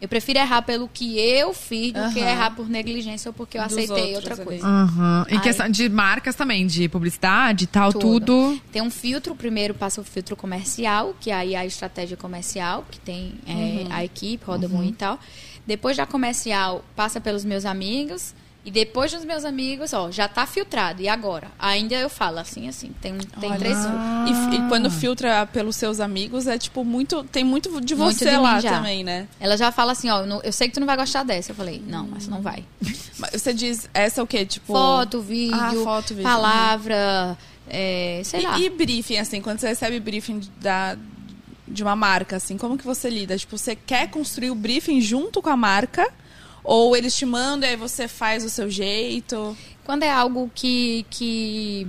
[0.00, 2.28] Eu prefiro errar pelo que eu fiz do que Aham.
[2.30, 4.66] errar por negligência ou porque eu Dos aceitei outra coisa.
[4.66, 5.26] Aham.
[5.28, 5.42] Em Ai.
[5.42, 8.20] questão de marcas também, de publicidade e tal, Tudo.
[8.20, 8.60] tudo.
[8.70, 13.00] Tem um filtro, primeiro passa o filtro comercial, que aí é a estratégia comercial, que
[13.00, 13.86] tem é, Uhum.
[13.90, 15.18] a equipe, roda muito e tal.
[15.66, 18.34] Depois da comercial, passa pelos meus amigos.
[18.66, 21.00] E depois dos meus amigos, ó, já tá filtrado.
[21.00, 21.46] E agora?
[21.56, 22.90] Ainda eu falo assim, assim.
[23.00, 23.58] Tem, tem Olha.
[23.60, 24.52] três filtros.
[24.52, 27.22] E, e quando filtra pelos seus amigos, é tipo muito.
[27.22, 28.72] Tem muito de Muito você de lá já.
[28.72, 29.28] também, né?
[29.38, 31.52] Ela já fala assim, ó, eu, não- eu sei que tu não vai gostar dessa.
[31.52, 32.64] Eu falei, não, mas não vai.
[33.32, 34.44] Você diz, essa é o quê?
[34.44, 34.72] Tipo.
[34.72, 36.24] Foto, vídeo, Ah, foto, vídeo.
[36.24, 37.38] palavra,
[37.68, 38.58] é, sei lá.
[38.58, 40.96] E, e briefing, assim, quando você recebe briefing da,
[41.68, 43.38] de uma marca, assim, como que você lida?
[43.38, 46.08] Tipo, você quer construir o briefing junto com a marca?
[46.68, 49.56] Ou eles te mandam e aí você faz o seu jeito?
[49.84, 51.86] Quando é algo que, que.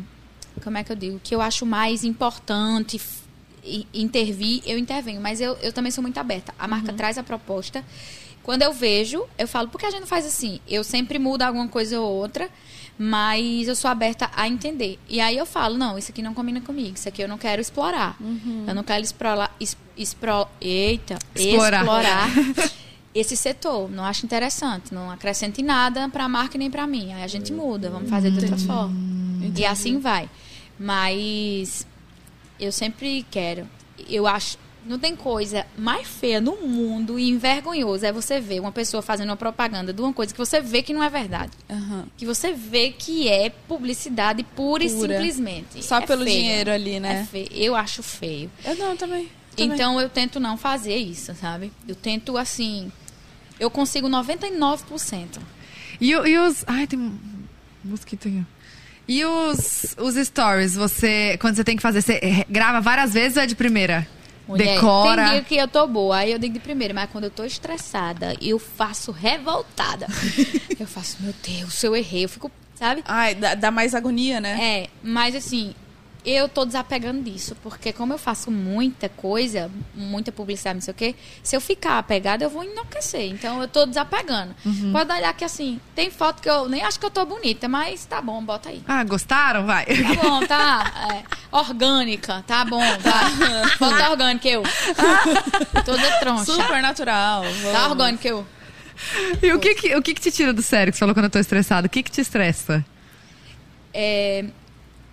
[0.64, 1.20] Como é que eu digo?
[1.24, 3.02] Que eu acho mais importante
[3.94, 5.20] intervir, eu intervenho.
[5.20, 6.54] Mas eu, eu também sou muito aberta.
[6.60, 7.84] A marca traz a proposta.
[8.44, 10.60] Quando eu vejo, eu falo, por que a gente não faz assim?
[10.68, 12.48] Eu sempre mudo alguma coisa ou outra,
[12.98, 14.98] mas eu sou aberta a entender.
[15.10, 17.60] E aí eu falo, não, isso aqui não combina comigo, isso aqui eu não quero
[17.62, 18.16] explorar.
[18.68, 19.54] Eu não quero explorar.
[19.60, 21.82] Es, expro, eita, Explorar.
[21.82, 22.30] explorar
[23.20, 23.90] esse setor.
[23.90, 24.94] Não acho interessante.
[24.94, 27.14] Não acrescenta em nada para a marca nem para mim.
[27.14, 28.96] Aí a gente muda, vamos fazer de outra forma.
[29.56, 30.30] E assim vai.
[30.80, 31.86] Mas
[32.60, 33.68] eu sempre quero.
[34.10, 34.58] Eu acho.
[34.86, 39.28] Não tem coisa mais feia no mundo e envergonhosa é você ver uma pessoa fazendo
[39.30, 41.52] uma propaganda de uma coisa que você vê que não é verdade.
[41.70, 42.06] Aham.
[42.16, 45.16] Que você vê que é publicidade pura, e Pura.
[45.16, 45.84] simplesmente.
[45.84, 46.38] Só É pelo feio.
[46.40, 47.28] dinheiro ali, É né?
[47.30, 47.50] feio.
[47.52, 48.50] Eu acho feio.
[48.64, 49.28] Eu não, também.
[49.58, 51.70] Então eu tento não fazer isso, sabe?
[51.86, 52.90] Eu tento assim.
[53.60, 55.40] Eu consigo 99%.
[56.00, 56.64] E, e os.
[56.68, 57.18] Ai, tem um
[57.84, 58.46] mosquito aqui.
[59.08, 61.38] E os, os stories, você.
[61.40, 64.08] Quando você tem que fazer, você grava várias vezes ou é de primeira?
[64.48, 65.24] Mulher, Decora.
[65.24, 67.44] Tem dia que eu tô boa, aí eu digo de primeiro, mas quando eu tô
[67.44, 70.08] estressada, eu faço revoltada.
[70.80, 73.04] eu faço, meu Deus, se eu errei, eu fico, sabe?
[73.06, 74.58] Ai, dá, dá mais agonia, né?
[74.62, 75.76] É, mas assim,
[76.30, 80.96] eu tô desapegando disso, porque como eu faço muita coisa, muita publicidade, não sei o
[80.96, 83.24] quê, se eu ficar apegada, eu vou enlouquecer.
[83.24, 84.54] Então eu tô desapegando.
[84.66, 84.92] Uhum.
[84.92, 88.06] Pode olhar que assim, tem foto que eu nem acho que eu tô bonita, mas
[88.06, 88.82] tá bom, bota aí.
[88.88, 89.66] Ah, gostaram?
[89.66, 89.86] Vai.
[89.86, 90.94] Tá bom, tá.
[91.14, 91.24] É,
[91.56, 93.30] orgânica, tá bom, tá.
[93.80, 94.64] Foto orgânica, eu.
[95.86, 96.46] Toda troncha.
[96.46, 97.44] Super natural.
[97.44, 97.92] Tá vamos.
[97.92, 98.46] orgânica, eu.
[99.42, 100.92] E o que, que, o que, que te tira do sério?
[100.92, 101.88] Que você falou quando eu tô estressado.
[101.88, 102.84] O que, que te estressa?
[103.94, 104.46] é,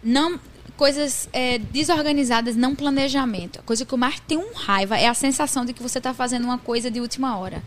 [0.03, 0.39] não
[0.77, 3.61] coisas é, desorganizadas, não planejamento.
[3.61, 6.13] A coisa que eu mais tenho um raiva é a sensação de que você está
[6.13, 7.63] fazendo uma coisa de última hora.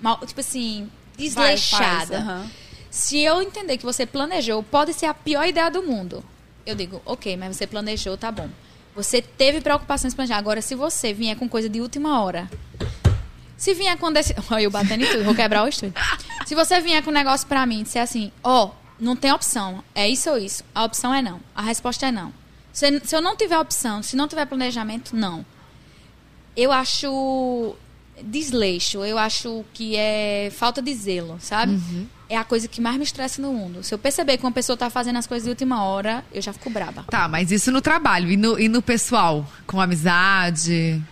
[0.00, 2.18] Mal- tipo assim, Vai, desleixada.
[2.18, 2.50] aham.
[2.90, 6.24] Se eu entender que você planejou, pode ser a pior ideia do mundo.
[6.64, 8.48] Eu digo, ok, mas você planejou, tá bom.
[8.94, 10.38] Você teve preocupações planejar.
[10.38, 12.50] Agora, se você vier com coisa de última hora.
[13.56, 14.34] Se vier com desse.
[14.50, 15.94] Olha, eu batendo em tudo, vou quebrar o estúdio.
[16.46, 19.82] Se você vier com um negócio pra mim e disser assim, ó, não tem opção,
[19.94, 20.64] é isso ou isso.
[20.74, 21.40] A opção é não.
[21.54, 22.32] A resposta é não.
[22.78, 25.44] Se, se eu não tiver opção, se não tiver planejamento, não.
[26.56, 27.74] Eu acho
[28.22, 31.76] desleixo, eu acho que é falta de zelo, sabe?
[32.28, 33.82] É a coisa que mais me estressa no mundo.
[33.82, 36.52] Se eu perceber que uma pessoa tá fazendo as coisas de última hora, eu já
[36.52, 37.02] fico braba.
[37.10, 38.30] Tá, mas isso no trabalho.
[38.30, 39.44] E no, e no pessoal?
[39.66, 41.02] Com amizade,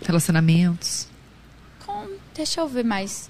[0.00, 1.08] relacionamentos?
[1.84, 3.28] Com, deixa eu ver mais.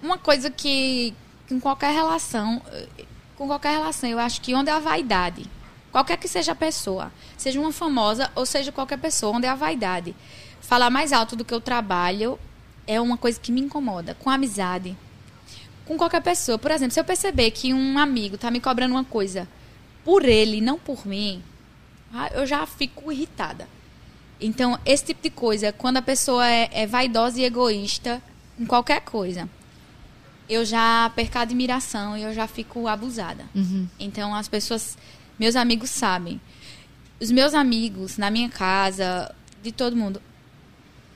[0.00, 1.12] Uma coisa que
[1.48, 3.04] com qualquer relação, eh,
[3.34, 5.50] com qualquer relação, eu acho que onde é a vaidade,
[5.90, 9.54] qualquer que seja a pessoa, seja uma famosa ou seja qualquer pessoa, onde é a
[9.54, 10.14] vaidade,
[10.60, 12.38] falar mais alto do que o trabalho
[12.86, 14.14] é uma coisa que me incomoda.
[14.14, 14.96] Com amizade,
[15.84, 16.58] com qualquer pessoa.
[16.58, 19.48] Por exemplo, se eu perceber que um amigo tá me cobrando uma coisa
[20.04, 21.42] por ele, não por mim,
[22.12, 23.68] ah, eu já fico irritada.
[24.40, 28.22] Então, esse tipo de coisa, quando a pessoa é, é vaidosa e egoísta
[28.58, 29.48] em qualquer coisa,
[30.48, 33.44] eu já perco a admiração e eu já fico abusada.
[33.98, 34.96] Então, as pessoas,
[35.38, 36.40] meus amigos sabem.
[37.20, 40.22] Os meus amigos, na minha casa, de todo mundo,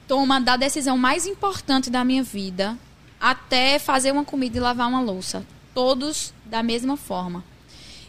[0.06, 2.76] toma da decisão mais importante da minha vida
[3.20, 5.46] até fazer uma comida e lavar uma louça.
[5.74, 7.44] Todos da mesma forma.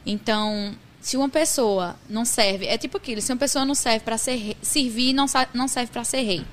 [0.05, 4.17] Então, se uma pessoa não serve, é tipo aquilo, se uma pessoa não serve para
[4.17, 6.45] ser servir, não, não serve para ser rei.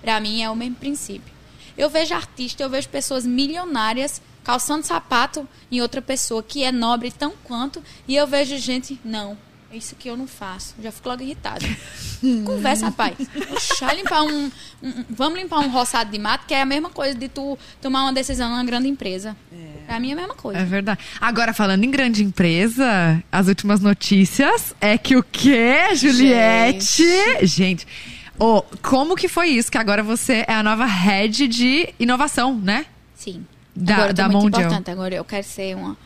[0.00, 1.32] Para mim é o mesmo princípio.
[1.76, 7.10] Eu vejo artista, eu vejo pessoas milionárias calçando sapato em outra pessoa que é nobre
[7.10, 9.36] tão quanto, e eu vejo gente, não,
[9.72, 10.74] isso que eu não faço.
[10.82, 11.64] Já fico logo irritada.
[12.44, 13.14] Conversa, rapaz.
[13.94, 14.50] Limpar um,
[14.82, 18.02] um- Vamos limpar um roçado de mato, que é a mesma coisa de tu tomar
[18.04, 19.36] uma decisão numa grande empresa.
[19.86, 20.58] Pra mim é a mesma coisa.
[20.60, 21.00] É verdade.
[21.20, 27.04] Agora, falando em grande empresa, as últimas notícias é que o quê, Juliette?
[27.46, 27.86] Gente,
[28.38, 29.70] ô, como que foi isso?
[29.70, 32.86] Que agora você é a nova head de inovação, né?
[33.14, 33.46] Sim.
[33.84, 34.62] Da- agora da muito Mondial.
[34.62, 34.90] importante.
[34.90, 35.96] Agora eu quero ser uma.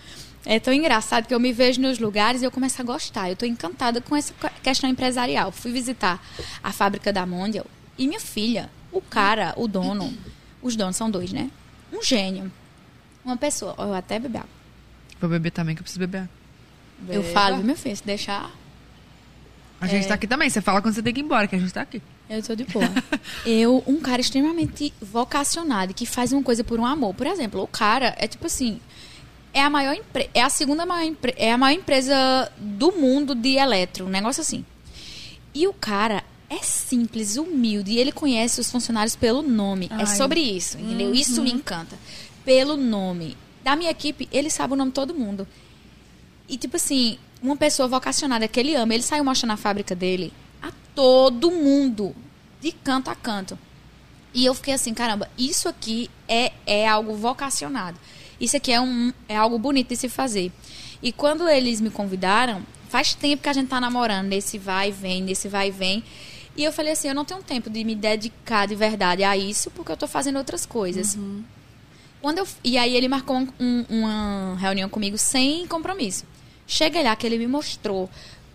[0.45, 3.31] É tão engraçado que eu me vejo nos lugares e eu começo a gostar.
[3.31, 5.53] Eu tô encantada com essa questão empresarial.
[5.53, 6.21] Fui visitar
[6.63, 7.67] a fábrica da Mondial
[7.97, 10.13] e minha filha, o cara, o dono,
[10.61, 11.51] os donos são dois, né?
[11.93, 12.51] Um gênio.
[13.25, 13.75] Uma pessoa.
[13.79, 14.51] Eu até beber água.
[15.21, 16.29] Vou beber também, que eu preciso beber.
[17.09, 18.51] Eu falo, meu filho, se deixar,
[19.81, 20.49] A gente tá aqui também.
[20.49, 22.01] Você fala quando você tem que ir embora, que a gente tá aqui.
[22.33, 22.89] Eu tô de boa.
[23.45, 27.15] eu, um cara extremamente vocacionado, que faz uma coisa por um amor.
[27.15, 28.81] Por exemplo, o cara é tipo assim.
[29.55, 33.57] É a maior empre- é a segunda maior é a maior empresa do mundo de
[33.57, 34.65] eletro, um negócio assim.
[35.55, 39.89] E o cara é simples, humilde, e ele conhece os funcionários pelo nome.
[39.91, 40.07] É Ai.
[40.07, 41.15] sobre isso, entendeu?
[41.15, 41.99] Isso me encanta.
[42.47, 43.37] Pelo nome.
[43.63, 45.47] Da minha equipe, ele sabe o nome de todo mundo.
[46.49, 50.33] E, tipo assim, uma pessoa vocacionada que ele ama, ele saiu mostrando a fábrica dele
[50.63, 52.15] a todo mundo,
[52.61, 53.59] de canto a canto.
[54.33, 57.99] E eu fiquei assim, caramba, isso aqui é, é algo vocacionado.
[58.41, 60.51] Isso aqui é, um, é algo bonito de se fazer.
[61.03, 64.93] E quando eles me convidaram, faz tempo que a gente tá namorando, nesse vai e
[64.93, 66.03] vem, nesse vai e vem.
[66.57, 69.71] E eu falei assim, eu não tenho tempo de me dedicar de verdade a isso,
[69.71, 71.17] porque eu tô fazendo outras coisas.
[72.21, 76.25] Quando eu, e aí ele marcou um- um- uma reunião comigo sem compromisso.
[76.67, 78.09] Cheguei lá que ele me mostrou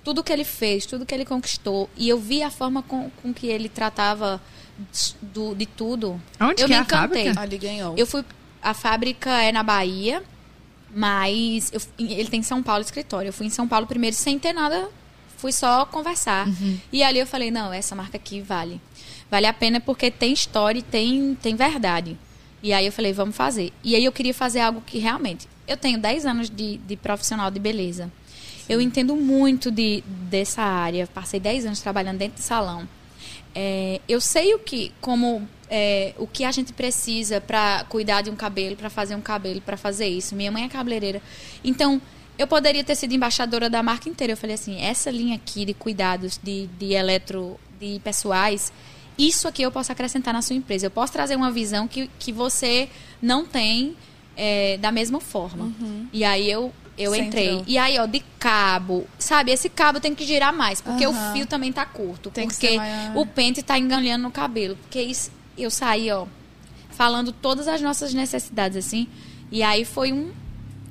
[0.08, 3.34] tudo que ele fez, tudo que ele conquistou, e eu vi a forma com, com
[3.34, 4.42] que ele tratava
[5.22, 6.18] do, de tudo.
[6.40, 7.24] Onde eu que me é a encantei.
[7.26, 7.42] fábrica?
[7.42, 7.94] Ali ganhou.
[7.98, 8.24] Eu fui.
[8.62, 10.24] A fábrica é na Bahia,
[10.94, 13.30] mas eu- ele tem em São Paulo escritório.
[13.30, 14.90] Eu fui em São Paulo primeiro sem ter nada,
[15.36, 16.48] fui só conversar.
[16.92, 18.80] E ali eu falei, não, essa marca aqui vale.
[19.30, 22.18] Vale a pena porque tem história e tem, tem verdade.
[22.64, 23.74] E aí eu falei, vamos fazer.
[23.84, 25.48] E aí eu queria fazer algo que realmente.
[25.68, 28.10] Eu tenho 10 anos de, de profissional de beleza.
[28.70, 31.08] Eu entendo muito de, dessa área.
[31.08, 32.88] Passei 10 anos trabalhando dentro de salão.
[33.56, 38.30] É, eu sei o que, como é, o que a gente precisa para cuidar de
[38.30, 40.36] um cabelo, para fazer um cabelo, para fazer isso.
[40.36, 41.22] Minha mãe é cabeleireira.
[41.64, 42.02] Então,
[42.38, 44.34] eu poderia ter sido embaixadora da marca inteira.
[44.34, 48.72] Eu falei assim, essa linha aqui de cuidados de, de eletro, de pessoais,
[49.18, 50.86] isso aqui eu posso acrescentar na sua empresa.
[50.86, 52.88] Eu posso trazer uma visão que, que você
[53.22, 53.96] não tem
[54.36, 55.74] é, da mesma forma.
[56.14, 57.48] E aí eu eu Você entrei.
[57.50, 57.64] entrou.
[57.68, 59.52] E aí, ó, de cabo, sabe?
[59.52, 61.30] Esse cabo tem que girar mais, porque Aham.
[61.30, 62.30] o fio também tá curto.
[62.32, 62.80] Tem que porque
[63.16, 64.76] o pente tá enganhando no cabelo.
[64.78, 66.26] Porque isso, eu saí, ó,
[66.92, 69.08] falando todas as nossas necessidades, assim.
[69.52, 70.32] E aí foi um,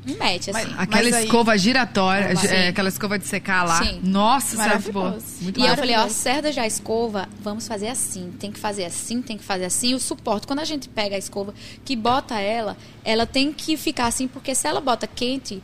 [0.09, 0.75] um match, Mas- assim.
[0.79, 2.47] Aquela Mas aí- escova giratória, Sim.
[2.47, 3.83] é, aquela escova de secar lá.
[3.85, 4.01] Sim.
[4.05, 4.93] Nossa, isso é Maravilhoso.
[4.93, 5.19] boa.
[5.43, 8.85] Muito E eu falei, ó, cerda já a escova, vamos fazer assim, tem que fazer
[8.85, 9.95] assim, tem que fazer assim.
[9.95, 11.53] O suporte, quando a gente pega a escova,
[11.85, 15.61] que bota ela, ela tem que ficar assim, porque se ela bota quente,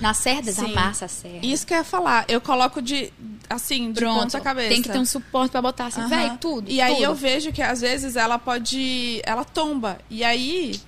[0.00, 0.72] nas cerdas, Sim.
[0.72, 1.44] amassa a cerda.
[1.46, 2.24] Isso que eu ia falar.
[2.28, 3.12] Eu coloco de,
[3.48, 4.68] assim, de Pronto, ponta cabeça.
[4.68, 6.08] tem que ter um suporte pra botar assim, Aham.
[6.08, 6.70] véi, tudo.
[6.70, 7.04] E aí tudo.
[7.04, 9.20] eu vejo que às vezes ela pode.
[9.24, 9.98] Ela tomba.
[10.10, 10.80] E aí.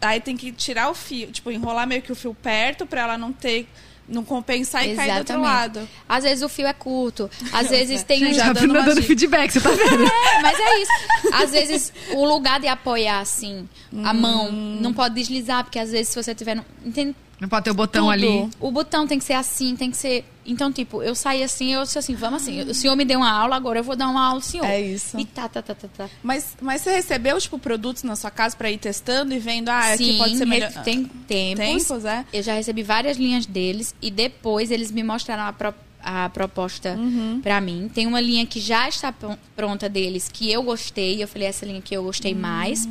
[0.00, 3.18] Aí tem que tirar o fio, tipo, enrolar meio que o fio perto pra ela
[3.18, 3.68] não ter.
[4.08, 5.44] Não compensar e cair do outro Exatamente.
[5.76, 5.88] lado.
[6.08, 9.50] Às vezes o fio é curto, às vezes tem Gente, Já a dando dando feedback,
[9.50, 10.04] você tá vendo?
[10.04, 10.92] É, mas é isso.
[11.32, 13.68] Às vezes o lugar de apoiar assim
[14.04, 17.16] a mão não pode deslizar, porque às vezes se você tiver entende?
[17.38, 18.12] Não pode ter o botão Tudo.
[18.12, 18.48] ali.
[18.58, 20.24] O botão tem que ser assim, tem que ser.
[20.46, 22.62] Então, tipo, eu saí assim, eu disse assim, vamos assim.
[22.62, 24.64] O senhor me deu uma aula, agora eu vou dar uma aula ao senhor.
[24.64, 25.18] É isso.
[25.20, 26.08] E tá, tá, tá, tá, tá.
[26.22, 29.92] Mas, mas você recebeu, tipo, produtos na sua casa pra ir testando e vendo, ah,
[29.92, 30.72] aqui Sim, pode ser melhor.
[30.82, 31.64] tem tempos.
[31.66, 32.24] Tempos, é?
[32.32, 36.94] Eu já recebi várias linhas deles e depois eles me mostraram a, pro- a proposta
[36.96, 37.40] Uhum.
[37.42, 37.90] pra mim.
[37.92, 41.22] Tem uma linha que já está pron- pronta deles que eu gostei.
[41.22, 42.38] Eu falei, essa linha que eu gostei Hum.
[42.38, 42.88] mais.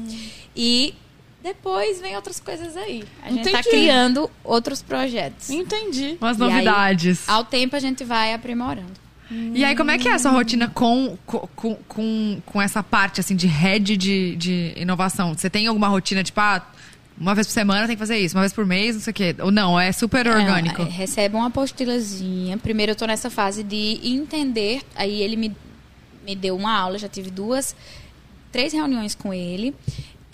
[0.55, 0.93] E
[1.45, 3.03] depois vem outras coisas aí.
[3.22, 3.69] A gente tá Entendi.
[3.69, 5.51] criando outros projetos.
[5.51, 6.17] Entendi.
[6.19, 7.30] Umas E aí, novidades.
[7.30, 9.05] ao tempo a gente vai aprimorando.
[9.30, 13.19] E aí, como é que é a sua rotina com, com, com, com essa parte,
[13.19, 15.35] assim, de head de, de inovação?
[15.35, 16.65] Você tem alguma rotina, tipo, ah,
[17.15, 19.13] uma vez por semana tem que fazer isso, uma vez por mês, não sei o
[19.13, 19.35] quê?
[19.39, 20.81] Ou não, é super orgânico?
[20.81, 22.57] Não, é, recebe uma apostilazinha.
[22.57, 24.81] Primeiro eu tô nessa fase de entender.
[24.95, 25.55] Aí ele me,
[26.26, 27.76] me deu uma aula, já tive duas,
[28.51, 29.76] três reuniões com ele.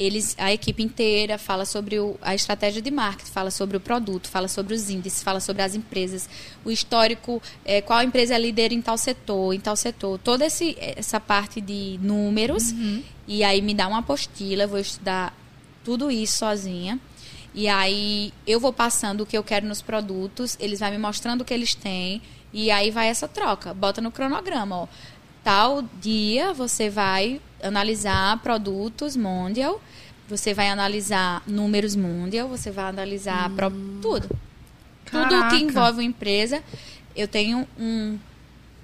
[0.02, 4.28] Eles, a equipe inteira fala sobre o- a estratégia de marketing, fala sobre o produto,
[4.28, 6.28] fala sobre os índices, fala sobre as empresas,
[6.66, 10.76] o histórico, eh, qual empresa é líder em tal setor, em tal setor, toda esse,
[10.80, 12.72] essa parte de números.
[13.28, 15.38] E aí me dá uma apostila, vou estudar
[15.84, 17.00] tudo isso sozinha.
[17.54, 21.42] E aí eu vou passando o que eu quero nos produtos, eles vão me mostrando
[21.42, 22.22] o que eles têm,
[22.52, 23.74] e aí vai essa troca.
[23.74, 24.88] Bota no cronograma, ó.
[25.44, 29.82] Tal dia você vai analisar produtos Mondial,
[30.30, 33.72] você vai analisar números Mondial, você vai analisar pro-
[34.02, 34.30] tudo.
[35.06, 35.50] Tudo Caraca.
[35.58, 36.64] que envolve uma empresa.
[37.16, 38.18] Eu tenho um,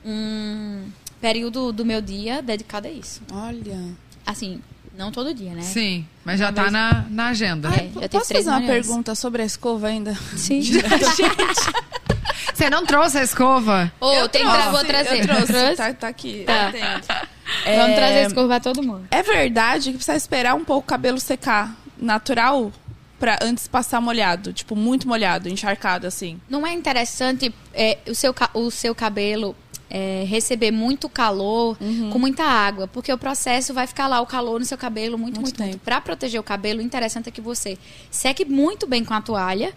[0.06, 0.84] um
[1.22, 3.22] período do meu dia dedicado a isso.
[3.32, 3.80] Olha.
[4.26, 4.62] Assim,
[4.98, 5.62] não todo dia, né?
[5.62, 7.70] Sim, mas já Uma tá vez- na, na agenda.
[7.70, 10.14] É, já tive Posso fazer uma pergunta sobre a escova ainda?
[10.36, 10.62] Sim.
[12.54, 13.92] Você não trouxe a escova?
[14.00, 15.20] Ô, Eu tem que trouxe, vou trazer.
[15.22, 15.76] Eu trouxe, Trouxe?
[15.76, 16.44] Tá, tá aqui.
[16.46, 16.70] Tá.
[16.72, 17.16] dentro.
[17.66, 19.08] Vamos É, trazer esse corpo pra todo mundo.
[19.10, 22.72] É verdade que precisa esperar um pouco o cabelo secar natural
[23.20, 26.40] pra antes passar molhado, tipo muito molhado, encharcado assim.
[26.50, 29.56] Não é interessante é, o, seu, o seu cabelo
[29.90, 31.78] é, receber muito calor
[32.12, 35.40] com muita água, porque o processo vai ficar lá o calor no seu cabelo muito,
[35.42, 35.80] Muito muito.
[35.80, 37.78] Pra proteger o cabelo, o interessante é que você
[38.12, 39.74] seque muito bem com a toalha,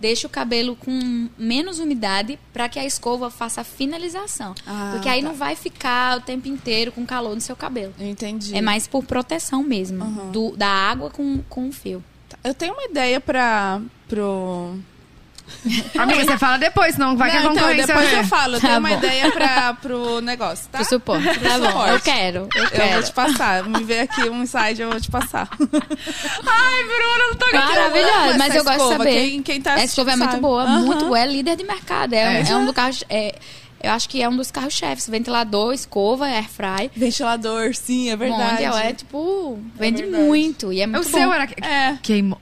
[0.00, 4.54] deixe o cabelo com menos umidade para que a escova faça a finalização.
[4.66, 5.28] Ah, porque aí tá.
[5.28, 7.92] não vai ficar o tempo inteiro com calor no seu cabelo.
[7.98, 8.54] Entendi.
[8.56, 12.02] É mais por proteção mesmo, do- da água com, com o fio.
[12.42, 14.76] Eu tenho uma ideia pra pro
[15.98, 18.18] Amiga, você fala depois, senão vai que a Não, então, concorrência depois vê.
[18.18, 18.56] eu falo.
[18.56, 18.96] Eu Tá tenho uma bom.
[18.96, 20.78] ideia pra, pro negócio, tá?
[20.78, 21.38] Pro suporte.
[21.40, 21.92] Tá bom, suporte.
[21.92, 22.48] eu quero.
[22.54, 22.92] Eu Eu quero.
[22.94, 23.64] vou te passar.
[23.68, 25.48] Me vê aqui um slide, eu vou te passar.
[25.58, 28.96] Ai, Bruna, não tô amo Maravilhosa, mas eu gosto de escova.
[28.98, 29.14] saber.
[29.14, 30.42] Quem, quem tá Essa escova é muito sabe.
[30.42, 30.80] boa, Aham.
[30.84, 31.18] muito boa.
[31.20, 32.12] É líder de mercado.
[32.14, 32.50] É, É.
[32.50, 32.94] é um do carro.
[33.08, 33.34] É,
[33.82, 35.08] eu acho que é um dos carros-chefes.
[35.08, 36.90] Ventilador, escova, air fry.
[36.96, 38.52] Ventilador, sim, é verdade.
[38.52, 39.58] Mondial é tipo.
[39.78, 40.24] Vende verdade.
[40.24, 40.72] muito.
[40.72, 41.18] E é muito O bom.
[41.18, 41.44] seu era...
[41.62, 41.98] É.
[42.02, 42.40] Queimou.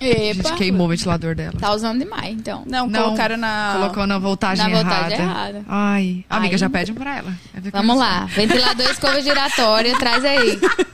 [0.00, 1.52] A gente Epa, queimou o ventilador dela.
[1.60, 2.62] tá usando demais, então.
[2.66, 3.72] Não, Não, colocaram na.
[3.76, 5.48] Colocou na voltagem, Na voltagem errada.
[5.58, 5.64] errada.
[5.68, 7.32] Ai, amiga, Aí- já pede um pra ela.
[7.54, 8.24] É Vamos lá.
[8.24, 10.58] Ventilador, escova giratória, traz aí.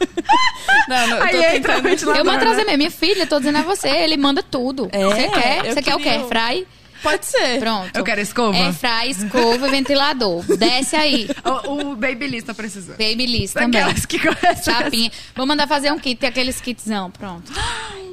[0.88, 1.82] Não, não, eu tô Aí entra o tentando.
[1.82, 2.20] ventilador.
[2.20, 2.44] Eu mando né?
[2.44, 2.78] trazer mesmo.
[2.78, 4.88] Minha filha, tô dizendo a você, ele manda tudo.
[4.92, 5.04] É?
[5.04, 5.64] Você quer?
[5.74, 6.20] Você quer o quê?
[6.28, 6.66] Fry?
[7.10, 7.58] Pode ser.
[7.58, 7.96] Pronto.
[7.96, 8.56] Eu quero escova.
[8.56, 10.44] É fry, escova, ventilador.
[10.56, 11.28] Desce aí.
[11.66, 12.96] O, o Babyliss tá precisando.
[12.98, 13.80] Babyliss também.
[13.80, 14.64] Aquelas que conhecem.
[14.74, 15.10] Chapinha.
[15.34, 17.10] Vou mandar fazer um kit, tem aqueles kitzão.
[17.10, 17.52] Pronto.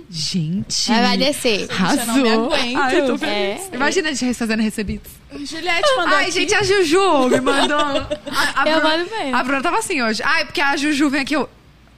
[0.10, 0.92] Gente.
[0.92, 1.68] Aí vai descer.
[1.72, 2.02] Arrasou.
[2.04, 2.78] eu não me aguento.
[2.78, 3.56] Ai, eu tô É.
[3.58, 3.70] feliz.
[3.74, 5.12] Imagina a gente fazendo recebidos.
[5.34, 6.32] Juliette mandou Ai, aqui.
[6.32, 7.78] gente, a Juju me mandou.
[8.32, 9.36] A, a Eu Bruna- mando mesmo.
[9.36, 10.22] A Bruna tava assim hoje.
[10.24, 11.36] Ai, porque a Juju vem aqui.
[11.36, 11.50] Eu...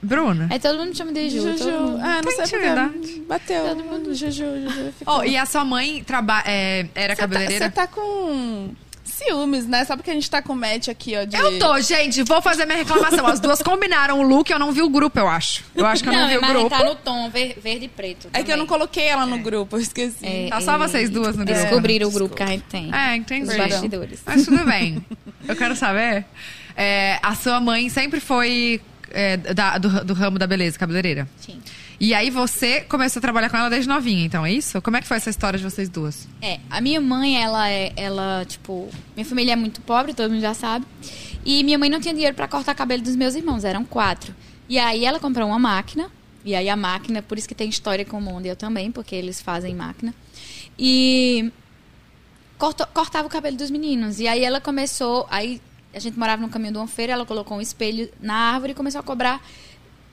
[0.06, 0.48] Bruna?
[0.50, 1.42] Aí todo mundo chama de Ju.
[1.42, 1.70] todo Juju.
[1.70, 2.00] mundo.
[2.02, 3.64] Ah, não Tem sei porque bateu.
[3.68, 4.14] Todo mundo.
[4.14, 4.92] Juju, Juju.
[4.98, 5.18] ficou.
[5.18, 6.42] Oh, e a sua mãe traba...
[6.46, 7.64] é, era Você tá, cabeleireira?
[7.66, 8.70] você tá com
[9.04, 9.84] ciúmes, né?
[9.84, 11.24] Sabe que a gente tá com o match aqui, ó.
[11.24, 11.36] De...
[11.36, 12.22] Eu tô, gente.
[12.22, 13.26] Vou fazer minha reclamação.
[13.26, 15.64] As duas combinaram o look, eu não vi o grupo, eu acho.
[15.74, 16.68] Eu acho que eu não, vi o mas grupo.
[16.70, 18.28] tá no tom ver- verde e preto.
[18.32, 18.78] É que eu não também.
[18.78, 20.16] coloquei ela no grupo, eu esqueci.
[20.26, 21.60] É, Tá só é, vocês duas no grupo.
[21.60, 22.94] Descobriram o grupo que a gente tem.
[22.94, 23.48] É, entendi.
[23.48, 24.20] Os bastidores.
[24.26, 25.04] Mas tudo bem.
[25.48, 26.24] Eu quero saber.
[26.76, 28.80] é, a sua mãe sempre foi
[29.10, 31.28] é, da- do, do ramo da beleza, cabeleireira.
[31.40, 31.60] Sim.
[31.98, 34.82] E aí você começou a trabalhar com ela desde novinha, então é isso?
[34.82, 36.28] Como é que foi essa história de vocês duas?
[36.42, 40.42] É, a minha mãe, ela é, ela, tipo, minha família é muito pobre, todo mundo
[40.42, 40.84] já sabe.
[41.44, 44.34] E minha mãe não tinha dinheiro pra cortar cabelo dos meus irmãos, eram quatro.
[44.68, 46.10] E aí ela comprou uma máquina,
[46.44, 49.14] e aí a máquina, por isso que tem história com o mundo, eu também, porque
[49.14, 50.12] eles fazem máquina.
[50.78, 51.50] E
[52.58, 54.20] cortou- cortava o cabelo dos meninos.
[54.20, 55.60] E aí ela começou, aí
[55.96, 58.74] a gente morava no caminho de uma feira, ela colocou um espelho na árvore e
[58.74, 59.42] começou a cobrar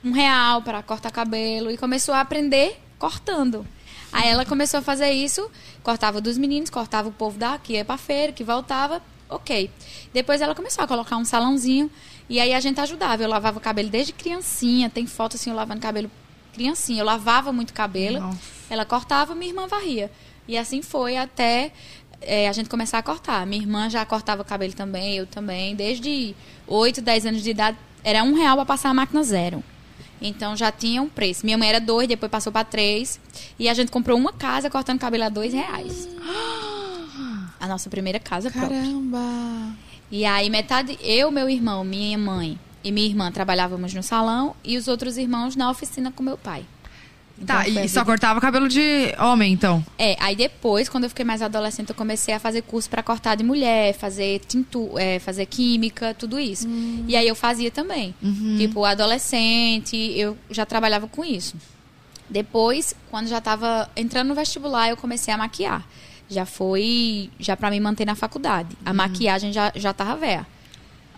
[0.01, 3.67] um real para cortar cabelo e começou a aprender cortando.
[4.09, 5.51] Aí ela começou a fazer isso,
[5.83, 9.69] cortava dos meninos, cortava o povo daqui, ia pra feira, que voltava, ok.
[10.13, 11.91] Depois ela começou a colocar um salãozinho
[12.29, 13.21] e aí a gente ajudava.
[13.21, 16.09] Eu lavava o cabelo desde criancinha, tem foto assim eu lavando cabelo
[16.53, 17.01] criancinha.
[17.01, 18.39] Eu lavava muito cabelo, Nossa.
[18.69, 20.09] ela cortava, minha irmã varria.
[20.47, 21.71] E assim foi até
[22.25, 23.45] é, a gente começar a cortar.
[23.45, 25.75] Minha irmã já cortava cabelo também, eu também.
[25.75, 26.35] Desde
[26.67, 29.63] 8, 10 anos de idade, era um real para passar a máquina zero.
[30.21, 31.45] Então já tinha um preço.
[31.45, 33.19] Minha mãe era dois, depois passou para três.
[33.59, 36.07] E a gente comprou uma casa cortando cabelo a dois reais.
[37.59, 38.81] A nossa primeira casa própria.
[38.81, 39.73] Caramba.
[40.11, 44.77] E aí, metade, eu, meu irmão, minha mãe e minha irmã trabalhávamos no salão e
[44.77, 46.65] os outros irmãos na oficina com meu pai.
[47.43, 48.05] Então, tá, e só vida.
[48.05, 49.85] cortava cabelo de homem, então.
[49.97, 53.35] É, aí depois, quando eu fiquei mais adolescente, eu comecei a fazer curso pra cortar
[53.35, 56.67] de mulher, fazer tintu, é, fazer química, tudo isso.
[57.07, 58.15] E aí eu fazia também.
[58.57, 61.55] Tipo, adolescente, eu já trabalhava com isso.
[62.29, 65.85] Depois, quando já tava entrando no vestibular, eu comecei a maquiar.
[66.29, 68.75] Já foi, já para me manter na faculdade.
[68.85, 70.47] A maquiagem já, já tava véia.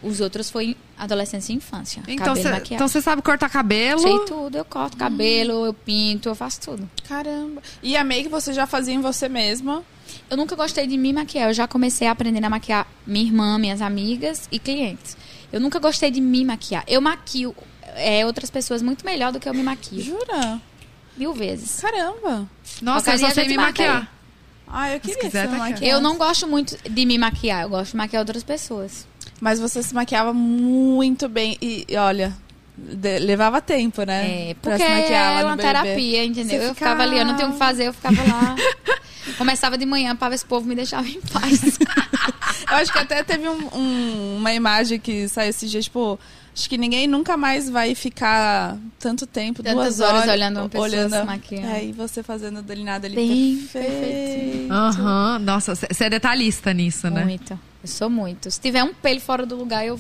[0.06, 2.03] Os outros foi adolescência e infância.
[2.07, 3.99] Então você então sabe cortar cabelo.
[3.99, 6.88] Sei tudo, eu corto cabelo, eu pinto, eu faço tudo.
[7.07, 7.60] Caramba.
[7.82, 9.84] E a make você já fazia em você mesma?
[10.30, 11.49] Eu nunca gostei de me maquiar.
[11.49, 15.18] Eu já comecei a aprender a maquiar minha irmã, minhas amigas e clientes.
[15.52, 16.84] Eu nunca gostei de me maquiar.
[16.88, 17.56] Eu maquio
[17.95, 20.02] é, outras pessoas muito melhor do que eu me maquio.
[20.02, 20.61] Jura?
[21.18, 21.80] Mil vezes.
[21.80, 22.48] Caramba.
[22.80, 24.15] Nossa, eu só sei me maquiar.
[24.68, 25.86] Ah, eu queria quiser, ser tá.
[25.86, 27.64] Eu não gosto muito de me maquiar.
[27.64, 29.08] Eu gosto de maquiar outras pessoas.
[29.40, 31.58] Mas você se maquiava muito bem.
[31.62, 32.34] E, e olha,
[32.78, 34.50] de- levava tempo, né?
[34.52, 36.60] É, Pra porque se maquiar lá é no uma terapia, entendeu?
[36.62, 38.56] Você Eu ficava ali, eu não tenho o que fazer, eu ficava lá.
[39.38, 41.78] Começava de manhã pra ver se o povo me deixava em paz.
[42.70, 46.20] Eu acho que até teve um- um- uma imagem que saiu esses dias, tipo,
[46.56, 50.69] acho que ninguém nunca mais vai ficar tanto tempo, Tantas duas horas horas, olhando uma
[50.69, 51.68] pessoa se maquiando.
[51.68, 54.72] É, e você fazendo delineado ali Bem perfeito.
[54.73, 57.23] Aham, nossa, você é detalhista nisso, né?
[57.23, 57.53] Muito.
[57.84, 58.49] Eu sou muito.
[58.49, 59.99] Se tiver um pelo fora do lugar, eu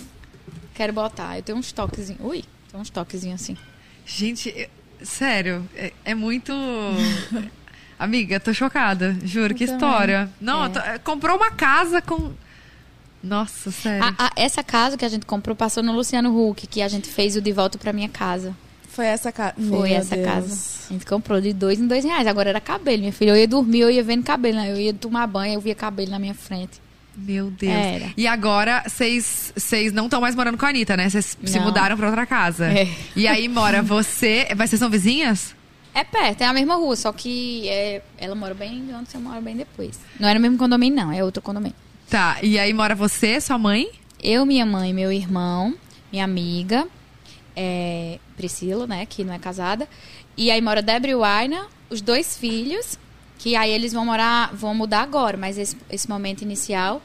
[0.73, 1.37] quero botar.
[1.37, 2.21] Eu tenho uns toquezinhos.
[2.23, 3.57] Ui, tem uns toquezinhos assim.
[4.05, 4.69] Gente, eu-
[5.05, 6.51] sério, é, é muito.
[7.97, 9.75] Amiga, tô chocada, juro, Eu que também.
[9.81, 10.29] história.
[10.41, 10.69] Não, É.
[10.69, 12.31] tô- comprou uma casa com.
[13.25, 14.03] Nossa, sério.
[14.03, 17.09] A- a- essa casa que a gente comprou passou no Luciano Huck, que a gente
[17.09, 18.55] fez o De Volta Pra Minha Casa.
[18.89, 19.55] Foi essa casa.
[19.67, 20.57] Foi essa casa.
[20.89, 22.25] A gente comprou de dois em dois reais.
[22.27, 23.31] Agora era cabelo, minha filha.
[23.31, 24.55] Eu ia dormir, eu ia vendo cabelo.
[24.57, 24.71] Né?
[24.71, 26.79] Eu ia tomar banho, eu via cabelo na minha frente.
[27.17, 27.73] Meu Deus.
[27.73, 28.13] Era.
[28.15, 29.53] E agora, vocês
[29.93, 31.09] não estão mais morando com a Anitta, né?
[31.09, 32.67] Vocês se mudaram pra outra casa.
[32.67, 32.87] É.
[33.15, 34.47] E aí mora você.
[34.55, 35.53] Mas vocês são vizinhas?
[35.93, 39.39] É perto, é a mesma rua, só que é, ela mora bem onde você mora
[39.39, 39.97] bem depois.
[40.19, 41.75] Não era o mesmo condomínio, não, é outro condomínio.
[42.09, 42.37] Tá.
[42.41, 43.89] E aí mora você, sua mãe?
[44.21, 45.75] Eu, minha mãe, meu irmão,
[46.11, 46.87] minha amiga,
[47.55, 49.87] é, Priscila, né, que não é casada.
[50.37, 52.97] E aí mora Débora e o Aina, os dois filhos,
[53.37, 57.01] que aí eles vão morar, vão mudar agora, mas esse, esse momento inicial.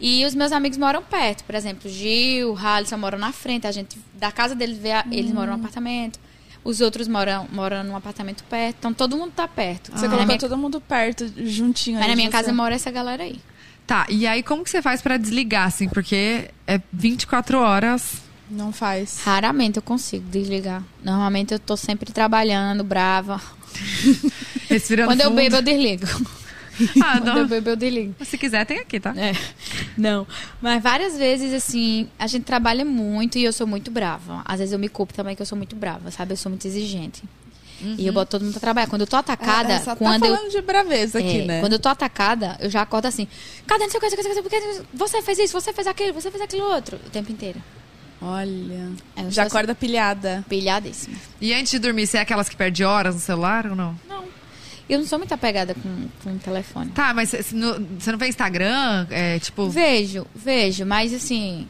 [0.00, 3.98] E os meus amigos moram perto, por exemplo, Gil, Halisson moram na frente, a gente,
[4.14, 6.18] da casa deles, vê a- eles moram no apartamento.
[6.64, 8.76] Os outros moram, moram num apartamento perto.
[8.78, 9.90] Então todo mundo tá perto.
[9.92, 11.98] Você na colocou minha, todo mundo perto, juntinho.
[11.98, 12.32] mas na minha você.
[12.36, 13.40] casa mora essa galera aí.
[13.86, 15.88] Tá, e aí como que você faz pra desligar, assim?
[15.88, 18.14] Porque é 24 horas.
[18.50, 19.20] Não faz.
[19.24, 20.82] Raramente eu consigo desligar.
[21.02, 23.40] Normalmente eu tô sempre trabalhando, brava.
[24.68, 25.36] Respirando Quando eu fundo.
[25.36, 26.06] bebo, eu desligo.
[27.04, 27.46] Ah, Quando eu não.
[27.46, 28.14] bebo, eu desligo.
[28.24, 29.12] Se quiser, tem aqui, tá?
[29.14, 29.34] É.
[29.96, 30.26] Não.
[30.60, 34.40] Mas várias vezes, assim, a gente trabalha muito e eu sou muito brava.
[34.44, 36.32] Às vezes eu me culpo também que eu sou muito brava, sabe?
[36.32, 37.22] Eu sou muito exigente.
[37.98, 38.86] E eu boto todo mundo pra trabalhar.
[38.86, 40.36] Quando eu tô atacada, É, só quando tá eu.
[40.36, 41.60] falando de braveza aqui, É, né?
[41.60, 43.26] Quando eu tô atacada, eu já acordo assim.
[43.66, 45.22] Cadê não sei o que, não sei o que, não sei o que, porque você
[45.22, 46.98] fez isso, você fez aquilo, você fez aquilo outro.
[47.06, 47.60] O tempo inteiro.
[48.20, 48.90] Olha.
[49.16, 50.44] É, eu Já acorda pilhada.
[50.48, 51.16] Pilhadíssima.
[51.40, 53.98] E antes de dormir, você é aquelas que perde horas no celular ou não?
[54.08, 54.24] Não.
[54.88, 56.90] Eu não sou muito apegada com, com o telefone.
[56.90, 59.06] Tá, mas você não, vê Instagram?
[59.10, 59.68] É, tipo...
[59.70, 61.66] Vejo, vejo, mas assim.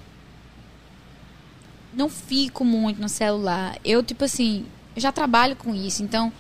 [1.95, 3.77] Não fico muito no celular.
[3.85, 4.67] Eu, tipo assim, eu
[4.97, 6.33] já trabalho com isso, então.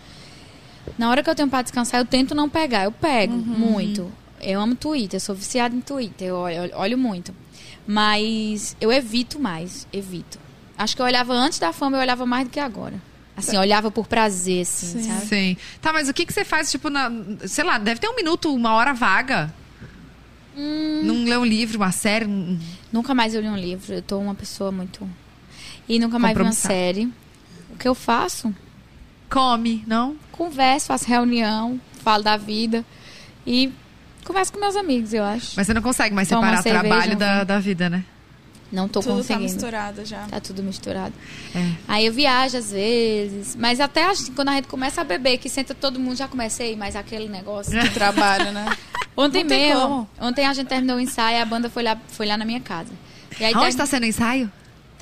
[0.98, 2.84] Na hora que eu tenho pra descansar, eu tento não pegar.
[2.84, 4.10] Eu pego muito.
[4.40, 7.32] Eu amo Twitter, eu sou viciada em Twitter, eu olho, olho- muito.
[7.86, 10.38] Mas eu evito mais, evito.
[10.76, 12.94] Acho que eu olhava antes da fama, eu olhava mais do que agora.
[13.36, 15.08] Assim, eu olhava por prazer, assim, Sim.
[15.08, 15.26] sabe?
[15.26, 15.56] Sim.
[15.80, 17.10] Tá, mas o que, que você faz, tipo, na,
[17.46, 19.52] sei lá, deve ter um minuto, uma hora vaga.
[20.56, 21.02] Hum.
[21.04, 22.26] Não lê um livro, uma série.
[22.92, 23.94] Nunca mais eu li um livro.
[23.94, 25.08] Eu tô uma pessoa muito.
[25.88, 27.08] E nunca mais vi uma série.
[27.82, 28.54] Que eu faço?
[29.28, 30.16] Come, não?
[30.30, 32.84] Converso, faço reunião, falo da vida.
[33.44, 33.72] E
[34.24, 35.54] converso com meus amigos, eu acho.
[35.56, 38.04] Mas você não consegue mais Toma separar cerveja, trabalho da, da vida, né?
[38.70, 39.42] Não tô Tudo tá conseguindo.
[39.52, 40.22] misturado já.
[40.28, 41.12] Tá tudo misturado.
[41.54, 41.72] É.
[41.88, 43.56] Aí eu viajo às vezes.
[43.56, 46.76] Mas até assim, quando a gente começa a beber, que senta todo mundo, já comecei,
[46.76, 47.78] mas aquele negócio.
[47.78, 48.64] De trabalho, né?
[49.16, 50.08] Ontem mesmo.
[50.20, 52.60] Ontem a gente terminou o ensaio e a banda foi lá, foi lá na minha
[52.60, 52.92] casa.
[53.40, 54.50] E aí Aonde termi- tá sendo o ensaio?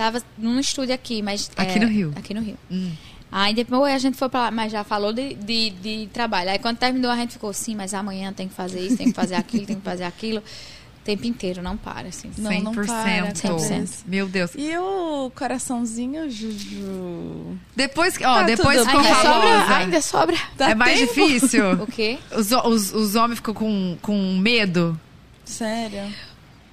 [0.01, 1.51] Tava num estúdio aqui, mas.
[1.55, 2.15] Aqui é, no Rio?
[2.17, 2.57] Aqui no Rio.
[2.71, 2.91] Hum.
[3.31, 6.49] Aí depois a gente foi pra lá, mas já falou de, de, de trabalho.
[6.49, 9.13] Aí quando terminou, a gente ficou, sim, mas amanhã tem que fazer isso, tem que
[9.13, 10.39] fazer aquilo, tem que fazer aquilo.
[10.39, 12.31] O tempo inteiro, não para, assim.
[12.39, 12.87] Não, não 100%.
[12.87, 13.91] para, 100%.
[14.07, 14.53] Meu Deus.
[14.57, 17.59] E o coraçãozinho, Juju?
[17.77, 19.13] Depois, ó, Tá depois ficou bem.
[19.13, 20.37] Ainda sobra, ainda sobra.
[20.57, 21.13] Dá é mais tempo?
[21.13, 21.73] difícil.
[21.85, 22.19] O quê?
[22.35, 24.99] Os, os, os homens ficam com, com medo.
[25.45, 26.11] Sério?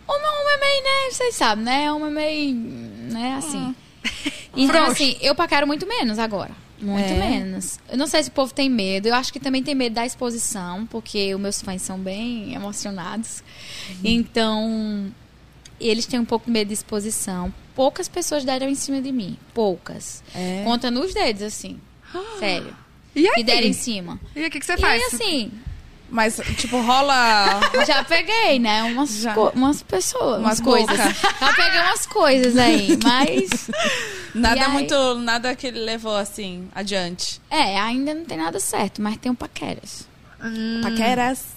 [0.08, 1.12] Homem, homem é meio, né?
[1.12, 1.92] Vocês sabem, né?
[1.92, 2.56] Homem é meio,
[3.12, 3.36] né?
[3.38, 3.76] Assim.
[4.56, 4.92] Então, Frouxo.
[5.04, 6.52] assim, eu paquero muito menos agora.
[6.80, 7.18] Muito É?
[7.18, 7.80] menos.
[7.90, 9.08] Eu não sei se o povo tem medo.
[9.08, 13.44] Eu acho que também tem medo da exposição, porque os meus fãs são bem emocionados.
[14.04, 15.12] Então,
[15.80, 17.54] eles têm um pouco de medo de exposição.
[17.76, 19.38] Poucas pessoas deram em cima de mim.
[19.54, 20.24] Poucas.
[20.34, 20.64] É.
[20.64, 21.80] Conta nos dedos, assim.
[22.40, 22.74] Sério.
[23.16, 23.36] E aí?
[23.36, 24.20] Que deram em cima.
[24.36, 25.02] E o que, que você E faz?
[25.02, 25.52] aí, assim,
[26.10, 27.60] Mas, tipo, rola.
[27.86, 28.84] já peguei, né?
[28.84, 30.98] Umas, co- umas pessoas, Umas coisas.
[30.98, 33.70] Já peguei umas coisas aí, mas.
[34.34, 34.72] Nada aí?
[34.72, 35.16] muito.
[35.16, 37.42] Nada que ele levou assim, adiante.
[37.50, 40.08] É, ainda não tem nada certo, mas tem um paqueras.
[40.42, 40.80] Hum.
[40.82, 41.57] Paqueras.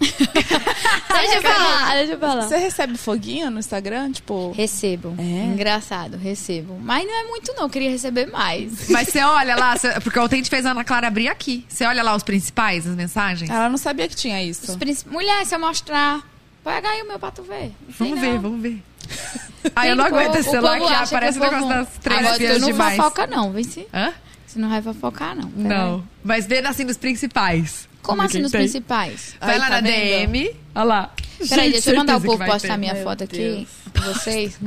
[1.12, 2.42] Deixa eu falar, deixa eu falar.
[2.42, 4.10] Você recebe foguinho no Instagram?
[4.12, 4.52] Tipo.
[4.52, 5.14] Recebo.
[5.18, 5.22] É?
[5.46, 6.78] Engraçado, recebo.
[6.80, 7.64] Mas não é muito, não.
[7.64, 8.88] Eu queria receber mais.
[8.90, 11.64] Mas você olha lá, você- porque ontem a gente fez a Ana Clara abrir aqui.
[11.68, 13.50] Você olha lá os principais, as mensagens?
[13.50, 14.70] Ela não sabia que tinha isso.
[14.70, 15.12] Os princip...
[15.12, 16.22] Mulher, se eu mostrar.
[16.64, 17.72] Pega aí o meu pra tu ver.
[17.98, 18.20] Vamos não.
[18.20, 18.82] ver, vamos ver.
[19.76, 22.66] Ai, eu não aguento esse celular que aparece o negócio das três Agora tu não
[22.68, 22.96] demais.
[22.96, 23.86] fofoca, não, vem se.
[23.92, 24.12] Hã?
[24.46, 25.48] Você não vai fofocar, não.
[25.50, 25.94] Pera Não.
[25.96, 26.02] aí.
[26.24, 27.88] Mas vendo assim nos principais.
[28.10, 28.60] Como assim nos tem.
[28.60, 29.34] principais?
[29.40, 30.32] Vai Ai, lá tá na vendo?
[30.32, 30.56] DM.
[30.74, 31.10] Olha lá.
[31.48, 32.76] Peraí, Gente, deixa eu mandar o povo postar ter.
[32.76, 33.36] minha Meu foto aqui.
[33.38, 33.68] Deus.
[33.92, 34.58] pra Vocês.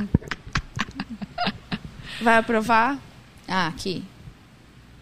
[2.20, 2.98] Vai aprovar?
[3.46, 4.02] Ah, aqui.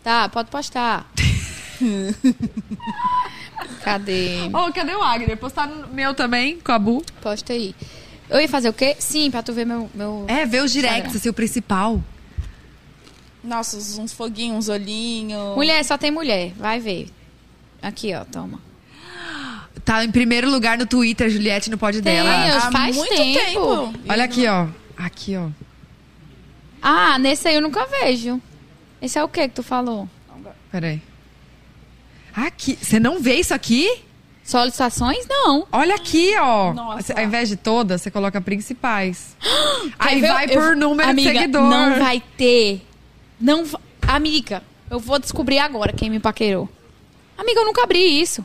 [0.03, 1.11] Tá, pode postar.
[3.83, 4.49] Cadê?
[4.53, 5.37] Ô, cadê o Agner?
[5.37, 7.05] Postar no meu também, com a Bu.
[7.21, 7.75] Posta aí.
[8.31, 8.97] Eu ia fazer o quê?
[8.99, 9.91] Sim, pra tu ver meu.
[9.95, 10.25] meu...
[10.29, 12.03] É, ver os directs, assim, o principal.
[13.43, 15.57] Nossa, uns uns foguinhos, uns olhinhos.
[15.57, 16.53] Mulher, só tem mulher.
[16.57, 17.09] Vai ver.
[17.83, 18.61] Aqui, ó, toma.
[19.85, 22.49] Tá em primeiro lugar no Twitter, Juliette, no pod Tem, dela.
[22.49, 23.41] eu- Há faz muito tempo.
[23.41, 23.95] tempo.
[24.09, 24.69] Olha aqui, ó.
[24.97, 25.49] Aqui, ó.
[26.81, 28.41] Ah, nesse aí eu nunca vejo.
[29.01, 30.09] Esse é o que que tu falou?
[30.71, 31.03] Peraí.
[32.35, 32.79] Aqui.
[32.81, 34.03] Você não vê isso aqui?
[34.45, 35.27] Solicitações?
[35.29, 35.67] Não.
[35.73, 36.73] Olha aqui, ó.
[36.73, 37.15] Nossa.
[37.15, 39.37] Ao invés de todas, você coloca principais.
[39.99, 40.29] Aí ver?
[40.29, 41.63] vai Eu- por número Amiga, de seguidor.
[41.69, 42.87] Não vai ter.
[43.41, 43.65] Não
[44.07, 46.69] Amiga, eu vou descobrir agora quem me paquerou.
[47.43, 48.45] Amiga, eu nunca abri isso.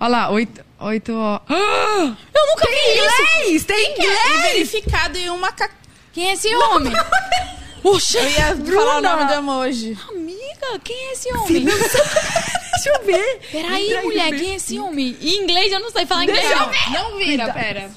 [0.00, 1.40] Olha lá, oito, oito, ó.
[1.48, 2.16] Ah!
[2.34, 3.22] Eu nunca vi isso.
[3.44, 3.64] Inglês!
[3.64, 4.42] Tem E inglês!
[4.52, 5.70] verificado em uma ca...
[6.12, 6.92] Quem é esse homem?
[7.84, 9.98] Oxa, Eu ia falar o nome do emoji.
[10.08, 11.64] amiga, quem é esse homem?
[11.68, 13.40] Deixa eu ver.
[13.52, 15.16] Peraí, aí, mulher, quem é esse homem?
[15.20, 16.40] Em inglês eu não sei falar inglês.
[16.48, 17.10] Deixa eu não.
[17.10, 17.90] Não vira, pera.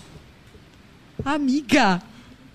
[1.23, 2.01] Amiga.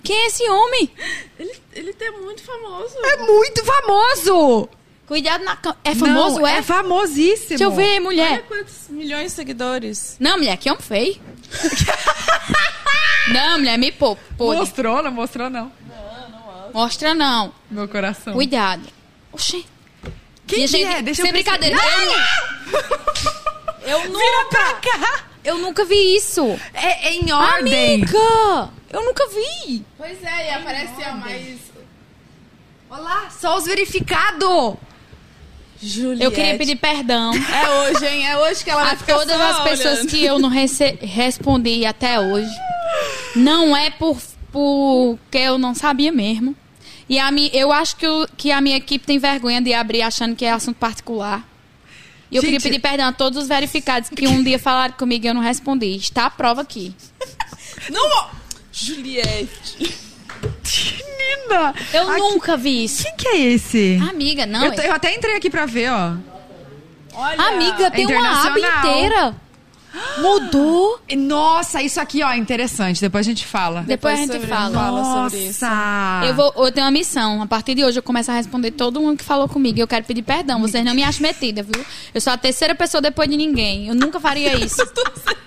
[0.02, 0.90] Quem é esse homem?
[1.38, 2.94] Ele, ele é muito famoso.
[3.02, 4.68] É muito famoso!
[5.06, 5.76] Cuidado na cama.
[5.84, 6.58] É famoso, Não, é?
[6.58, 7.48] é famosíssimo.
[7.50, 8.42] Deixa eu ver, Olha mulher.
[8.42, 10.16] quantos milhões de seguidores.
[10.18, 11.20] Não, mulher, que homem feio.
[13.32, 14.22] não, mulher, me poupa.
[14.38, 15.70] Mostrou, não mostrou, não.
[16.74, 17.54] Mostra não.
[17.70, 18.34] Meu coração.
[18.34, 18.82] Cuidado.
[19.32, 19.64] Oxê.
[20.46, 21.02] Quem que gente, é?
[21.02, 21.76] Deixa sem eu brincadeira.
[23.86, 25.24] Eu, eu Vira pra nunca, cá!
[25.44, 26.44] eu nunca vi isso.
[26.74, 28.02] É, é em ordem.
[28.02, 29.84] Amiga, eu nunca vi.
[29.96, 31.60] Pois é, e aparece, ó, mais...
[32.90, 34.74] Olá, só os verificados.
[35.82, 36.24] Juliette.
[36.24, 38.26] Eu queria pedir perdão É hoje, hein?
[38.26, 40.08] É hoje que ela vai a ficar todas as pessoas olhando.
[40.10, 42.50] que eu não respondi até hoje.
[43.34, 44.18] Não é por
[44.52, 46.56] porque eu não sabia mesmo.
[47.08, 50.00] E a mi, eu acho que, o- que a minha equipe tem vergonha de abrir
[50.02, 51.46] achando que é assunto particular.
[52.30, 55.24] E eu Gente- queria pedir perdão a todos os verificados que um dia falaram comigo
[55.26, 55.94] e eu não respondi.
[55.96, 56.94] Está a prova aqui.
[57.90, 58.30] Não.
[58.72, 59.94] Juliette.
[60.74, 61.74] Menina.
[61.92, 63.02] Eu Aqui- nunca vi isso.
[63.04, 63.98] Quem que é esse?
[64.10, 64.64] Amiga, não.
[64.64, 66.14] eu, te- eu até entrei aqui pra ver, ó.
[67.14, 67.40] Olha.
[67.48, 69.34] Amiga, tem uma aba inteira.
[70.18, 71.00] Mudou.
[71.08, 73.00] E, Nossa, isso aqui, ó, é interessante.
[73.00, 73.82] Depois a gente fala.
[73.82, 74.74] Depois a gente sobre- fala.
[74.74, 75.64] fala sobre isso.
[75.64, 76.26] Nossa.
[76.26, 77.42] Eu, vou, eu tenho uma missão.
[77.42, 79.78] A partir de hoje eu começo a responder todo mundo que falou comigo.
[79.78, 80.60] E eu quero pedir perdão.
[80.60, 81.84] Vocês não me acham metida, viu?
[82.14, 83.88] Eu sou a terceira pessoa depois de ninguém.
[83.88, 84.80] Eu nunca faria isso.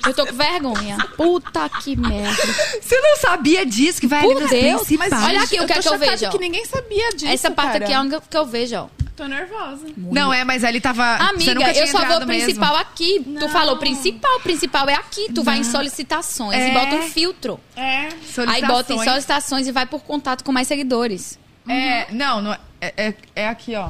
[0.06, 0.98] Eu tô com vergonha.
[1.18, 2.42] Puta que merda.
[2.82, 5.82] Você não sabia disso, que vai Por Deus, mas olha aqui o que eu é
[5.82, 7.84] que eu vejo, que ninguém sabia disso, Essa parte cara.
[7.86, 8.88] aqui é a única que eu vejo, ó.
[9.20, 9.86] Tô nervosa.
[9.98, 11.18] Não, é, mas ele tava...
[11.18, 12.82] você nunca Amiga, tinha eu só vou principal mesmo.
[12.82, 13.26] aqui.
[13.38, 15.28] Tu falou principal, principal é aqui.
[15.36, 16.70] Tu vai em solicitações É.
[16.70, 17.60] e bota um filtro.
[17.76, 18.08] É.
[18.48, 19.68] Aí bota em Solicitações.
[19.68, 21.38] e vai por contato com mais seguidores.
[21.68, 22.60] É, não, não é,
[22.96, 23.90] é, é aqui, ó.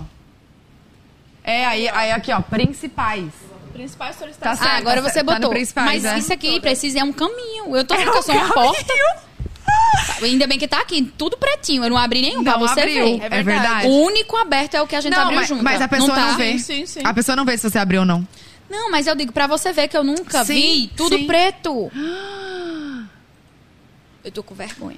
[1.43, 3.31] É, aí, aí aqui, ó, principais.
[3.71, 4.59] Principais Tá solicitações.
[4.59, 5.49] certo, Ah, agora tá você certo, tá botou.
[5.51, 6.17] principais, Mas é.
[6.17, 7.75] isso aqui precisa é um caminho.
[7.75, 8.93] Eu tô É que eu um sou uma porta.
[10.21, 11.83] Ainda bem que tá aqui, tudo pretinho.
[11.83, 13.27] Eu não abri nenhum pra Não você abriu, ver.
[13.31, 13.87] é verdade.
[13.87, 15.63] O único aberto é o que a gente Não, abriu mas, junto.
[15.63, 16.31] mas a pessoa não, tá?
[16.33, 16.51] vê.
[16.53, 17.01] Sim, sim, sim.
[17.03, 18.27] A pessoa não vê se você abriu ou não.
[18.69, 21.25] Não, mas eu digo pra você ver que eu nunca Sim, vi tudo sim.
[21.25, 21.91] preto.
[24.23, 24.97] Eu tô com vergonha.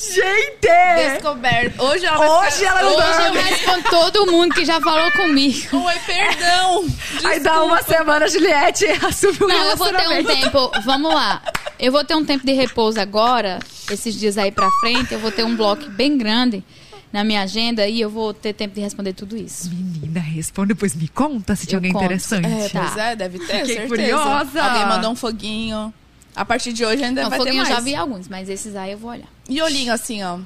[0.00, 1.12] Gente!
[1.12, 1.82] Descoberto.
[1.82, 2.70] Hoje ela vai Hoje ficar...
[2.70, 3.40] ela não Hoje eu dorme.
[3.50, 5.76] respondo todo mundo que já falou comigo.
[5.76, 6.86] Oi, perdão.
[7.24, 10.70] Aí dá uma semana, Juliette assume o Não, eu vou ter um tempo.
[10.84, 11.42] Vamos lá.
[11.78, 13.58] Eu vou ter um tempo de repouso agora,
[13.90, 15.12] esses dias aí pra frente.
[15.12, 16.64] Eu vou ter um bloco bem grande
[17.12, 19.68] na minha agenda e eu vou ter tempo de responder tudo isso.
[19.70, 22.04] Menina, responde, depois me conta se tinha alguém conto.
[22.04, 22.46] interessante.
[22.46, 22.80] É, Tá.
[22.80, 23.88] pois é, deve ter, Fiquei certeza.
[23.88, 24.62] curiosa.
[24.62, 25.92] Alguém mandou um foguinho.
[26.34, 27.74] A partir de hoje ainda Não, vai ter foguinho eu mais.
[27.76, 29.28] já vi alguns, mas esses aí eu vou olhar.
[29.48, 30.38] E olhinho assim, ó.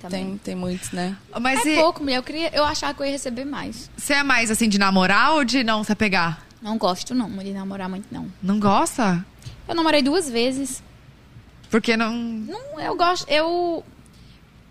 [0.00, 0.26] Também.
[0.26, 1.16] Tem, tem muitos, né?
[1.40, 2.16] Mas É e- pouco, mulher.
[2.18, 3.90] Eu, queria, eu achava que eu ia receber mais.
[3.96, 6.42] você é mais assim de namorar ou de não se apegar?
[6.62, 8.30] Não gosto, não, de namorar muito, não.
[8.42, 9.24] Não gosta?
[9.68, 10.82] Eu namorei duas vezes.
[11.70, 12.12] Porque não.
[12.14, 13.28] Não, eu gosto.
[13.28, 13.84] Eu.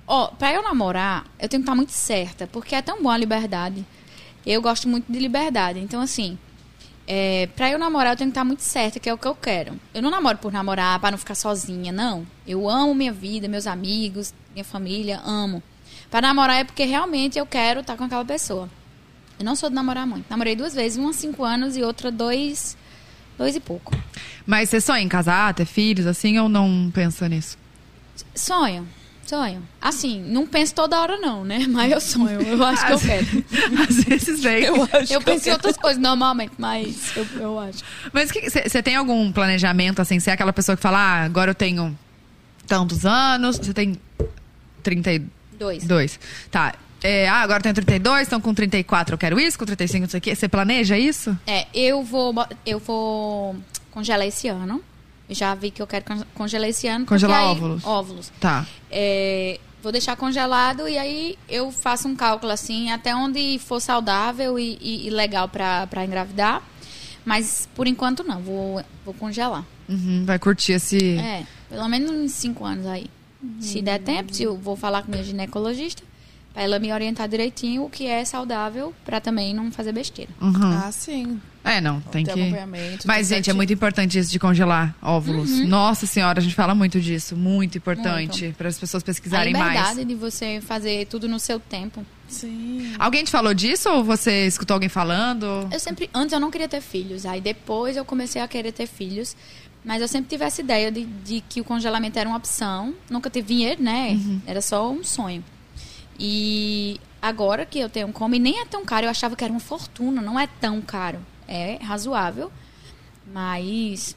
[0.07, 3.17] Ó, pra eu namorar, eu tenho que estar muito certa, porque é tão bom a
[3.17, 3.85] liberdade.
[4.45, 5.79] Eu gosto muito de liberdade.
[5.79, 6.37] Então, assim,
[7.07, 9.35] é, pra eu namorar, eu tenho que estar muito certa, que é o que eu
[9.35, 9.79] quero.
[9.93, 12.25] Eu não namoro por namorar, pra não ficar sozinha, não.
[12.47, 15.61] Eu amo minha vida, meus amigos, minha família, amo.
[16.09, 18.69] Pra namorar é porque realmente eu quero estar com aquela pessoa.
[19.37, 20.25] Eu não sou de namorar muito.
[20.29, 22.77] Namorei duas vezes, uma cinco anos e outra dois,
[23.37, 23.95] dois e pouco.
[24.45, 27.57] Mas você sonha em casar, ter filhos, assim, ou não pensa nisso?
[28.33, 28.87] Sonho,
[29.25, 29.61] sonho.
[29.81, 31.65] Assim, não penso toda hora não, né?
[31.69, 33.25] Mas eu sonho, eu acho que eu quero.
[33.89, 34.63] Às vezes vem.
[34.63, 37.83] Eu acho Eu que penso em outras coisas normalmente, mas eu, eu acho.
[38.13, 40.19] Mas você tem algum planejamento, assim?
[40.19, 41.97] Você é aquela pessoa que fala, ah, agora eu tenho
[42.67, 43.99] tantos anos, você tem
[44.83, 45.83] 32.
[45.83, 46.19] Dois.
[46.51, 46.73] Tá.
[47.03, 50.09] É, ah, agora eu tenho 32, então com 34 eu quero isso, com 35 não
[50.09, 50.35] sei o quê.
[50.35, 51.37] Você planeja isso?
[51.45, 52.33] É, eu vou,
[52.65, 53.55] eu vou
[53.91, 54.81] congelar esse ano.
[55.29, 57.05] Já vi que eu quero con- congelar esse ano.
[57.05, 57.83] Congelar aí- óvulos.
[57.85, 58.31] Óvulos.
[58.39, 58.65] Tá.
[58.91, 64.59] É, vou deixar congelado e aí eu faço um cálculo assim, até onde for saudável
[64.59, 66.61] e, e- e legal pra pra engravidar.
[67.25, 69.65] Mas por enquanto não, vou, vou congelar.
[69.89, 71.17] Uhum, vai curtir esse.
[71.17, 73.07] É, pelo menos uns cinco anos aí.
[73.59, 76.01] Se der tempo, se eu vou falar com minha ginecologista,
[76.55, 80.31] pra ela me orientar direitinho o que é saudável, pra também não fazer besteira.
[80.41, 80.53] Uhum.
[80.55, 81.39] Ah, sim.
[81.65, 82.31] É, não, tem que.
[82.31, 85.51] acompanhamento, Mas, gente, é muito importante isso de congelar óvulos.
[85.51, 85.67] Uhum.
[85.67, 87.35] Nossa senhora, a gente fala muito disso.
[87.35, 90.07] Muito importante para as pessoas A pesquisarem liberdade mais.
[90.07, 92.05] de você fazer tudo no seu tempo.
[92.27, 92.93] Sim.
[92.97, 95.67] Alguém te falou disso ou você escutou alguém falando?
[95.71, 98.87] Eu sempre, antes eu não queria ter filhos, aí depois eu comecei a querer ter
[98.87, 99.35] filhos.
[99.83, 102.93] Mas eu sempre tive essa ideia de, de que o congelamento era uma opção.
[103.09, 104.19] Nunca tive dinheiro, né?
[104.47, 105.43] Era só um sonho.
[106.19, 109.51] E agora que eu tenho como, e nem é tão caro, eu achava que era
[109.51, 111.19] uma fortuna, não é tão caro.
[111.47, 112.51] É razoável,
[113.31, 114.15] mas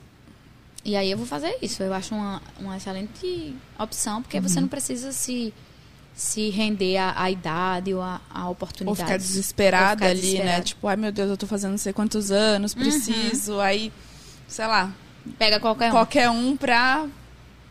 [0.85, 1.83] E aí eu vou fazer isso.
[1.83, 5.53] Eu acho uma, uma excelente opção, porque você não precisa se,
[6.15, 8.99] se render à, idade ou à, à Ou oportunidade.
[8.99, 10.61] ficar desesperada Ou ficar ali, né?
[10.61, 10.63] desesperada.
[10.65, 13.61] Tipo, ai meu Deus, eu tô fazendo não sei quantos anos, preciso.
[13.61, 13.93] Aí,
[14.47, 14.93] sei lá,
[15.39, 15.91] Pega qualquer um.
[15.91, 17.07] qualquer um pra,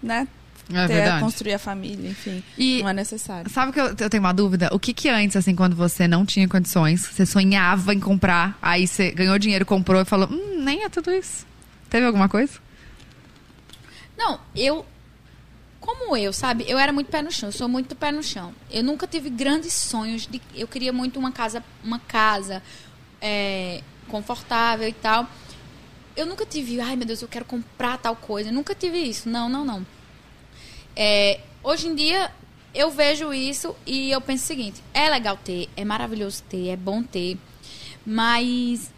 [0.03, 0.27] né,
[0.73, 1.23] É ter, verdade.
[1.23, 2.43] construir a família, enfim.
[2.57, 3.49] E Não é necessário.
[3.49, 4.69] sabe que eu, eu tenho uma dúvida?
[4.73, 8.85] O que que antes, assim, quando você não tinha condições, você sonhava em comprar, aí
[8.85, 11.45] você ganhou dinheiro, comprou e falou, hum, nem é tudo isso.
[11.89, 12.59] Teve alguma coisa?
[14.17, 14.85] Não, eu.
[15.79, 16.65] Como eu, sabe?
[16.67, 18.53] Eu era muito pé no chão, eu sou muito pé no chão.
[18.69, 20.41] Eu nunca tive grandes sonhos de.
[20.53, 22.61] Eu queria muito uma casa, uma casa
[23.21, 25.29] é, confortável e tal.
[26.15, 28.49] Eu nunca tive, ai meu Deus, eu quero comprar tal coisa.
[28.49, 29.29] Eu nunca tive isso.
[29.29, 29.85] Não, não, não.
[30.99, 32.31] É, hoje em dia,
[32.73, 36.75] eu vejo isso e eu penso o seguinte: é legal ter, é maravilhoso ter, é
[36.75, 37.37] bom ter,
[38.03, 38.91] mas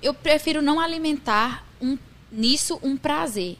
[0.00, 1.98] eu prefiro não alimentar um,
[2.30, 3.58] nisso um prazer.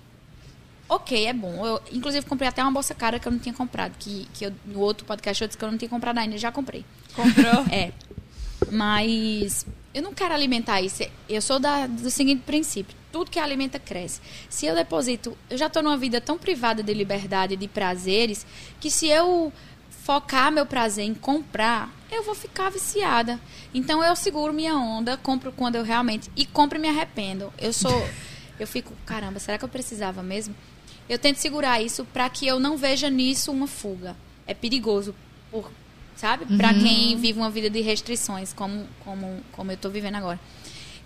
[0.88, 1.66] Ok, é bom.
[1.66, 3.96] Eu, inclusive, comprei até uma bolsa cara que eu não tinha comprado.
[3.98, 6.38] Que, que eu, no outro podcast eu disse que eu não tinha comprado ainda.
[6.38, 6.84] Já comprei.
[7.16, 7.64] Comprou?
[7.72, 7.90] É.
[8.70, 11.04] Mas eu não quero alimentar isso.
[11.28, 14.20] Eu sou da, do seguinte princípio: tudo que alimenta cresce.
[14.50, 15.38] Se eu deposito.
[15.48, 18.44] Eu já estou numa vida tão privada de liberdade, de prazeres,
[18.80, 19.52] que se eu
[20.04, 23.40] focar meu prazer em comprar, eu vou ficar viciada.
[23.72, 26.30] Então eu seguro minha onda, compro quando eu realmente.
[26.36, 27.52] E compro e me arrependo.
[27.58, 27.92] Eu sou.
[28.56, 30.54] Eu fico, caramba, será que eu precisava mesmo?
[31.08, 34.16] Eu tento segurar isso para que eu não veja nisso uma fuga.
[34.46, 35.12] É perigoso,
[35.50, 35.72] por,
[36.16, 36.44] sabe?
[36.56, 40.38] Para quem vive uma vida de restrições, como, como, como eu tô vivendo agora.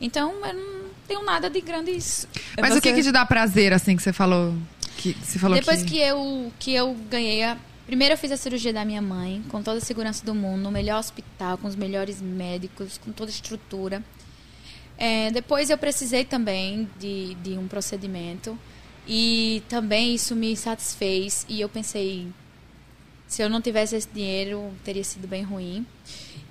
[0.00, 2.28] Então, eu não tenho nada de grandes.
[2.60, 4.54] Mas o que Você- que te dá prazer, assim, que você falou?
[4.96, 5.98] Que você falou Depois que...
[5.98, 7.56] eu, que eu ganhei a.
[7.86, 10.70] Primeiro eu fiz a cirurgia da minha mãe, com toda a segurança do mundo, no
[10.70, 14.02] melhor hospital, com os melhores médicos, com toda a estrutura.
[14.98, 18.58] É, depois eu precisei também de, de um procedimento.
[19.06, 21.46] E também isso me satisfez.
[21.48, 22.26] E eu pensei,
[23.28, 25.86] se eu não tivesse esse dinheiro, teria sido bem ruim.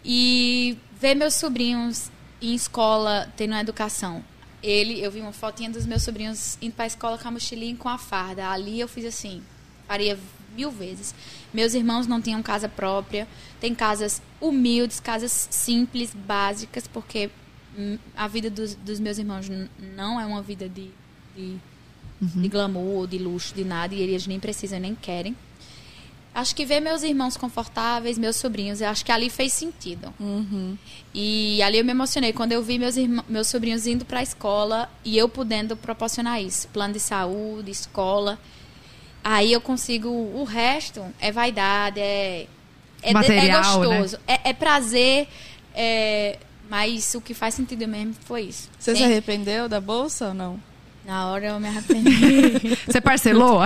[0.05, 4.23] E ver meus sobrinhos em escola, tendo uma educação.
[4.61, 7.73] Ele, eu vi uma fotinha dos meus sobrinhos indo para a escola com a mochilinha
[7.73, 8.47] e com a farda.
[8.47, 9.41] Ali eu fiz assim,
[9.87, 10.17] faria
[10.55, 11.15] mil vezes.
[11.51, 13.27] Meus irmãos não tinham casa própria,
[13.59, 17.31] tem casas humildes, casas simples, básicas, porque
[17.77, 19.47] hum, a vida dos, dos meus irmãos
[19.95, 20.91] não é uma vida de,
[21.35, 21.57] de,
[22.21, 25.35] de glamour, de luxo, de nada, e eles nem precisam nem querem.
[26.39, 30.13] Acho que ver meus irmãos confortáveis, meus sobrinhos, eu acho que ali fez sentido.
[31.13, 34.23] E ali eu me emocionei quando eu vi meus, irmã- meus sobrinhos indo para a
[34.23, 36.67] escola e eu podendo proporcionar isso.
[36.67, 38.37] Plano de saúde, escola.
[39.23, 40.09] Aí eu consigo.
[40.09, 42.45] O resto é vaidade, é.
[43.01, 43.97] É, de- Material, é né?
[43.97, 44.19] gostoso.
[44.27, 45.27] É, é prazer.
[45.73, 46.37] é-
[46.69, 48.69] mas o que faz sentido mesmo foi isso.
[48.77, 50.59] Você se arrependeu da bolsa ou não?
[51.07, 52.77] Na hora eu me arrependi.
[52.85, 53.61] Você parcelou?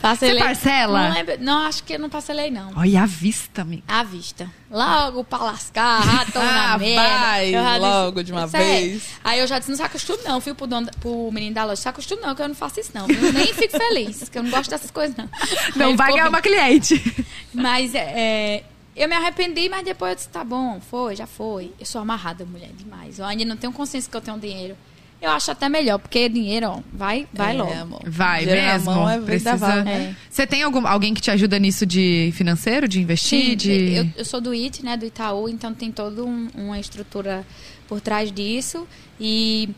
[0.00, 0.34] Parcelei.
[0.38, 1.08] Você parcela?
[1.08, 2.70] Não, lembro- não, acho que eu não parcelei, não.
[2.76, 3.82] Olha a vista, amiga.
[3.88, 4.48] À vista.
[4.70, 6.00] Logo pra lascar,
[6.32, 7.02] tô Ah, na merda.
[7.18, 9.02] vai, Eu logo de uma vez.
[9.24, 11.82] Aí eu já disse, não se acostume não, fui pro, dono, pro menino da loja,
[11.82, 13.08] se acostume não, que eu não faço isso não.
[13.10, 15.28] Eu nem fico feliz, que eu não gosto dessas coisas não.
[15.40, 17.26] Aí Não ele vai ganhar uma cliente.
[17.52, 18.62] Mas é,
[18.94, 21.72] eu me arrependi, mas depois eu disse, tá bom, foi, já foi.
[21.80, 23.18] Eu sou amarrada, mulher, demais.
[23.18, 24.76] Eu ainda não tenho consciência que eu tenho dinheiro.
[25.22, 27.72] Eu acho até melhor, porque dinheiro, ó, vai, vai É, logo.
[27.72, 28.00] amor.
[28.04, 28.90] Vai Dinheiro mesmo.
[28.92, 29.84] mão é Precisa...
[29.84, 30.16] né?
[30.28, 33.50] Você tem algum, alguém que te ajuda nisso de financeiro, de investir?
[33.50, 33.94] Sim, de...
[33.94, 37.46] eu, eu sou do IT, né, do Itaú, então tem toda um- uma estrutura
[37.86, 38.84] por trás disso.
[39.20, 39.68] E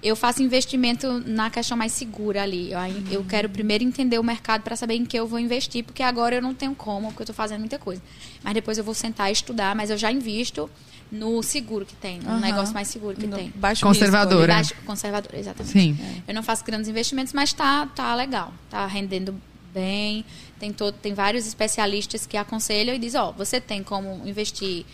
[0.00, 2.70] eu faço investimento na questão mais segura ali.
[2.70, 2.78] Eu,
[3.10, 6.36] eu quero primeiro entender o mercado para saber em que eu vou investir, porque agora
[6.36, 8.00] eu não tenho como, porque eu estou fazendo muita coisa.
[8.44, 10.70] Mas depois eu vou sentar e estudar, mas eu já invisto
[11.12, 12.40] no seguro que tem, no Aham.
[12.40, 13.52] negócio mais seguro que No tem.
[13.54, 14.56] baixo Conservadora.
[14.56, 15.72] risco Baixo, conservador, exatamente.
[15.72, 15.96] Sim.
[16.26, 18.50] Eu não faço grandes investimentos, mas tá, tá legal.
[18.70, 19.34] Tá rendendo
[19.74, 20.24] bem.
[20.58, 24.86] Tem, todo, tem vários especialistas que aconselham e dizem, ó, você tem como investir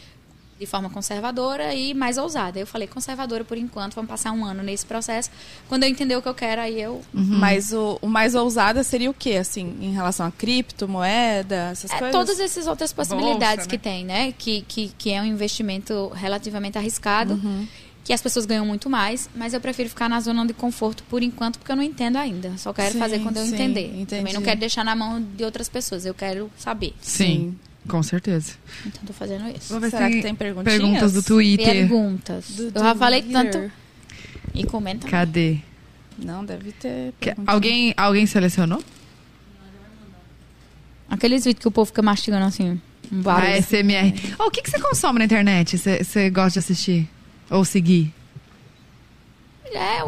[0.59, 2.59] de forma conservadora e mais ousada.
[2.59, 5.31] Eu falei, conservadora por enquanto, vamos passar um ano nesse processo.
[5.69, 7.01] Quando eu entender o que eu quero, aí eu...
[7.15, 7.27] ali.
[7.27, 11.91] Mas o, o mais ousada seria o quê, assim, em relação a cripto, moeda, essas
[11.93, 12.13] É, coisas?
[12.13, 13.83] todas essas outras possibilidades Bolsa, que né?
[13.83, 14.33] tem, né?
[14.37, 17.67] Que, que, que é um investimento relativamente arriscado, Uhum.
[18.05, 21.23] que as pessoas ganham muito mais, mas eu prefiro ficar na zona de conforto por
[21.23, 22.57] enquanto, porque eu não entendo ainda.
[22.57, 23.87] Só quero Sim, fazer quando eu sim, entender.
[23.87, 24.07] entendi.
[24.07, 26.95] Também não quero deixar na mão de outras pessoas, eu quero saber.
[27.01, 27.57] Sim,
[27.89, 28.53] com certeza.
[28.87, 29.73] Então tô fazendo isso.
[29.73, 30.79] Vou ver Será se que tem perguntinhas?
[30.79, 31.67] Perguntas do Twitter.
[31.67, 32.45] Perguntas.
[32.57, 33.53] Do eu já falei Twitter.
[33.53, 33.73] tanto.
[34.55, 35.07] E comenta.
[35.09, 35.59] Cadê?
[36.19, 37.13] Não, deve ter.
[37.21, 38.83] Que- alguém, alguém selecionou?
[41.09, 42.81] Aqueles vídeos que o povo fica mastigando assim.
[43.11, 43.53] Um barulho.
[43.55, 44.15] A SMR.
[44.39, 45.79] Oh, o que, que você consome na internet?
[45.79, 47.09] Você você gosta de assistir?
[47.51, 48.13] Ou seguir?
[49.73, 50.03] É,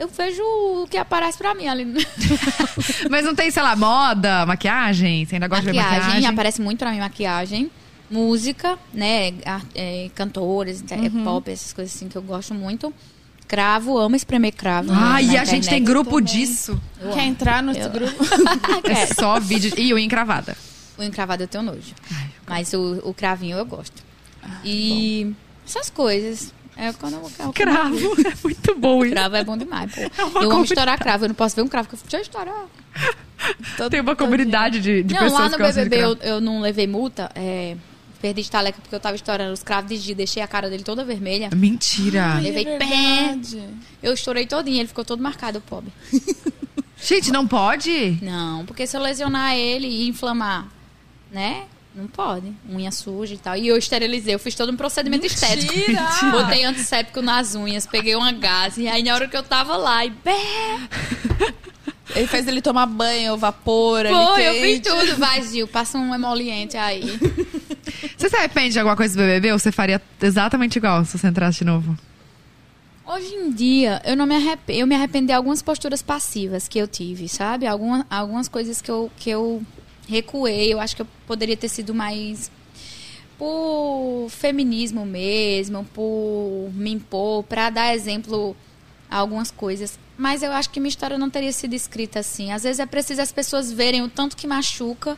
[0.00, 1.84] eu, eu vejo o que aparece pra mim ali.
[3.10, 5.24] Mas não tem, sei lá, moda, maquiagem?
[5.24, 6.28] Você ainda gosta de ver maquiagem, maquiagem?
[6.30, 7.70] aparece muito pra mim maquiagem.
[8.10, 9.32] Música, né?
[9.74, 11.22] é, cantores, é, Uhum.
[11.24, 12.92] pop, essas coisas assim que eu gosto muito.
[13.46, 14.90] Cravo, amo espremer cravo.
[14.92, 16.24] Ai, na e a gente tem grupo também.
[16.24, 16.80] disso.
[17.00, 17.28] Eu Quer amo.
[17.30, 18.24] entrar nesse Eu- grupo?
[18.88, 19.72] É só vídeo.
[19.76, 20.56] E o encravada.
[20.98, 21.94] O encravado eu tenho nojo.
[22.48, 24.02] Mas o, o cravinho eu gosto.
[24.64, 25.32] e
[25.66, 26.52] essas coisas.
[26.80, 28.14] É quando eu, eu Cravo.
[28.26, 29.14] É muito bom isso.
[29.14, 30.00] Cravo é bom demais, pô.
[30.00, 30.64] uma eu amo comunidade.
[30.64, 31.24] estourar cravo.
[31.24, 32.66] Eu não posso ver um cravo que eu já estourar.
[33.90, 37.30] Tem uma comunidade de, de não, pessoas lá no BBB eu, eu não levei multa.
[37.34, 37.76] É,
[38.20, 40.14] perdi estaleca porque eu tava estourando os cravos de Gi.
[40.14, 41.50] Deixei a cara dele toda vermelha.
[41.54, 42.38] Mentira.
[42.40, 43.38] Levei é pé.
[44.02, 44.78] Eu estourei todinho.
[44.78, 45.92] Ele ficou todo marcado, o pobre.
[47.02, 48.18] Gente, não pode?
[48.22, 50.68] Não, porque se eu lesionar ele e inflamar,
[51.30, 51.64] né?
[51.94, 52.52] Não pode.
[52.68, 53.56] Unha suja e tal.
[53.56, 54.34] E eu esterilizei.
[54.34, 55.74] Eu fiz todo um procedimento estético.
[55.74, 56.02] Mentira!
[56.30, 58.82] Botei antisséptico nas unhas, peguei uma gase.
[58.82, 60.88] E aí, na hora que eu tava lá, e bé,
[62.14, 65.16] Ele fez ele tomar banho, vapor, Foi, eu fiz tudo.
[65.16, 67.02] Vai, Gil, passa um emoliente aí.
[68.16, 71.26] Você se arrepende de alguma coisa do BBB ou você faria exatamente igual se você
[71.26, 71.96] entrasse de novo?
[73.06, 74.78] Hoje em dia, eu não me arrependo.
[74.78, 77.66] Eu me arrependo de algumas posturas passivas que eu tive, sabe?
[77.66, 79.62] Algumas, algumas coisas que eu, que eu
[80.10, 80.72] recuei.
[80.72, 82.50] Eu acho que eu poderia ter sido mais
[83.38, 88.54] por feminismo mesmo, por me impor, pra dar exemplo
[89.10, 89.98] a algumas coisas.
[90.18, 92.52] Mas eu acho que minha história não teria sido escrita assim.
[92.52, 95.16] Às vezes é preciso as pessoas verem o tanto que machuca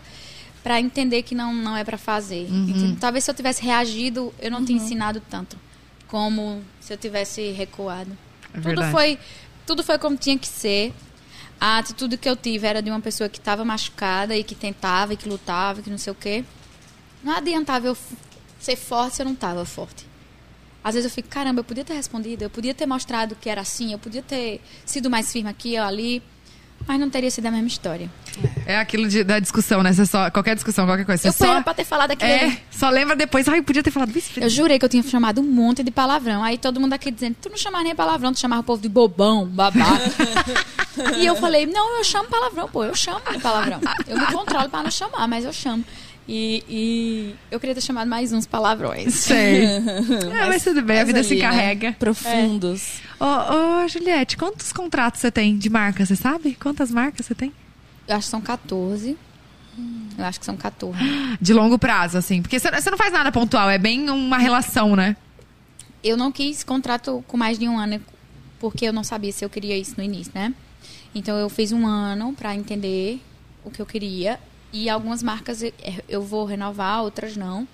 [0.63, 2.47] pra entender que não, não é pra fazer.
[2.49, 2.97] Entende?
[3.01, 5.59] Talvez se eu tivesse reagido, eu não tinha ensinado tanto
[6.07, 8.17] como se eu tivesse recuado.
[8.51, 8.93] É tudo verdade.
[8.93, 9.19] foi
[9.67, 10.93] tudo foi como tinha que ser.
[11.65, 15.15] A atitude que eu tive era de uma pessoa que estava machucada e que tentava
[15.15, 16.45] e que lutava, e que não sei o quê.
[17.23, 17.97] Não adiantava eu
[18.59, 20.05] ser forte se eu não estava forte.
[20.83, 23.61] Às vezes eu fico, caramba, eu podia ter respondido, eu podia ter mostrado que era
[23.61, 26.21] assim, eu podia ter sido mais firme aqui ou ali,
[26.87, 28.11] mas não teria sido a mesma história.
[28.67, 29.93] É aquilo de- da discussão, né?
[29.93, 31.23] Você só, qualquer discussão, qualquer coisa.
[31.23, 32.53] Você eu só, pra ter falado aquilo ali.
[32.55, 33.47] é, só lembra depois.
[33.49, 34.31] Ai, eu podia ter falado isso.
[34.41, 36.43] Eu jurei que eu tinha chamado um monte de palavrão.
[36.43, 38.89] Aí todo mundo aqui dizendo, tu não chamava nem palavrão, tu chamava o povo de
[38.89, 39.85] bobão, babaca.
[41.19, 43.81] e eu falei, não, eu chamo palavrão, pô, eu chamo de palavrão.
[44.07, 45.85] Eu me controlo pra não chamar, mas eu chamo.
[46.29, 49.15] E, e eu queria ter chamado mais uns palavrões.
[49.15, 49.65] Sei.
[50.33, 51.93] é, mas tudo bem, a Mas vida ali, se né, encarrega.
[51.99, 53.01] Profundos.
[53.19, 53.25] Ô,
[53.85, 56.57] ô, Juliette, quantos contratos você tem de marca, você sabe?
[56.61, 57.53] Quantas marcas você tem?
[58.07, 59.17] Eu acho que são 14.
[60.19, 60.99] Eu acho que são 14.
[61.41, 62.43] De longo prazo, assim.
[62.43, 65.17] Porque você não faz nada pontual, é bem uma relação, né?
[66.03, 68.01] Eu não quis contrato com mais de um ano,
[68.59, 70.53] porque eu não sabia se eu queria isso no início, né?
[71.15, 73.21] Então eu fiz um ano pra entender
[73.65, 74.39] o que eu queria.
[74.73, 75.73] E algumas marcas eu-
[76.09, 77.67] eu vou renovar, outras não.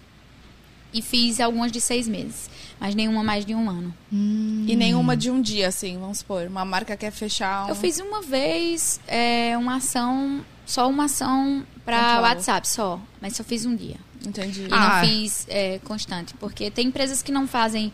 [0.93, 2.49] E fiz algumas de seis meses,
[2.81, 3.95] mas nenhuma mais de um ano.
[4.11, 6.47] E nenhuma de um dia, assim, vamos supor.
[6.47, 7.69] Uma marca quer fechar um...
[7.69, 12.23] Eu fiz uma vez é, uma ação, só uma ação pra Pontual.
[12.23, 13.01] WhatsApp, só.
[13.21, 13.97] Mas só fiz um dia.
[14.27, 14.63] Entendi.
[14.63, 15.01] E Ah.
[15.03, 17.93] não fiz é, constante, porque tem empresas que não fazem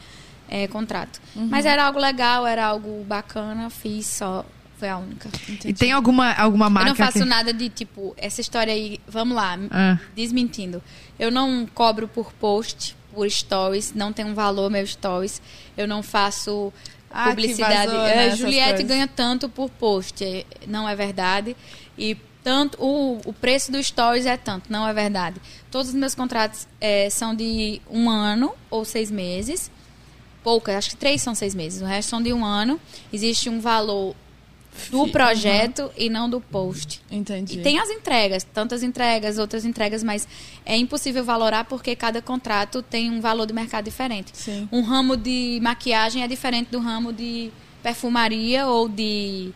[0.49, 1.21] é, contrato.
[1.35, 1.49] Uhum.
[1.49, 4.45] Mas era algo legal, era algo bacana, fiz só.
[4.85, 5.31] Foi a única.
[5.65, 7.25] E tem alguma, alguma marca eu não faço que...
[7.25, 9.99] nada de tipo, essa história aí, vamos lá, Ah.
[10.15, 10.83] desmentindo.
[11.19, 15.41] Eu não cobro por post, por stories, não tem um valor meu stories.
[15.75, 16.71] Eu não faço
[17.11, 17.87] Ah, publicidade.
[17.87, 21.57] vazou, É, né, Juliette ganha tanto por post, é, não é verdade.
[21.97, 25.41] E tanto o, o preço do stories é tanto, não é verdade.
[25.71, 29.71] Todos os meus contratos é, são de um ano ou seis meses.
[30.43, 32.79] Poucas, acho que três são seis meses, o resto são de um ano.
[33.11, 34.15] Existe um valor
[34.91, 37.01] do projeto e não do post.
[37.11, 37.59] Entendi.
[37.59, 40.27] E tem as entregas, tantas entregas, outras entregas, mas
[40.65, 44.31] é impossível valorar porque cada contrato tem um valor de mercado diferente.
[44.35, 44.69] Sim.
[44.73, 47.51] Um ramo de maquiagem é diferente do ramo de
[47.83, 49.53] perfumaria ou de.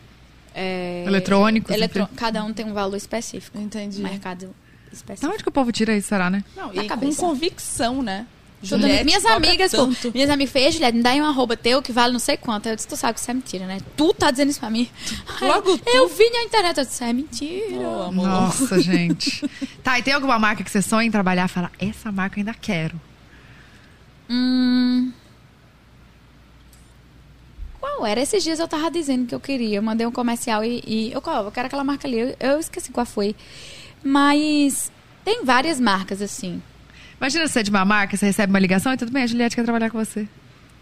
[0.55, 2.07] é, Eletrônicos, eletro-.
[2.15, 3.57] Cada um tem um valor específico.
[3.59, 3.99] Entendi.
[3.99, 5.33] Um mercado Da específico.
[5.33, 6.43] onde que o povo tira isso, será, né?
[6.55, 7.21] Não, Na e cabeça.
[7.21, 8.25] com convicção, né?
[8.61, 11.91] Juliette minhas amigas, pô, minhas amigas fez, Juliette, me dá aí um arroba teu que
[11.91, 12.67] vale não sei quanto.
[12.67, 13.79] Eu disse, tu sabe que isso é mentira, né?
[13.95, 14.89] Tu tá dizendo isso pra mim.
[15.41, 15.89] Logo eu, tu.
[15.89, 17.87] eu vi na internet, eu disse, é mentira.
[17.87, 18.27] Ô, amor.
[18.27, 19.49] Nossa, gente.
[19.81, 22.41] Tá, e tem alguma marca que você sonha em trabalhar e fala, essa marca eu
[22.41, 22.99] ainda quero?
[24.29, 25.11] Hum.
[27.79, 28.19] Qual era?
[28.19, 29.77] Esses dias eu tava dizendo que eu queria.
[29.77, 31.45] Eu mandei um comercial e, e eu, qual?
[31.45, 32.19] eu quero aquela marca ali.
[32.19, 33.35] Eu, eu esqueci qual foi.
[34.03, 34.91] Mas
[35.23, 36.61] tem várias marcas assim.
[37.19, 39.55] Imagina você é de uma marca, você recebe uma ligação e tudo bem, a Juliette
[39.55, 40.27] quer trabalhar com você.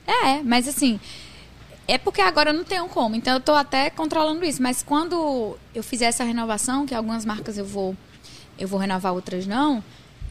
[0.05, 0.99] É, mas assim.
[1.87, 3.15] É porque agora eu não tenho como.
[3.15, 4.61] Então eu tô até controlando isso.
[4.61, 7.95] Mas quando eu fizer essa renovação, que algumas marcas eu vou,
[8.59, 9.81] eu vou renovar, outras não.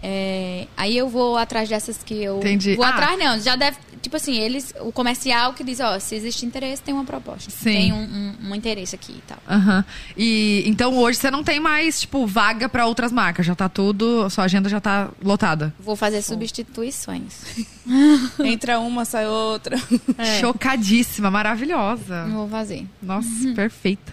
[0.08, 2.36] É, aí eu vou atrás dessas que eu.
[2.38, 2.76] Entendi.
[2.76, 2.90] Vou Ah.
[2.90, 3.40] atrás, não.
[3.40, 3.76] Já deve.
[4.00, 4.72] Tipo assim, eles.
[4.82, 7.50] O comercial que diz, ó, se existe interesse, tem uma proposta.
[7.50, 7.64] Sim.
[7.72, 9.38] Tem um, um- um interesse aqui e tal.
[9.50, 9.84] Aham.
[10.16, 13.44] E então hoje você não tem mais, tipo, vaga pra outras marcas.
[13.44, 14.30] Já tá tudo.
[14.30, 15.74] Sua agenda já tá lotada.
[15.80, 17.42] Vou fazer substituições.
[18.44, 19.76] Entra uma, sai outra.
[20.18, 20.38] É.
[20.40, 22.26] Chocadíssima, maravilhosa.
[22.26, 22.86] Vou fazer.
[23.02, 24.12] Nossa, perfeita.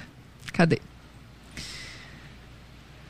[0.51, 0.79] Cadê?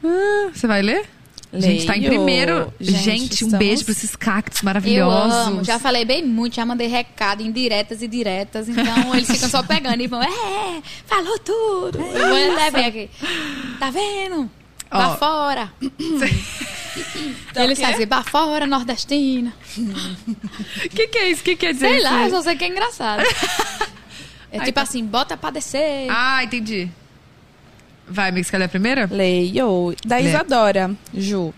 [0.03, 1.05] Ah, você vai ler?
[1.53, 2.73] A gente tá em primeiro.
[2.79, 5.47] Gente, Gente, um estamos- beijo pra esses cactos Eu maravilhosos.
[5.47, 5.63] amo.
[5.63, 8.67] Já falei bem muito, já mandei recado, indiretas e diretas.
[8.67, 11.99] Então eles ficam só pegando e vão, é, falou tudo.
[11.99, 13.09] Eu vou ver aqui.
[13.79, 14.49] Tá vendo?
[14.89, 15.15] Ó.
[15.17, 15.71] fora.
[17.53, 17.87] Tá Eles o quê?
[17.87, 19.53] fazem, vá fora, nordestina.
[19.77, 21.41] O que, que é isso?
[21.41, 22.03] O que quer dizer Sei isso?
[22.05, 23.23] lá, eu só sei que é engraçado.
[24.55, 26.07] É tipo assim, bota pra descer.
[26.11, 26.87] Ah, entendi.
[28.13, 29.09] Vai, você quer ler a primeira?
[29.11, 29.95] Leio.
[30.05, 30.29] Da Lê.
[30.29, 31.53] Isadora, Ju.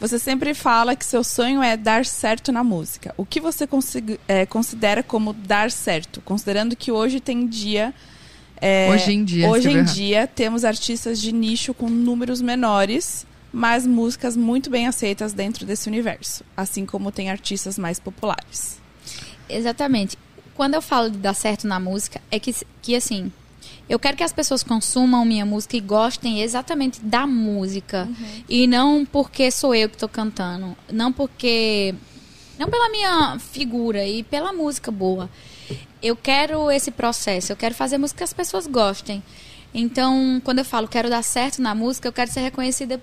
[0.00, 3.14] Você sempre fala que seu sonho é dar certo na música.
[3.16, 3.68] O que você
[4.26, 6.20] é, considera como dar certo?
[6.22, 7.94] Considerando que hoje tem dia.
[8.60, 9.94] é, Hoje em dia, Hoje em errado.
[9.94, 15.88] dia temos artistas de nicho com números menores, mas músicas muito bem aceitas dentro desse
[15.88, 16.42] universo.
[16.56, 18.80] Assim como tem artistas mais populares.
[19.48, 20.18] Exatamente.
[20.54, 23.30] Quando eu falo de dar certo na música, é que, que assim,
[23.92, 28.08] eu quero que as pessoas consumam minha música e gostem exatamente da música.
[28.48, 30.74] E não porque sou eu que tô cantando.
[30.90, 31.94] Não porque.
[32.58, 35.28] Não pela minha figura e pela música boa.
[36.02, 39.22] Eu quero esse processo, eu quero fazer música que as pessoas gostem.
[39.74, 42.98] Então, quando eu falo quero dar certo na música, eu quero ser reconhecida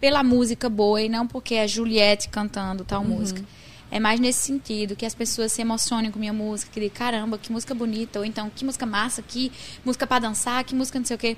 [0.00, 3.44] pela música boa e não porque é Juliette cantando tal música.
[3.92, 7.36] É mais nesse sentido, que as pessoas se emocionem com minha música, que digam, caramba,
[7.36, 9.52] que música bonita, ou então, que música massa, que
[9.84, 11.36] música pra dançar, que música não sei o quê.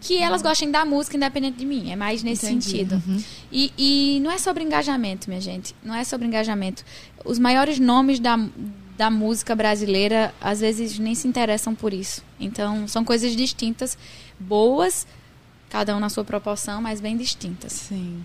[0.00, 2.64] Que elas gostem da música independente de mim, é mais nesse Entendi.
[2.64, 3.00] sentido.
[3.50, 6.84] E, e não é sobre engajamento, minha gente, não é sobre engajamento.
[7.24, 8.36] Os maiores nomes da,
[8.96, 12.24] da música brasileira, às vezes, nem se interessam por isso.
[12.40, 13.96] Então, são coisas distintas,
[14.38, 15.06] boas,
[15.70, 17.72] cada um na sua proporção, mas bem distintas.
[17.72, 18.24] Sim.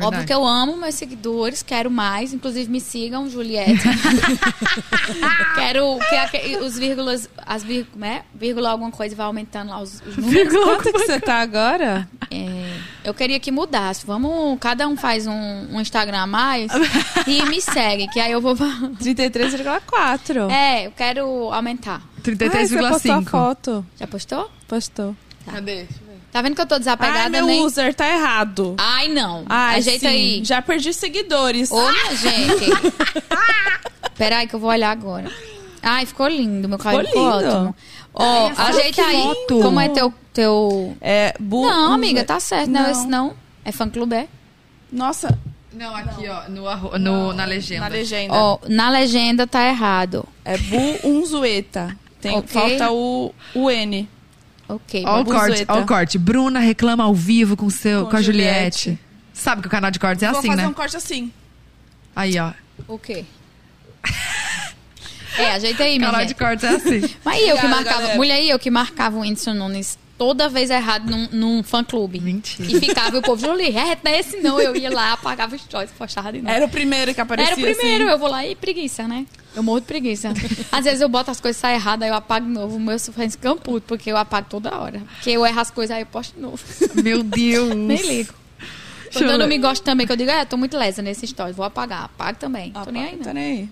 [0.00, 2.32] Óbvio que eu amo meus seguidores, quero mais.
[2.32, 3.82] Inclusive, me sigam, Juliette.
[5.54, 5.98] quero
[6.30, 8.22] que os vírgulas, as vírgulas, né?
[8.34, 10.32] Vírgula alguma coisa vai aumentando lá os, os números.
[10.32, 12.08] Vírgula Quanto que você tá agora?
[12.30, 12.74] É,
[13.04, 14.06] eu queria que mudasse.
[14.06, 16.72] Vamos, cada um faz um, um Instagram a mais
[17.26, 18.56] e me segue, que aí eu vou.
[18.56, 20.50] 33,4.
[20.50, 22.00] É, eu quero aumentar.
[22.24, 23.28] Ai, você postou a 33,5.
[23.28, 23.86] foto.
[23.98, 24.50] Já postou?
[24.66, 25.16] Postou.
[25.44, 25.86] Cadê?
[26.32, 27.62] Tá vendo que eu tô desapegada Ai, meu nem?
[27.62, 28.74] user tá errado.
[28.78, 29.44] Ai, não.
[29.48, 30.14] Ai, Ajeita sim.
[30.14, 30.44] aí.
[30.44, 31.70] Já perdi seguidores.
[31.70, 32.70] Ô, minha gente.
[34.16, 35.30] Peraí que eu vou olhar agora.
[35.82, 37.48] Ai, ficou lindo, meu cabelo ficou lindo.
[37.48, 37.76] ótimo.
[38.14, 39.34] Ó, essa ajeita aí.
[39.48, 40.14] Como é teu...
[40.32, 40.96] teu...
[41.00, 42.70] É, bu Não, amiga, tá certo.
[42.70, 42.90] Não, Não.
[42.90, 43.34] esse não.
[43.64, 44.28] É fã-clube, é?
[44.90, 45.38] Nossa,
[45.72, 47.80] Não, aqui, ó, no, arro- no- na legenda.
[47.82, 48.34] na legenda.
[48.34, 50.26] Ó, na legenda tá errado.
[50.44, 51.96] É bu unzueta.
[52.20, 52.48] Tem, Ok.
[52.52, 54.08] Falta o, o N.
[54.68, 55.04] Ok.
[55.06, 56.18] Ó o corte, ó o corte.
[56.18, 58.84] Bruna reclama ao vivo com, seu, com, Com a Juliette.
[58.84, 59.04] Juliette.
[59.32, 60.68] Sabe que o canal de cortes é Vou assim, fazer né?
[60.68, 61.32] um corte assim.
[62.14, 62.52] Aí, ó.
[62.88, 63.24] O quê?
[65.38, 67.00] É, ajeita aí, O minha canal de cortes é assim.
[67.24, 68.00] Mas eu que Obrigada, marcava...
[68.00, 68.16] galera.
[68.16, 72.20] Mulher, eu que marcava o Whindersson Nunes toda vez errado num, num fã-clube.
[72.20, 72.70] Mentira.
[72.70, 74.60] E ficava o povo, Juliette, não é esse não.
[74.60, 76.54] Eu ia lá, apagava os stories, postava de novo.
[76.54, 78.12] Era o primeiro que aparecia Era o primeiro, assim.
[78.12, 79.26] eu vou lá e preguiça, né?
[79.56, 80.32] Eu morro de preguiça.
[80.70, 82.76] Às vezes eu boto as coisas saem erradas, aí eu apago de novo.
[82.76, 85.02] O meu fãs ficam puto, porque eu apago toda hora.
[85.14, 86.62] Porque eu erro as coisas, aí eu posto de novo.
[87.02, 87.74] Meu Deus.
[87.74, 88.32] Nem ligo.
[89.12, 91.52] Quando eu não me gosto também, que eu digo, é, tô muito lesa nesse story,
[91.52, 92.04] vou apagar.
[92.04, 92.70] Apago também.
[92.74, 93.34] Ah, tô nem aí, não.
[93.34, 93.68] nem aí.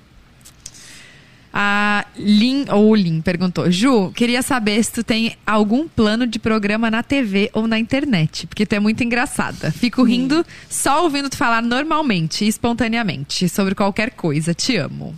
[1.53, 3.71] A Lin, ou Lin, perguntou.
[3.71, 8.47] Ju, queria saber se tu tem algum plano de programa na TV ou na internet.
[8.47, 9.73] Porque tu é muito engraçada.
[9.73, 14.55] Fico rindo só ouvindo tu falar normalmente, espontaneamente, sobre qualquer coisa.
[14.55, 15.15] Te amo.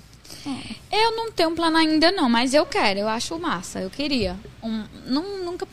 [0.91, 4.37] Eu não tenho um plano ainda, não, mas eu quero, eu acho massa, eu queria.
[4.63, 5.67] Um, não, nunca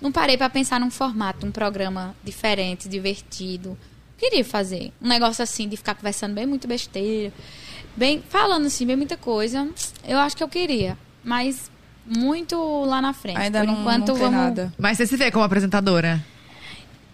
[0.00, 3.76] não parei pra pensar num formato, um programa diferente, divertido.
[4.18, 7.32] Queria fazer um negócio assim, de ficar conversando bem muito besteira,
[7.96, 9.68] bem falando assim, bem muita coisa.
[10.06, 11.70] Eu acho que eu queria, mas
[12.04, 13.38] muito lá na frente.
[13.38, 14.32] Ainda Por não, enquanto, não tem vamos...
[14.32, 14.72] nada.
[14.78, 16.24] Mas você se vê como apresentadora?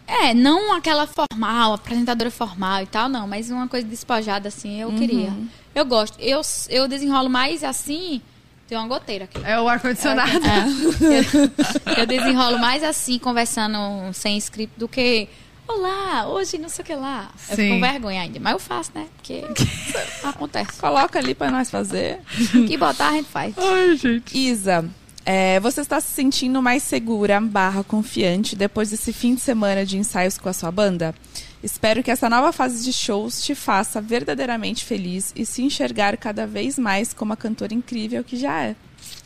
[0.07, 4.91] É, não aquela formal, apresentadora formal e tal, não, mas uma coisa despojada assim, eu
[4.93, 5.31] queria.
[5.75, 6.19] Eu gosto.
[6.19, 6.41] Eu,
[6.71, 8.23] eu desenrolo mais assim.
[8.67, 9.41] Tem uma goteira aqui.
[9.45, 10.31] É o ar-condicionado.
[10.31, 11.95] É.
[11.95, 13.79] Eu, eu desenrolo mais assim, conversando
[14.13, 15.29] sem script, do que.
[15.69, 17.31] Olá, hoje não sei o que lá.
[17.51, 17.63] Eu Sim.
[17.63, 18.41] fico com vergonha ainda.
[18.41, 19.07] Mas eu faço, né?
[19.17, 19.45] Porque
[20.25, 20.81] acontece.
[20.81, 22.21] Coloca ali pra nós fazer.
[22.67, 23.55] Que botar, a gente faz.
[23.59, 24.37] Ai, gente.
[24.37, 24.89] Isa,
[25.27, 29.99] é, você está se sentindo mais segura, barra confiante, depois desse fim de semana de
[29.99, 31.15] ensaios com a sua banda?
[31.63, 36.47] Espero que essa nova fase de shows te faça verdadeiramente feliz e se enxergar cada
[36.47, 38.77] vez mais como a cantora incrível que já é.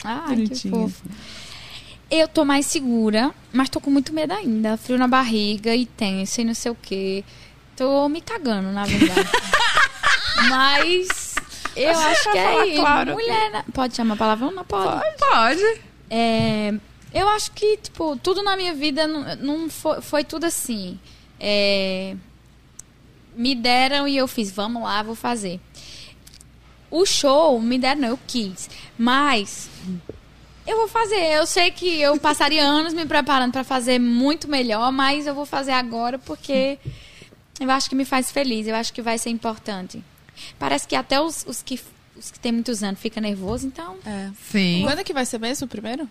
[0.03, 1.03] Ai, que fofo.
[2.15, 4.77] Eu tô mais segura, mas tô com muito medo ainda.
[4.77, 7.25] Frio na barriga e tenso e não sei o quê.
[7.75, 9.31] Tô me cagando, na verdade.
[10.51, 11.35] mas
[11.75, 12.81] eu acho que falar é isso.
[12.83, 13.13] claro.
[13.15, 13.65] Mulher, né?
[13.73, 14.53] pode chamar palavrão?
[14.53, 15.17] Não pode.
[15.17, 15.81] Pode.
[16.11, 16.75] É,
[17.15, 21.01] eu acho que, tipo, tudo na minha vida não, não foi, foi tudo assim.
[21.41, 22.15] É,
[23.35, 25.59] me deram e eu fiz, vamos lá, vou fazer.
[26.91, 28.69] O show, me deram, não, eu quis.
[28.99, 29.71] Mas
[30.67, 31.33] eu vou fazer.
[31.33, 35.47] Eu sei que eu passaria anos me preparando para fazer muito melhor, mas eu vou
[35.47, 36.79] fazer agora porque
[37.61, 38.67] eu acho que me faz feliz.
[38.67, 40.03] Eu acho que vai ser importante.
[40.59, 41.81] Parece que até os, os que
[42.17, 43.97] os que tem muitos anos ficam nervosos, então.
[44.05, 44.31] É.
[44.51, 44.83] Sim.
[44.85, 46.09] Quando é que vai ser mesmo o primeiro?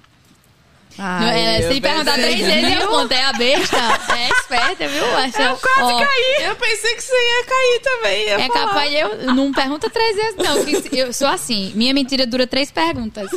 [0.98, 3.78] É, se perguntar três vezes, eu contei a besta.
[4.12, 5.06] É esperta, viu?
[5.18, 6.46] Essa, eu quase caí.
[6.48, 8.26] Eu pensei que você ia cair também.
[8.26, 8.68] ia É falar.
[8.68, 9.34] capaz de eu.
[9.34, 10.58] Não pergunta três vezes, não.
[10.98, 11.72] eu sou assim.
[11.76, 13.30] Minha mentira dura três perguntas.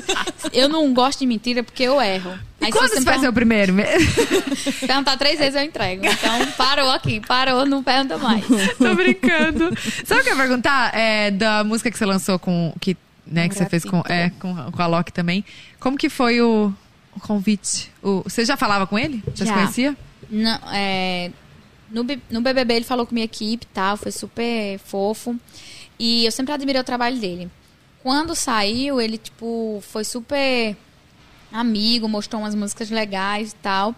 [0.52, 2.38] Eu não gosto de mentira porque eu erro.
[2.60, 3.72] E Aí quando você você vai ser o primeiro?
[3.72, 3.84] me
[4.86, 6.04] perguntar três vezes, eu entrego.
[6.06, 7.20] Então, parou aqui.
[7.20, 8.44] Parou, não pergunta mais.
[8.78, 9.70] Tô brincando.
[10.04, 10.94] Sabe o que eu ia perguntar?
[10.96, 12.74] É, da música que você lançou com.
[12.80, 15.44] Que, né, que você fez com, é, com, com a Loki também.
[15.78, 16.72] Como que foi o
[17.20, 17.90] convite?
[18.02, 19.22] O, você já falava com ele?
[19.34, 19.54] Já, se Já.
[19.54, 19.96] conhecia?
[20.30, 21.30] Não, é,
[21.90, 25.38] no, no BBB ele falou com minha equipe e tal, foi super fofo.
[25.98, 27.50] E eu sempre admirei o trabalho dele.
[28.02, 30.76] Quando saiu, ele, tipo, foi super
[31.52, 33.94] amigo, mostrou umas músicas legais e tal.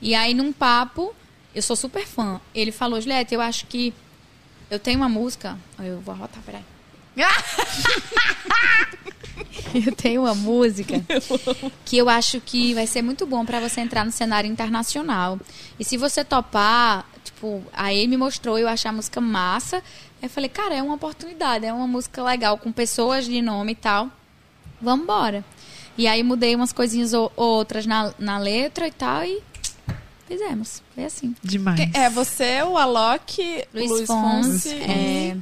[0.00, 1.14] E aí, num papo,
[1.54, 2.40] eu sou super fã.
[2.54, 3.92] Ele falou, Juliette, eu acho que
[4.70, 5.58] eu tenho uma música.
[5.78, 6.62] Eu vou arrotar, peraí.
[9.74, 11.00] Eu tenho uma música
[11.84, 15.38] que eu acho que vai ser muito bom pra você entrar no cenário internacional.
[15.78, 19.76] E se você topar, tipo, aí ele me mostrou, eu achei a música massa.
[19.76, 19.82] Aí
[20.24, 23.76] eu falei, cara, é uma oportunidade, é uma música legal, com pessoas de nome e
[23.76, 24.10] tal.
[24.80, 25.44] Vamos embora.
[25.96, 29.40] E aí mudei umas coisinhas ou outras na, na letra e tal, e
[30.26, 30.82] fizemos.
[30.94, 31.34] Foi assim.
[31.42, 31.80] Demais.
[31.94, 34.74] É você, o Alok, Luiz, Luiz Fonse, Fonse.
[34.74, 35.36] é,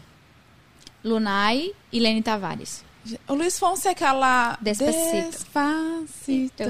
[1.05, 2.85] Lunai e Lene Tavares.
[3.27, 4.59] O Luiz Fonse é aquela...
[4.61, 5.31] Despacito.
[5.31, 6.65] Despacito.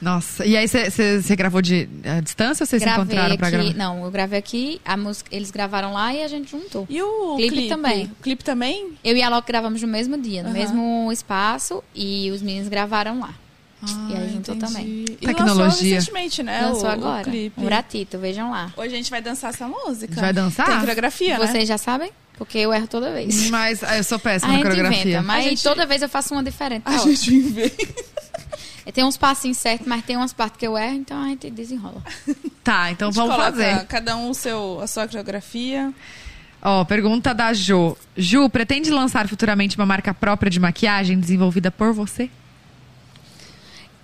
[0.00, 0.44] Nossa.
[0.44, 3.56] E aí você- gravou de à distância ou vocês se encontraram pra aqui.
[3.56, 3.74] gravar?
[3.74, 6.86] Não, eu gravei aqui, a música, eles gravaram lá e a gente juntou.
[6.88, 8.04] E o Clipe clipe, também.
[8.06, 8.92] O clipe também?
[9.02, 13.20] Eu e a Loki gravamos no mesmo dia, no mesmo espaço, e os meninos gravaram
[13.20, 13.34] lá.
[13.82, 14.72] E aí juntou entendi.
[14.72, 15.04] também.
[15.20, 15.64] E Tecnologia.
[15.64, 16.62] lançou recentemente, né?
[16.62, 17.20] Lançou o, agora.
[17.20, 17.60] O clipe.
[17.60, 18.72] Um ratito, vejam lá.
[18.76, 20.20] Hoje a gente vai dançar essa música.
[20.20, 20.66] Vai dançar?
[20.66, 21.46] Tem coreografia, né?
[21.46, 22.10] Vocês já sabem?
[22.36, 23.50] Porque eu erro toda vez.
[23.50, 25.00] Mas ah, eu sou A péssima na gente coreografia.
[25.02, 26.82] inventa, mas A gente- toda vez eu faço uma diferente.
[26.86, 27.74] A gente inventa.
[27.82, 28.92] ótimo.
[28.94, 32.02] Tem uns passinhos certos, mas tem umas partes que eu erro, então a gente desenrola.
[32.64, 33.84] Tá, então A gente vamos fazer.
[33.86, 35.92] Cada um o seu, a sua coreografia.
[36.62, 37.96] Ó, pergunta da Jo.
[38.16, 42.30] Ju, pretende lançar futuramente uma marca própria de maquiagem desenvolvida por você?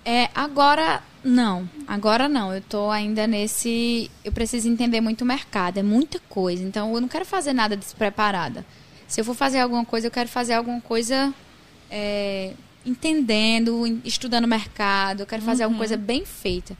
[0.05, 1.67] É, agora não.
[1.87, 2.53] Agora não.
[2.53, 4.11] Eu tô ainda nesse.
[4.23, 5.79] Eu preciso entender muito o mercado.
[5.79, 6.63] É muita coisa.
[6.63, 8.63] Então eu não quero fazer nada despreparada.
[9.07, 11.33] Se eu for fazer alguma coisa, eu quero fazer alguma coisa
[11.89, 12.53] é,
[12.85, 15.21] entendendo, estudando o mercado.
[15.21, 16.77] Eu quero fazer alguma coisa bem feita.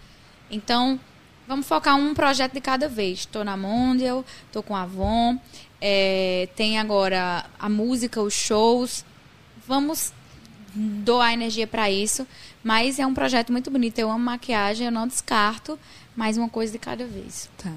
[0.50, 1.00] Então,
[1.48, 3.20] vamos focar um projeto de cada vez.
[3.20, 5.40] Estou na Mondial, estou com a Avon,
[5.82, 9.04] é, tem agora a música, os shows.
[9.68, 10.14] Vamos
[10.76, 12.28] doar energia para isso,
[12.64, 13.98] mas é um projeto muito bonito.
[14.00, 15.80] Eu amo maquiagem, eu não descarto,
[16.16, 17.50] mas uma coisa de cada vez.
[17.58, 17.72] Tá.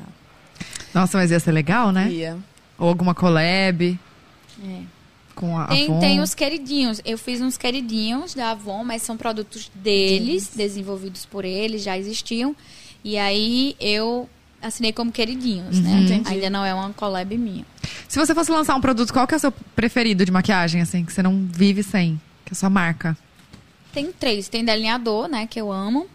[0.92, 2.10] Nossa, mas ia ser legal, né?
[2.10, 2.38] Ia.
[2.78, 3.98] Ou alguma collab
[4.64, 4.80] É.
[5.34, 6.00] com a Tem, Avon.
[6.00, 7.00] tem os queridinhos.
[7.04, 12.54] Eu fiz uns queridinhos da Avon, mas são produtos deles, desenvolvidos por eles, já existiam.
[13.04, 14.28] E aí eu
[14.60, 16.00] assinei como queridinhos, né?
[16.00, 16.28] Entendi.
[16.28, 17.64] Ainda não é uma collab minha.
[18.08, 21.04] Se você fosse lançar um produto, qual que é o seu preferido de maquiagem, assim,
[21.04, 22.20] que você não vive sem?
[22.48, 23.14] Que é sua marca?
[23.92, 24.48] Tem três.
[24.48, 25.46] Tem delineador, né?
[25.46, 26.06] Que eu amo.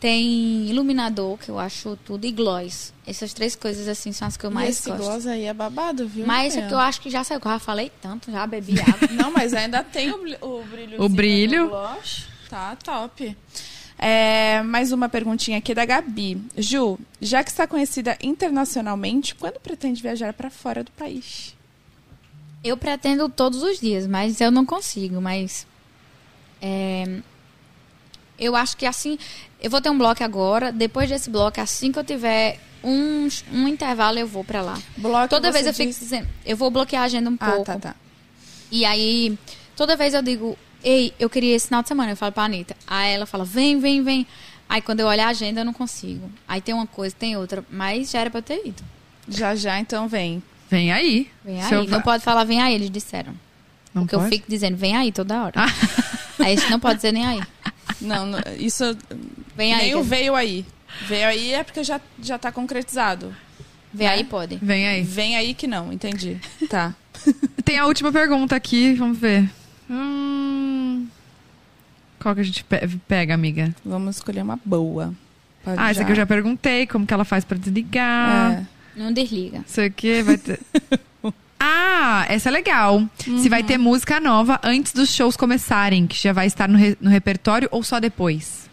[0.00, 2.26] Tem iluminador, que eu acho tudo.
[2.26, 2.94] E gloss.
[3.06, 5.02] Essas três coisas, assim, são as que eu E mais esse gosto.
[5.04, 6.26] gloss aí é babado, viu?
[6.26, 6.60] Mas É.
[6.60, 7.38] é que eu acho que já saiu.
[7.44, 9.08] Eu já falei tanto, já bebi água.
[9.12, 11.02] Não, mas ainda tem o, o brilho.
[11.02, 11.68] O brilho.
[11.68, 12.26] Gloss.
[12.48, 13.36] Tá top.
[13.98, 16.42] É, mais uma perguntinha aqui da Gabi.
[16.56, 21.54] Ju, já que está conhecida internacionalmente, quando pretende viajar para fora do país?
[22.62, 25.20] Eu pretendo todos os dias, mas eu não consigo.
[25.20, 25.66] Mas
[26.64, 27.20] é,
[28.38, 29.18] eu acho que assim,
[29.60, 30.72] eu vou ter um bloco agora.
[30.72, 34.78] Depois desse bloco, assim que eu tiver um, um intervalo, eu vou pra lá.
[34.96, 37.64] Bloco Toda vez eu fico diz- dizendo, eu vou bloquear a agenda um Ah, pouco.
[37.66, 37.94] tá, tá.
[38.70, 39.38] E aí,
[39.76, 42.76] toda vez eu digo, ei, eu queria esse final de semana, eu falo pra Anitta.
[42.86, 44.26] Aí ela fala, vem, vem, vem.
[44.68, 46.28] Aí quando eu olho a agenda, eu não consigo.
[46.48, 47.64] Aí tem uma coisa, tem outra.
[47.70, 48.82] Mas já era pra eu ter ido.
[49.28, 50.42] Já já, então vem.
[50.68, 51.30] Vem aí.
[51.44, 51.86] Vem aí.
[51.86, 53.32] Não pode falar vem aí, eles disseram.
[53.94, 54.26] Não Porque pode?
[54.26, 55.52] eu fico dizendo vem aí toda hora.
[55.56, 55.66] Ah.
[56.40, 57.40] Aí a gente não pode dizer nem aí.
[58.00, 58.96] Não, não, isso
[59.56, 59.82] Vem aí.
[59.84, 60.66] nem o veio aí.
[61.06, 63.34] Veio aí é porque já, já tá concretizado.
[63.92, 64.56] Vem aí pode.
[64.60, 65.02] Vem aí.
[65.02, 66.38] Vem aí que não, entendi.
[66.68, 66.92] Tá.
[67.64, 69.48] Tem a última pergunta aqui, vamos ver.
[69.88, 71.06] Hum...
[72.18, 73.74] Qual que a gente pe- pega, amiga?
[73.84, 75.14] Vamos escolher uma boa.
[75.62, 78.52] Pode Ah, essa aqui eu já perguntei, como que ela faz pra desligar.
[78.52, 78.66] É.
[78.96, 79.62] Não desliga.
[79.66, 80.58] Isso aqui vai ter.
[81.66, 83.02] Ah, essa é legal.
[83.18, 86.98] Se vai ter música nova antes dos shows começarem, que já vai estar no, re-
[87.00, 88.68] no repertório ou só depois?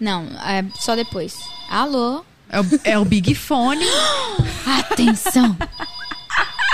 [0.00, 1.36] Não, é só depois.
[1.68, 2.24] Alô?
[2.48, 3.84] É o, é o Big Fone.
[4.90, 5.56] Atenção!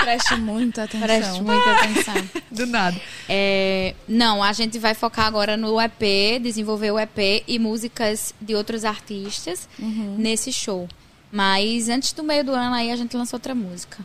[0.01, 1.07] Preste muita atenção.
[1.07, 2.29] Preste muita atenção.
[2.49, 2.99] Do nada.
[3.27, 8.55] É, não, a gente vai focar agora no EP, desenvolver o EP e músicas de
[8.55, 9.67] outros artistas
[10.17, 10.87] nesse show.
[11.31, 13.97] Mas antes do meio do ano aí a gente lança outra música.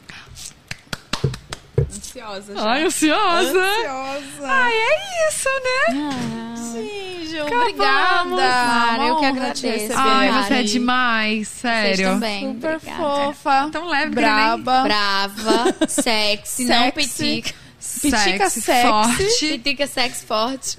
[2.15, 2.63] Ansiosa já.
[2.71, 3.59] Ai, ansiosa.
[3.61, 4.47] Ansiosa.
[4.47, 6.57] Ai, é isso, né?
[6.57, 7.63] Sim, Ju, Acabamos.
[7.63, 8.25] obrigada.
[8.37, 9.93] Claro, eu que agradeço.
[9.97, 11.61] Ai, você é demais, Vocês
[11.97, 12.11] sério.
[12.13, 12.53] também.
[12.55, 13.03] Super obrigada.
[13.03, 13.69] fofa.
[13.73, 14.83] Tão leve braba.
[14.83, 17.25] Brava, sexy, não Sexy.
[17.43, 17.64] pitica.
[18.11, 18.89] Pitica Sexy, sexy.
[18.89, 19.47] forte.
[19.49, 20.79] Pitica sexy forte.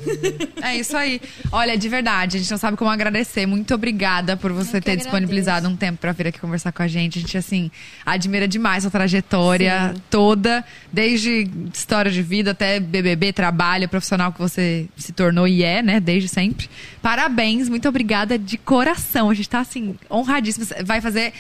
[0.62, 1.22] É isso aí.
[1.52, 3.46] Olha, de verdade, a gente não sabe como agradecer.
[3.46, 6.88] Muito obrigada por você Eu ter disponibilizado um tempo pra vir aqui conversar com a
[6.88, 7.20] gente.
[7.20, 7.72] A gente, assim,
[8.06, 14.88] admira demais sua trajetória toda, desde história de vida até BBB, trabalho profissional que você
[14.98, 16.70] se tornou e é, né, desde sempre.
[17.02, 19.30] Parabéns, muito obrigada de coração.
[19.30, 20.66] A gente tá, assim, honradíssima.
[20.66, 21.34] Você Vai fazer.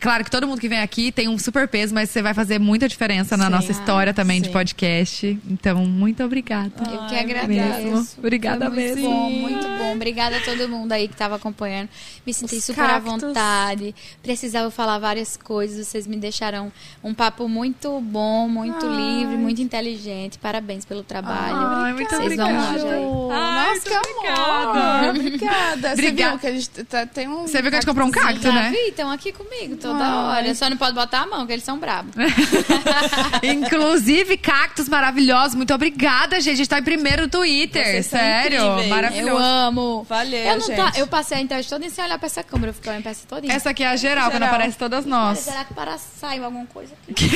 [0.00, 2.60] Claro que todo mundo que vem aqui tem um super peso, mas você vai fazer
[2.60, 3.50] muita diferença na Sim.
[3.50, 4.52] nossa história também de sim.
[4.52, 5.38] podcast.
[5.50, 6.70] Então, muito obrigada.
[6.78, 7.82] Eu que Ai, agradeço.
[7.82, 8.06] mesmo.
[8.18, 9.10] Obrigada Foi muito mesmo.
[9.10, 9.92] bom, muito bom.
[9.92, 11.88] Obrigada a todo mundo aí que estava acompanhando.
[12.24, 12.94] Me senti Os super cactos.
[12.94, 13.92] à vontade.
[14.22, 15.88] Precisava falar várias coisas.
[15.88, 16.72] Vocês me deixaram
[17.02, 20.38] um papo muito bom, muito livre, muito inteligente.
[20.38, 21.56] Parabéns pelo trabalho.
[21.56, 22.72] Ai, muito Vocês vão obrigada.
[22.72, 23.04] longe aí.
[23.32, 25.16] Ai, Nossa, que muito amor.
[25.16, 25.88] Obrigada.
[25.88, 26.30] Você Obrigada.
[26.30, 27.42] viu que a gente tá- tem um...
[27.42, 28.70] Você viu que a gente comprou um cacto, né?
[28.70, 30.38] vi, estão aqui comigo toda Ai.
[30.42, 30.54] hora.
[30.54, 32.12] Só não pode botar a mão, que eles são bravos.
[33.42, 35.54] Inclusive, cactos maravilhosos.
[35.54, 36.54] Muito obrigada, gente.
[36.54, 37.84] A gente tá em primeiro no Twitter.
[37.84, 38.56] Vocês Sério.
[38.58, 38.84] incríveis.
[38.86, 39.36] Eu Maravilhoso.
[39.42, 40.06] amo.
[40.08, 40.76] Valeu, eu, não gente.
[40.76, 42.70] tá- eu passei a entrevista toda sem olhar pra essa câmera.
[42.70, 43.50] Eu fiquei olhando pra essa toda.
[43.52, 44.54] Essa aqui é a geral, quando Geral.
[44.54, 45.38] aparece todas nós.
[45.40, 47.30] Será que para saiu alguma coisa aqui?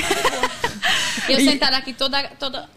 [1.29, 2.23] eu sentada aqui toda.
[2.39, 2.69] toda...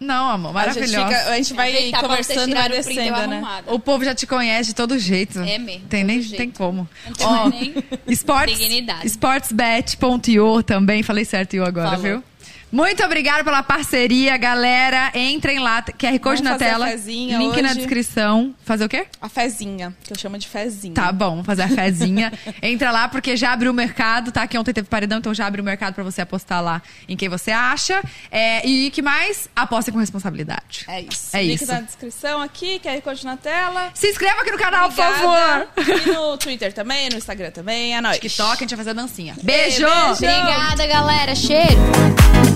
[0.00, 1.06] Não, amor, A gente, maravilhosa.
[1.08, 3.36] fica- a gente vai conversando e tirarem o print, eu agradecendo, né?
[3.36, 3.72] arrumada.
[3.74, 5.38] O povo já te conhece de todo jeito.
[5.40, 6.36] É mesmo, Tem nem jeito.
[6.36, 6.88] tem como.
[7.06, 7.74] Não tem mais nem
[8.08, 9.06] Sports, dignidade.
[9.06, 11.02] Sportsbet.io também.
[11.02, 12.02] Falei certo io agora, Falou.
[12.02, 12.24] viu?
[12.70, 15.10] Muito obrigada pela parceria, galera.
[15.14, 16.86] Entrem lá, QR Code Vamos na fazer a tela.
[16.88, 17.78] fezinha Link na hoje.
[17.78, 18.54] descrição.
[18.64, 19.06] Fazer o quê?
[19.20, 20.92] A fezinha, que eu chamo de fezinha.
[20.94, 22.32] Tá bom, vamos fazer a fezinha.
[22.60, 24.46] Entra lá, porque já abriu o mercado, tá?
[24.46, 27.28] Que ontem teve paredão, então já abriu o mercado pra você apostar lá em quem
[27.28, 28.02] você acha.
[28.30, 29.48] É, e que mais?
[29.54, 30.84] Aposta com responsabilidade.
[30.88, 31.36] É isso.
[31.36, 31.72] É Link isso.
[31.72, 33.90] na descrição aqui, QR Code na tela.
[33.94, 35.68] Se inscreva aqui no canal, por Obrigada.
[35.76, 36.06] favor.
[36.06, 37.96] E no Twitter também, no Instagram também.
[37.96, 38.18] É nóis.
[38.18, 39.34] TikTok, a gente vai fazer a dancinha.
[39.42, 39.86] Beijo!
[39.86, 40.12] beijo.
[40.12, 41.34] Obrigada, galera.
[41.34, 42.55] Cheiro.